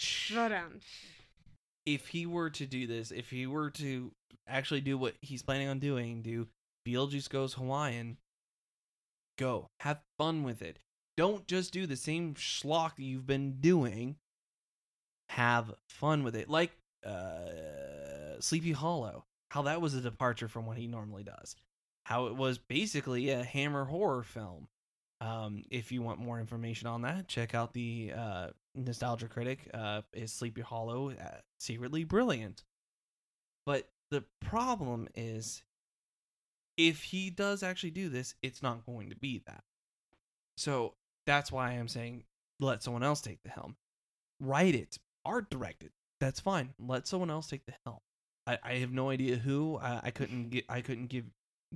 if 1.87 2.09
he 2.09 2.27
were 2.27 2.51
to 2.51 2.67
do 2.67 2.87
this, 2.87 3.11
if 3.11 3.31
he 3.31 3.47
were 3.47 3.71
to 3.71 4.13
actually 4.47 4.81
do 4.81 4.99
what 4.99 5.15
he's 5.21 5.43
planning 5.43 5.69
on 5.69 5.79
doing, 5.79 6.23
do 6.23 6.49
Beetlejuice 6.87 7.29
goes 7.29 7.55
Hawaiian, 7.55 8.17
go 9.39 9.69
have 9.81 10.01
fun 10.19 10.43
with 10.43 10.63
it. 10.63 10.79
Don't 11.17 11.47
just 11.47 11.73
do 11.73 11.87
the 11.87 11.97
same 11.97 12.35
schlock 12.35 12.97
that 12.97 13.03
you've 13.03 13.27
been 13.27 13.61
doing. 13.61 14.17
Have 15.29 15.73
fun 15.89 16.25
with 16.25 16.37
it, 16.37 16.49
like 16.49 16.73
uh, 17.07 18.41
Sleepy 18.41 18.73
Hollow. 18.73 19.25
How 19.51 19.63
that 19.63 19.81
was 19.81 19.95
a 19.95 20.01
departure 20.01 20.49
from 20.49 20.67
what 20.67 20.79
he 20.79 20.87
normally 20.87 21.25
does. 21.25 21.57
How 22.05 22.27
it 22.27 22.37
was 22.37 22.59
basically 22.59 23.31
a 23.31 23.45
Hammer 23.45 23.85
horror 23.85 24.23
film. 24.23 24.69
Um, 25.21 25.63
if 25.71 25.93
you 25.93 26.03
want 26.03 26.19
more 26.19 26.41
information 26.41 26.89
on 26.89 27.03
that, 27.03 27.29
check 27.29 27.55
out 27.55 27.73
the 27.73 28.13
uh, 28.17 28.49
Nostalgia 28.75 29.29
Critic. 29.29 29.71
Uh, 29.73 30.03
is 30.13 30.33
Sleepy 30.33 30.63
Hollow 30.63 31.11
uh, 31.11 31.39
secretly 31.61 32.05
brilliant? 32.05 32.65
But 33.65 33.89
the 34.11 34.25
problem 34.41 35.09
is, 35.15 35.63
if 36.77 37.03
he 37.03 37.31
does 37.31 37.63
actually 37.63 37.91
do 37.91 38.09
this, 38.09 38.35
it's 38.43 38.63
not 38.63 38.87
going 38.87 39.11
to 39.11 39.17
be 39.17 39.43
that. 39.47 39.65
So 40.57 40.95
that's 41.27 41.51
why 41.53 41.71
I'm 41.73 41.89
saying 41.89 42.25
let 42.61 42.83
someone 42.83 43.03
else 43.03 43.21
take 43.21 43.43
the 43.43 43.51
helm. 43.51 43.77
Write 44.41 44.75
it, 44.75 44.99
art 45.25 45.51
direct 45.51 45.83
it. 45.83 45.93
That's 46.21 46.41
fine. 46.41 46.75
Let 46.79 47.07
someone 47.07 47.31
else 47.31 47.49
take 47.49 47.67
the 47.67 47.75
helm. 47.85 47.99
I, 48.47 48.59
I 48.63 48.73
have 48.75 48.93
no 48.93 49.11
idea 49.11 49.37
who. 49.37 49.79
I, 49.79 50.01
I 50.05 50.11
couldn't 50.11 50.51
get. 50.51 50.65
I 50.69 50.81
couldn't 50.81 51.07
give 51.07 51.25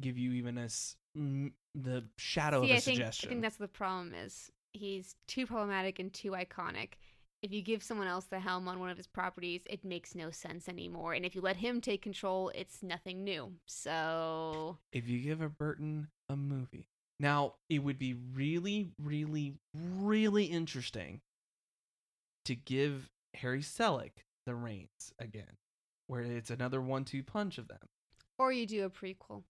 give 0.00 0.18
you 0.18 0.32
even 0.32 0.58
a 0.58 0.64
s- 0.64 0.96
mm, 1.16 1.52
the 1.74 2.04
shadow 2.16 2.62
See, 2.62 2.66
of 2.66 2.70
a 2.70 2.74
I 2.76 2.80
think, 2.80 2.96
suggestion. 2.96 3.28
I 3.28 3.30
think 3.30 3.42
that's 3.42 3.56
the 3.56 3.68
problem 3.68 4.14
is. 4.14 4.50
He's 4.72 5.16
too 5.26 5.46
problematic 5.46 5.98
and 5.98 6.12
too 6.12 6.32
iconic. 6.32 6.94
If 7.42 7.52
you 7.52 7.62
give 7.62 7.82
someone 7.82 8.08
else 8.08 8.24
the 8.24 8.40
helm 8.40 8.66
on 8.66 8.80
one 8.80 8.90
of 8.90 8.96
his 8.96 9.06
properties, 9.06 9.60
it 9.66 9.84
makes 9.84 10.14
no 10.14 10.30
sense 10.30 10.68
anymore. 10.68 11.12
And 11.12 11.24
if 11.24 11.34
you 11.34 11.40
let 11.40 11.56
him 11.56 11.80
take 11.80 12.02
control, 12.02 12.50
it's 12.54 12.82
nothing 12.82 13.22
new. 13.24 13.52
So 13.66 14.78
if 14.92 15.08
you 15.08 15.20
give 15.20 15.40
a 15.40 15.48
Burton 15.48 16.08
a 16.28 16.36
movie. 16.36 16.88
Now, 17.18 17.54
it 17.70 17.78
would 17.78 17.98
be 17.98 18.14
really, 18.34 18.88
really, 19.02 19.54
really 19.74 20.44
interesting 20.46 21.20
to 22.44 22.54
give 22.54 23.10
Harry 23.34 23.60
Selick 23.62 24.24
the 24.44 24.54
reins 24.54 25.12
again, 25.18 25.56
where 26.08 26.22
it's 26.22 26.50
another 26.50 26.80
one-two 26.80 27.22
punch 27.22 27.58
of 27.58 27.68
them. 27.68 27.88
or 28.38 28.52
you 28.52 28.66
do 28.66 28.84
a 28.84 28.90
prequel. 28.90 29.44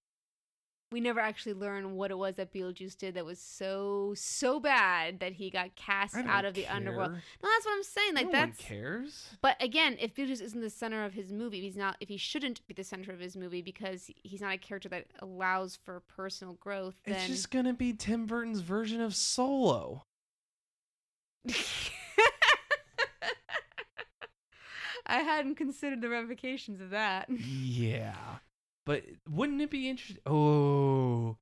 We 0.93 1.01
never 1.01 1.18
actually 1.18 1.55
learn 1.55 1.97
what 1.97 2.12
it 2.12 2.18
was 2.18 2.37
that 2.37 2.53
Beetlejuice 2.53 2.97
did 2.97 3.14
that 3.14 3.24
was 3.24 3.41
so 3.41 4.14
so 4.16 4.61
bad 4.61 5.18
that 5.18 5.32
he 5.32 5.51
got 5.51 5.74
cast 5.74 6.14
out 6.16 6.45
of 6.45 6.55
the 6.55 6.68
underworld. 6.68 7.11
No, 7.11 7.18
that's 7.43 7.66
what 7.66 7.74
I'm 7.74 7.82
saying. 7.82 8.14
Like 8.14 8.26
no 8.26 8.32
that's 8.32 8.59
cares. 8.61 9.30
But 9.43 9.61
again, 9.61 9.97
if 10.01 10.14
Beetlejuice 10.14 10.41
isn't 10.41 10.61
the 10.61 10.70
center 10.70 11.05
of 11.05 11.12
his 11.12 11.32
movie, 11.32 11.59
if 11.59 11.64
he's 11.64 11.76
not, 11.76 11.97
if 12.01 12.09
he 12.09 12.16
shouldn't 12.16 12.64
be 12.68 12.74
the 12.74 12.84
center 12.84 13.11
of 13.12 13.18
his 13.18 13.37
movie 13.37 13.62
because 13.62 14.09
he's 14.22 14.41
not 14.41 14.55
a 14.55 14.59
character 14.59 14.89
that 14.91 15.07
allows 15.18 15.76
for 15.84 16.01
personal 16.07 16.55
growth, 16.55 16.95
then 17.05 17.16
It's 17.16 17.26
just 17.26 17.51
gonna 17.51 17.74
be 17.74 17.93
Tim 17.93 18.26
Burton's 18.26 18.61
version 18.61 19.01
of 19.01 19.14
Solo. 19.16 20.05
I 25.09 25.18
hadn't 25.18 25.55
considered 25.57 26.01
the 26.01 26.09
ramifications 26.09 26.80
of 26.80 26.91
that. 26.91 27.28
Yeah. 27.30 28.14
But 28.87 29.05
wouldn't 29.28 29.61
it 29.61 29.70
be 29.70 29.89
interesting? 29.91 30.22
Oh. 30.26 31.37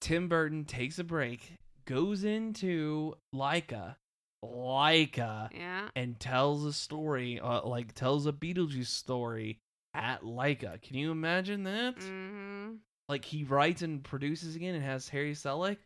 Tim 0.00 0.28
Burton 0.28 0.64
takes 0.64 0.98
a 0.98 1.04
break, 1.04 1.56
goes 1.84 2.24
into 2.24 3.14
Laika, 3.34 3.96
Laika, 4.44 5.50
Yeah. 5.52 5.88
and 5.94 6.18
tells 6.18 6.64
a 6.64 6.72
story, 6.72 7.38
uh, 7.38 7.66
like 7.66 7.92
tells 7.94 8.26
a 8.26 8.32
Beetlejuice 8.32 8.86
story 8.86 9.58
at 9.92 10.22
Laika. 10.22 10.80
Can 10.80 10.96
you 10.96 11.10
imagine 11.10 11.64
that? 11.64 12.02
hmm 12.02 12.76
Like 13.08 13.24
he 13.24 13.44
writes 13.44 13.82
and 13.82 14.02
produces 14.02 14.54
again 14.56 14.74
and 14.76 14.84
has 14.84 15.08
Harry 15.08 15.32
Selick. 15.34 15.78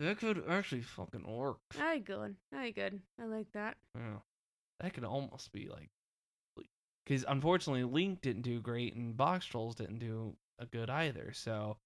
That 0.00 0.18
could 0.18 0.44
actually 0.48 0.82
fucking 0.82 1.24
work. 1.26 1.58
I 1.78 1.98
good. 1.98 2.36
I 2.52 2.70
good. 2.70 3.00
I 3.20 3.24
like 3.26 3.50
that. 3.52 3.76
Yeah. 3.96 4.18
That 4.80 4.94
could 4.94 5.04
almost 5.04 5.52
be 5.52 5.68
like, 5.68 5.90
because 7.04 7.24
unfortunately, 7.28 7.84
Link 7.84 8.20
didn't 8.20 8.42
do 8.42 8.60
great, 8.60 8.94
and 8.94 9.16
Boxtrolls 9.16 9.76
didn't 9.76 9.98
do 9.98 10.34
a 10.58 10.66
good 10.66 10.90
either. 10.90 11.32
So, 11.32 11.76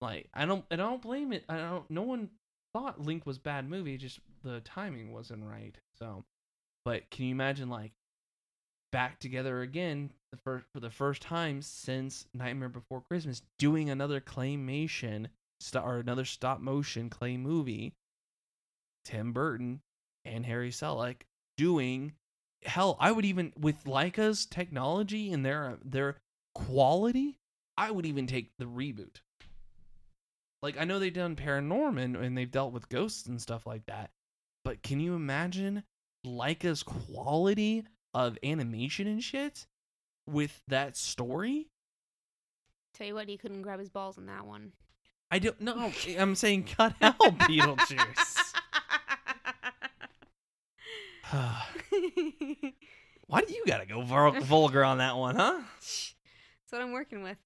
like, 0.00 0.28
I 0.34 0.44
don't, 0.44 0.64
I 0.70 0.76
don't 0.76 1.02
blame 1.02 1.32
it. 1.32 1.44
I 1.48 1.58
don't. 1.58 1.88
No 1.90 2.02
one 2.02 2.30
thought 2.72 3.00
Link 3.00 3.26
was 3.26 3.38
bad 3.38 3.68
movie. 3.68 3.96
Just 3.96 4.20
the 4.42 4.60
timing 4.60 5.12
wasn't 5.12 5.44
right. 5.44 5.76
So, 5.98 6.24
but 6.84 7.08
can 7.10 7.26
you 7.26 7.32
imagine 7.32 7.68
like 7.68 7.92
back 8.92 9.18
together 9.18 9.62
again 9.62 10.10
the 10.30 10.38
first 10.38 10.66
for 10.72 10.80
the 10.80 10.90
first 10.90 11.22
time 11.22 11.62
since 11.62 12.26
Nightmare 12.34 12.68
Before 12.68 13.02
Christmas, 13.08 13.42
doing 13.58 13.90
another 13.90 14.20
claymation 14.20 15.26
st- 15.60 15.84
or 15.84 15.98
another 15.98 16.24
stop 16.24 16.60
motion 16.60 17.08
clay 17.10 17.36
movie 17.36 17.94
Tim 19.04 19.32
Burton 19.32 19.80
and 20.24 20.44
Harry 20.46 20.70
Selick 20.70 21.22
doing 21.56 22.12
hell 22.64 22.96
I 23.00 23.12
would 23.12 23.24
even 23.24 23.52
with 23.58 23.84
Laika's 23.84 24.46
technology 24.46 25.32
and 25.32 25.44
their 25.44 25.78
their 25.84 26.16
quality 26.54 27.38
I 27.76 27.90
would 27.90 28.06
even 28.06 28.26
take 28.26 28.52
the 28.58 28.66
reboot. 28.66 29.20
Like 30.62 30.78
I 30.78 30.84
know 30.84 30.98
they've 30.98 31.12
done 31.12 31.36
Paranorman 31.36 32.20
and 32.20 32.36
they've 32.36 32.50
dealt 32.50 32.72
with 32.72 32.88
ghosts 32.88 33.26
and 33.26 33.40
stuff 33.40 33.66
like 33.66 33.86
that 33.86 34.10
but 34.64 34.82
can 34.82 34.98
you 34.98 35.14
imagine 35.14 35.84
Laika's 36.26 36.82
quality 36.82 37.84
of 38.14 38.38
animation 38.42 39.06
and 39.06 39.22
shit 39.22 39.66
with 40.26 40.62
that 40.68 40.96
story? 40.96 41.68
Tell 42.94 43.06
you 43.06 43.14
what, 43.14 43.28
he 43.28 43.36
couldn't 43.36 43.62
grab 43.62 43.78
his 43.78 43.90
balls 43.90 44.16
in 44.16 44.26
that 44.26 44.46
one. 44.46 44.72
I 45.30 45.38
don't 45.38 45.60
know 45.60 45.92
I'm 46.18 46.34
saying 46.34 46.64
cut 46.64 46.94
out 47.02 47.18
Beetlejuice 47.18 48.53
Why 53.26 53.40
do 53.40 53.54
you 53.54 53.64
gotta 53.66 53.86
go 53.86 54.02
vul- 54.02 54.40
vulgar 54.42 54.84
on 54.84 54.98
that 54.98 55.16
one, 55.16 55.36
huh? 55.36 55.60
That's 55.80 56.14
what 56.70 56.82
I'm 56.82 56.92
working 56.92 57.22
with. 57.22 57.38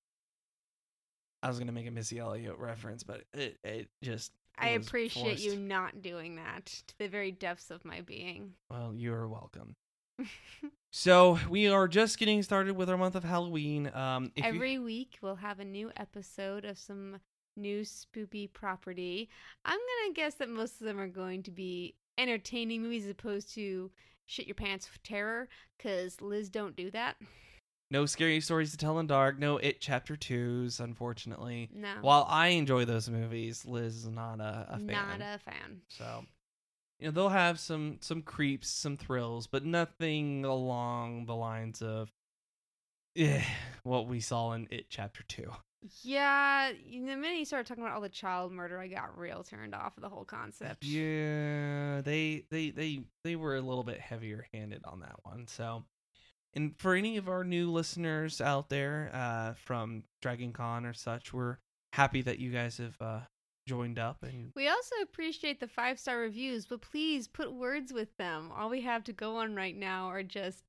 I 1.43 1.49
was 1.49 1.59
gonna 1.59 1.73
make 1.73 1.87
a 1.87 1.91
Missy 1.91 2.19
Elliott 2.19 2.59
reference, 2.59 3.03
but 3.05 3.23
it 3.33 3.59
it 3.63 3.89
just 4.03 4.33
I 4.59 4.71
appreciate 4.71 5.39
you 5.39 5.57
not 5.57 6.03
doing 6.03 6.37
that 6.37 6.67
to 6.89 6.99
the 6.99 7.07
very 7.09 7.31
depths 7.31 7.71
of 7.71 7.85
my 7.85 8.01
being. 8.01 8.55
Well, 8.71 8.93
you're 8.95 9.29
welcome. 9.29 9.77
So 10.91 11.39
we 11.51 11.69
are 11.69 11.87
just 11.87 12.19
getting 12.19 12.43
started 12.43 12.75
with 12.75 12.89
our 12.89 12.97
month 12.97 13.15
of 13.15 13.23
Halloween. 13.23 13.91
Um, 13.95 14.33
you- 14.35 14.43
Every 14.43 14.79
week 14.79 15.19
we'll 15.21 15.37
have 15.37 15.61
a 15.61 15.65
new 15.65 15.93
episode 15.99 16.65
of 16.65 16.79
some 16.79 17.19
new 17.59 17.83
spoopy 17.83 18.51
property. 18.51 19.29
I'm 19.67 19.79
gonna 19.79 20.15
guess 20.15 20.35
that 20.37 20.49
most 20.49 20.81
of 20.81 20.87
them 20.87 20.99
are 20.99 21.07
going 21.07 21.43
to 21.43 21.51
be 21.51 21.95
entertaining 22.19 22.83
movies 22.83 23.05
as 23.05 23.11
opposed 23.13 23.55
to 23.55 23.91
shit 24.27 24.47
your 24.47 24.55
pants 24.55 24.89
terror, 25.03 25.49
because 25.77 26.21
Liz 26.21 26.51
don't 26.51 26.77
do 26.77 26.91
that. 26.91 27.17
no 27.91 28.05
scary 28.05 28.41
stories 28.41 28.71
to 28.73 28.77
tell 28.77 28.99
in 28.99 29.07
dark, 29.07 29.39
no 29.39 29.57
It 29.57 29.81
Chapter 29.81 30.17
Twos, 30.17 30.81
unfortunately. 30.81 31.71
No, 31.73 31.95
While 32.03 32.27
I 32.29 32.49
enjoy 32.49 32.85
those 32.85 33.09
movies, 33.09 33.65
Liz 33.65 33.97
is 33.97 34.09
not 34.09 34.41
a, 34.41 34.67
a 34.71 34.79
fan. 34.79 34.87
not 34.89 35.21
a 35.23 35.39
fan. 35.39 35.81
So, 35.89 36.27
you 36.99 37.07
know, 37.07 37.13
they'll 37.13 37.29
have 37.31 37.59
some 37.59 37.99
some 38.01 38.21
creeps, 38.23 38.69
some 38.69 38.97
thrills, 38.97 39.47
but 39.47 39.65
nothing 39.65 40.45
along 40.45 41.25
the 41.27 41.35
lines 41.37 41.81
of 41.81 42.11
eh, 43.17 43.43
what 43.85 44.07
we 44.09 44.21
saw 44.21 44.53
in 44.53 44.67
It 44.71 44.87
Chapter 44.91 45.23
Two. 45.23 45.53
Yeah, 46.03 46.73
the 46.73 46.99
minute 47.17 47.39
you 47.39 47.45
started 47.45 47.67
talking 47.67 47.85
about 47.85 47.95
all 47.95 48.01
the 48.01 48.09
child 48.09 48.53
murder, 48.53 48.79
I 48.79 48.89
got 48.89 49.17
real 49.17 49.45
turned 49.45 49.75
off 49.75 49.97
of 49.97 50.03
the 50.03 50.09
whole 50.09 50.25
concept. 50.25 50.85
Yeah, 50.85 52.01
they 52.01 52.45
they 52.51 52.71
they 52.71 53.03
they 53.23 53.37
were 53.37 53.57
a 53.57 53.61
little 53.61 53.85
bit 53.85 54.01
heavier 54.01 54.47
handed 54.53 54.83
on 54.85 55.01
that 55.01 55.17
one. 55.23 55.47
So, 55.47 55.85
and 56.55 56.77
for 56.79 56.95
any 56.95 57.17
of 57.17 57.29
our 57.29 57.45
new 57.45 57.71
listeners 57.71 58.41
out 58.41 58.69
there 58.69 59.11
uh, 59.15 59.53
from 59.55 60.03
Dragon 60.21 60.53
Con 60.53 60.85
or 60.85 60.95
such, 60.95 61.33
we're 61.33 61.59
happy 61.93 62.23
that 62.23 62.41
you 62.41 62.51
guys 62.51 62.79
have 62.79 62.97
uh, 63.01 63.21
joined 63.67 63.99
up 63.99 64.23
and 64.23 64.51
We 64.57 64.67
also 64.69 64.97
appreciate 65.03 65.61
the 65.61 65.69
five 65.69 66.01
star 66.01 66.19
reviews, 66.19 66.67
but 66.67 66.81
please 66.81 67.29
put 67.29 67.53
words 67.53 67.93
with 67.93 68.17
them. 68.17 68.51
All 68.57 68.69
we 68.69 68.81
have 68.81 69.05
to 69.05 69.13
go 69.13 69.37
on 69.37 69.55
right 69.55 69.77
now 69.77 70.09
are 70.09 70.25
just 70.25 70.65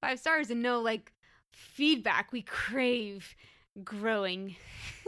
five 0.00 0.18
stars 0.18 0.50
and 0.50 0.62
no 0.62 0.80
like 0.80 1.12
feedback. 1.52 2.30
We 2.30 2.42
crave 2.42 3.34
growing. 3.84 4.56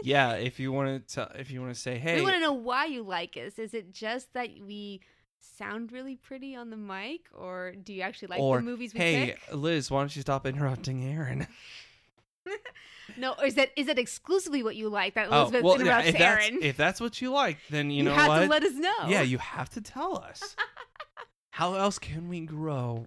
yeah, 0.02 0.32
if 0.34 0.60
you 0.60 0.72
want 0.72 1.08
to 1.08 1.30
if 1.34 1.50
you 1.50 1.60
want 1.60 1.74
to 1.74 1.80
say 1.80 1.98
hey, 1.98 2.16
We 2.16 2.22
want 2.22 2.34
to 2.34 2.40
know 2.40 2.52
why 2.52 2.86
you 2.86 3.02
like 3.02 3.36
us. 3.36 3.58
Is 3.58 3.74
it 3.74 3.92
just 3.92 4.32
that 4.34 4.50
we 4.66 5.00
sound 5.40 5.92
really 5.92 6.16
pretty 6.16 6.54
on 6.54 6.70
the 6.70 6.76
mic, 6.76 7.22
or 7.34 7.72
do 7.72 7.92
you 7.92 8.02
actually 8.02 8.28
like 8.28 8.40
or 8.40 8.58
the 8.58 8.62
movies 8.62 8.94
we 8.94 9.00
hey 9.00 9.26
pick? 9.26 9.54
Liz, 9.54 9.90
why 9.90 10.00
don't 10.00 10.14
you 10.14 10.22
stop 10.22 10.46
interrupting 10.46 11.04
Aaron? 11.04 11.46
No, 13.16 13.34
or 13.38 13.44
is 13.44 13.56
that 13.56 13.70
is 13.76 13.86
that 13.86 13.98
exclusively 13.98 14.62
what 14.62 14.76
you 14.76 14.88
like 14.88 15.14
that 15.14 15.28
oh, 15.30 15.40
Elizabeth 15.42 15.62
well, 15.64 15.74
interrupts 15.74 16.08
if 16.08 16.18
that's 16.18 16.46
Aaron? 16.46 16.58
if 16.62 16.76
that's 16.76 17.00
what 17.00 17.20
you 17.20 17.30
like, 17.30 17.58
then 17.70 17.90
you, 17.90 18.04
know 18.04 18.14
have 18.14 18.28
what? 18.28 18.40
to 18.40 18.46
let 18.46 18.62
us 18.62 18.74
know. 18.74 19.08
Yeah, 19.08 19.22
you 19.22 19.38
have 19.38 19.68
to 19.70 19.80
tell 19.80 20.16
us. 20.18 20.56
How 21.50 21.74
else 21.74 21.98
can 21.98 22.28
we 22.28 22.40
grow? 22.40 23.04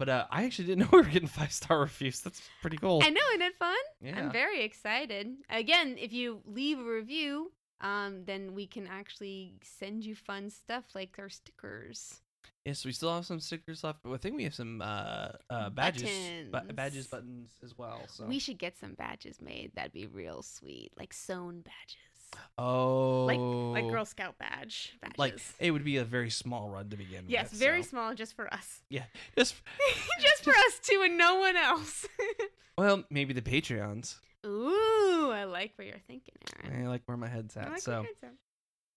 But 0.00 0.08
uh, 0.08 0.24
I 0.30 0.44
actually 0.44 0.64
didn't 0.68 0.80
know 0.84 0.88
we 0.92 0.98
were 1.02 1.12
getting 1.16 1.28
five 1.28 1.52
star 1.52 1.78
reviews. 1.80 2.20
That's 2.22 2.40
pretty 2.62 2.78
cool. 2.78 3.02
I 3.04 3.10
know, 3.10 3.20
isn't 3.34 3.42
it 3.42 3.56
fun? 3.58 3.76
Yeah. 4.00 4.18
I'm 4.18 4.32
very 4.32 4.62
excited. 4.64 5.26
Again, 5.50 5.96
if 5.98 6.10
you 6.14 6.40
leave 6.46 6.78
a 6.78 6.84
review, 6.84 7.52
um, 7.82 8.24
then 8.24 8.54
we 8.54 8.66
can 8.66 8.86
actually 8.86 9.52
send 9.62 10.02
you 10.06 10.14
fun 10.14 10.48
stuff 10.48 10.84
like 10.94 11.16
our 11.18 11.28
stickers. 11.28 12.22
yes, 12.64 12.84
we 12.86 12.92
still 12.92 13.14
have 13.14 13.26
some 13.26 13.40
stickers 13.40 13.84
left. 13.84 13.98
But 14.02 14.12
I 14.12 14.16
think 14.16 14.36
we 14.38 14.44
have 14.44 14.54
some 14.54 14.80
uh, 14.80 15.32
uh, 15.50 15.68
badges, 15.68 16.08
bu- 16.46 16.50
Buttons. 16.52 16.72
badges, 16.72 17.06
buttons 17.06 17.50
as 17.62 17.76
well. 17.76 18.00
So 18.08 18.24
We 18.24 18.38
should 18.38 18.58
get 18.58 18.78
some 18.78 18.94
badges 18.94 19.36
made. 19.42 19.72
That'd 19.74 19.92
be 19.92 20.06
real 20.06 20.40
sweet, 20.42 20.92
like 20.98 21.12
sewn 21.12 21.60
badges, 21.60 22.09
oh, 22.58 23.24
like 23.26 23.82
like 23.84 23.92
Girl 23.92 24.04
Scout 24.04 24.38
badge 24.38 24.96
badges. 25.00 25.18
like 25.18 25.38
it 25.58 25.70
would 25.70 25.84
be 25.84 25.96
a 25.98 26.04
very 26.04 26.30
small 26.30 26.68
run 26.68 26.88
to 26.90 26.96
begin 26.96 27.24
yes, 27.28 27.50
with. 27.50 27.52
Yes, 27.52 27.58
very 27.60 27.82
so- 27.82 27.90
small, 27.90 28.14
just 28.14 28.34
for 28.34 28.52
us, 28.52 28.80
Yeah, 28.88 29.04
just 29.36 29.54
just 30.20 30.44
for 30.44 30.50
us 30.50 30.78
two 30.82 31.02
and 31.04 31.16
no 31.18 31.36
one 31.38 31.56
else. 31.56 32.06
well, 32.78 33.04
maybe 33.10 33.32
the 33.32 33.42
Patreons. 33.42 34.16
Ooh, 34.46 35.30
I 35.32 35.44
like 35.44 35.72
where 35.76 35.86
you're 35.86 35.98
thinking, 36.06 36.34
Aaron. 36.64 36.86
I 36.86 36.88
like 36.88 37.02
where 37.06 37.16
my 37.16 37.28
head's 37.28 37.56
at. 37.56 37.70
like 37.70 37.80
so. 37.80 38.04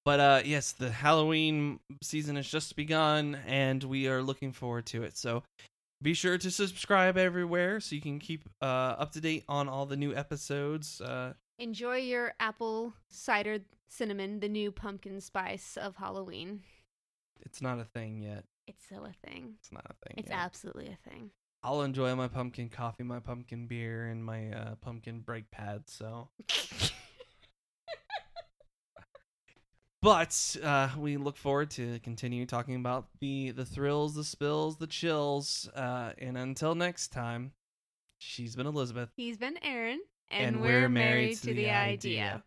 But 0.05 0.19
uh 0.19 0.41
yes, 0.43 0.73
the 0.73 0.89
Halloween 0.91 1.79
season 2.01 2.35
has 2.35 2.47
just 2.47 2.75
begun 2.75 3.37
and 3.47 3.83
we 3.83 4.07
are 4.07 4.21
looking 4.21 4.51
forward 4.51 4.85
to 4.87 5.03
it. 5.03 5.17
So 5.17 5.43
be 6.01 6.13
sure 6.13 6.37
to 6.37 6.51
subscribe 6.51 7.17
everywhere 7.17 7.79
so 7.79 7.95
you 7.95 8.01
can 8.01 8.19
keep 8.19 8.49
uh 8.61 8.65
up 8.65 9.13
to 9.13 9.21
date 9.21 9.45
on 9.47 9.69
all 9.69 9.85
the 9.85 9.95
new 9.95 10.13
episodes. 10.13 10.99
Uh 10.99 11.33
Enjoy 11.59 11.97
your 11.97 12.33
apple 12.39 12.93
cider 13.09 13.59
cinnamon, 13.87 14.39
the 14.39 14.49
new 14.49 14.71
pumpkin 14.71 15.21
spice 15.21 15.77
of 15.77 15.95
Halloween. 15.95 16.61
it's 17.41 17.61
not 17.61 17.79
a 17.79 17.85
thing 17.85 18.21
yet. 18.21 18.45
It's 18.67 18.87
so 18.89 19.05
a 19.05 19.13
thing. 19.27 19.53
It's 19.59 19.71
not 19.71 19.85
a 19.85 19.93
thing. 20.07 20.15
It's 20.17 20.29
yet. 20.29 20.39
absolutely 20.39 20.87
a 20.87 21.09
thing. 21.09 21.29
I'll 21.61 21.81
enjoy 21.83 22.13
my 22.15 22.27
pumpkin 22.27 22.69
coffee, 22.69 23.03
my 23.03 23.19
pumpkin 23.19 23.67
beer 23.67 24.07
and 24.07 24.23
my 24.23 24.51
uh 24.51 24.75
pumpkin 24.81 25.19
brake 25.21 25.49
pad, 25.51 25.83
so 25.87 26.29
But 30.01 30.57
uh, 30.61 30.89
we 30.97 31.15
look 31.15 31.37
forward 31.37 31.71
to 31.71 31.97
continue 31.99 32.45
talking 32.45 32.75
about 32.75 33.07
the 33.21 33.51
the 33.51 33.63
thrills, 33.63 34.15
the 34.15 34.25
spills, 34.25 34.75
the 34.75 34.87
chills. 34.87 35.69
Uh, 35.73 36.11
and 36.17 36.37
until 36.37 36.75
next 36.75 37.13
time, 37.13 37.53
she's 38.17 38.53
been 38.53 38.67
Elizabeth. 38.67 39.11
He's 39.15 39.37
been 39.37 39.57
Aaron, 39.63 40.01
And 40.31 40.61
we're 40.61 40.89
married 40.89 41.41
to 41.43 41.53
the 41.53 41.69
idea. 41.69 42.43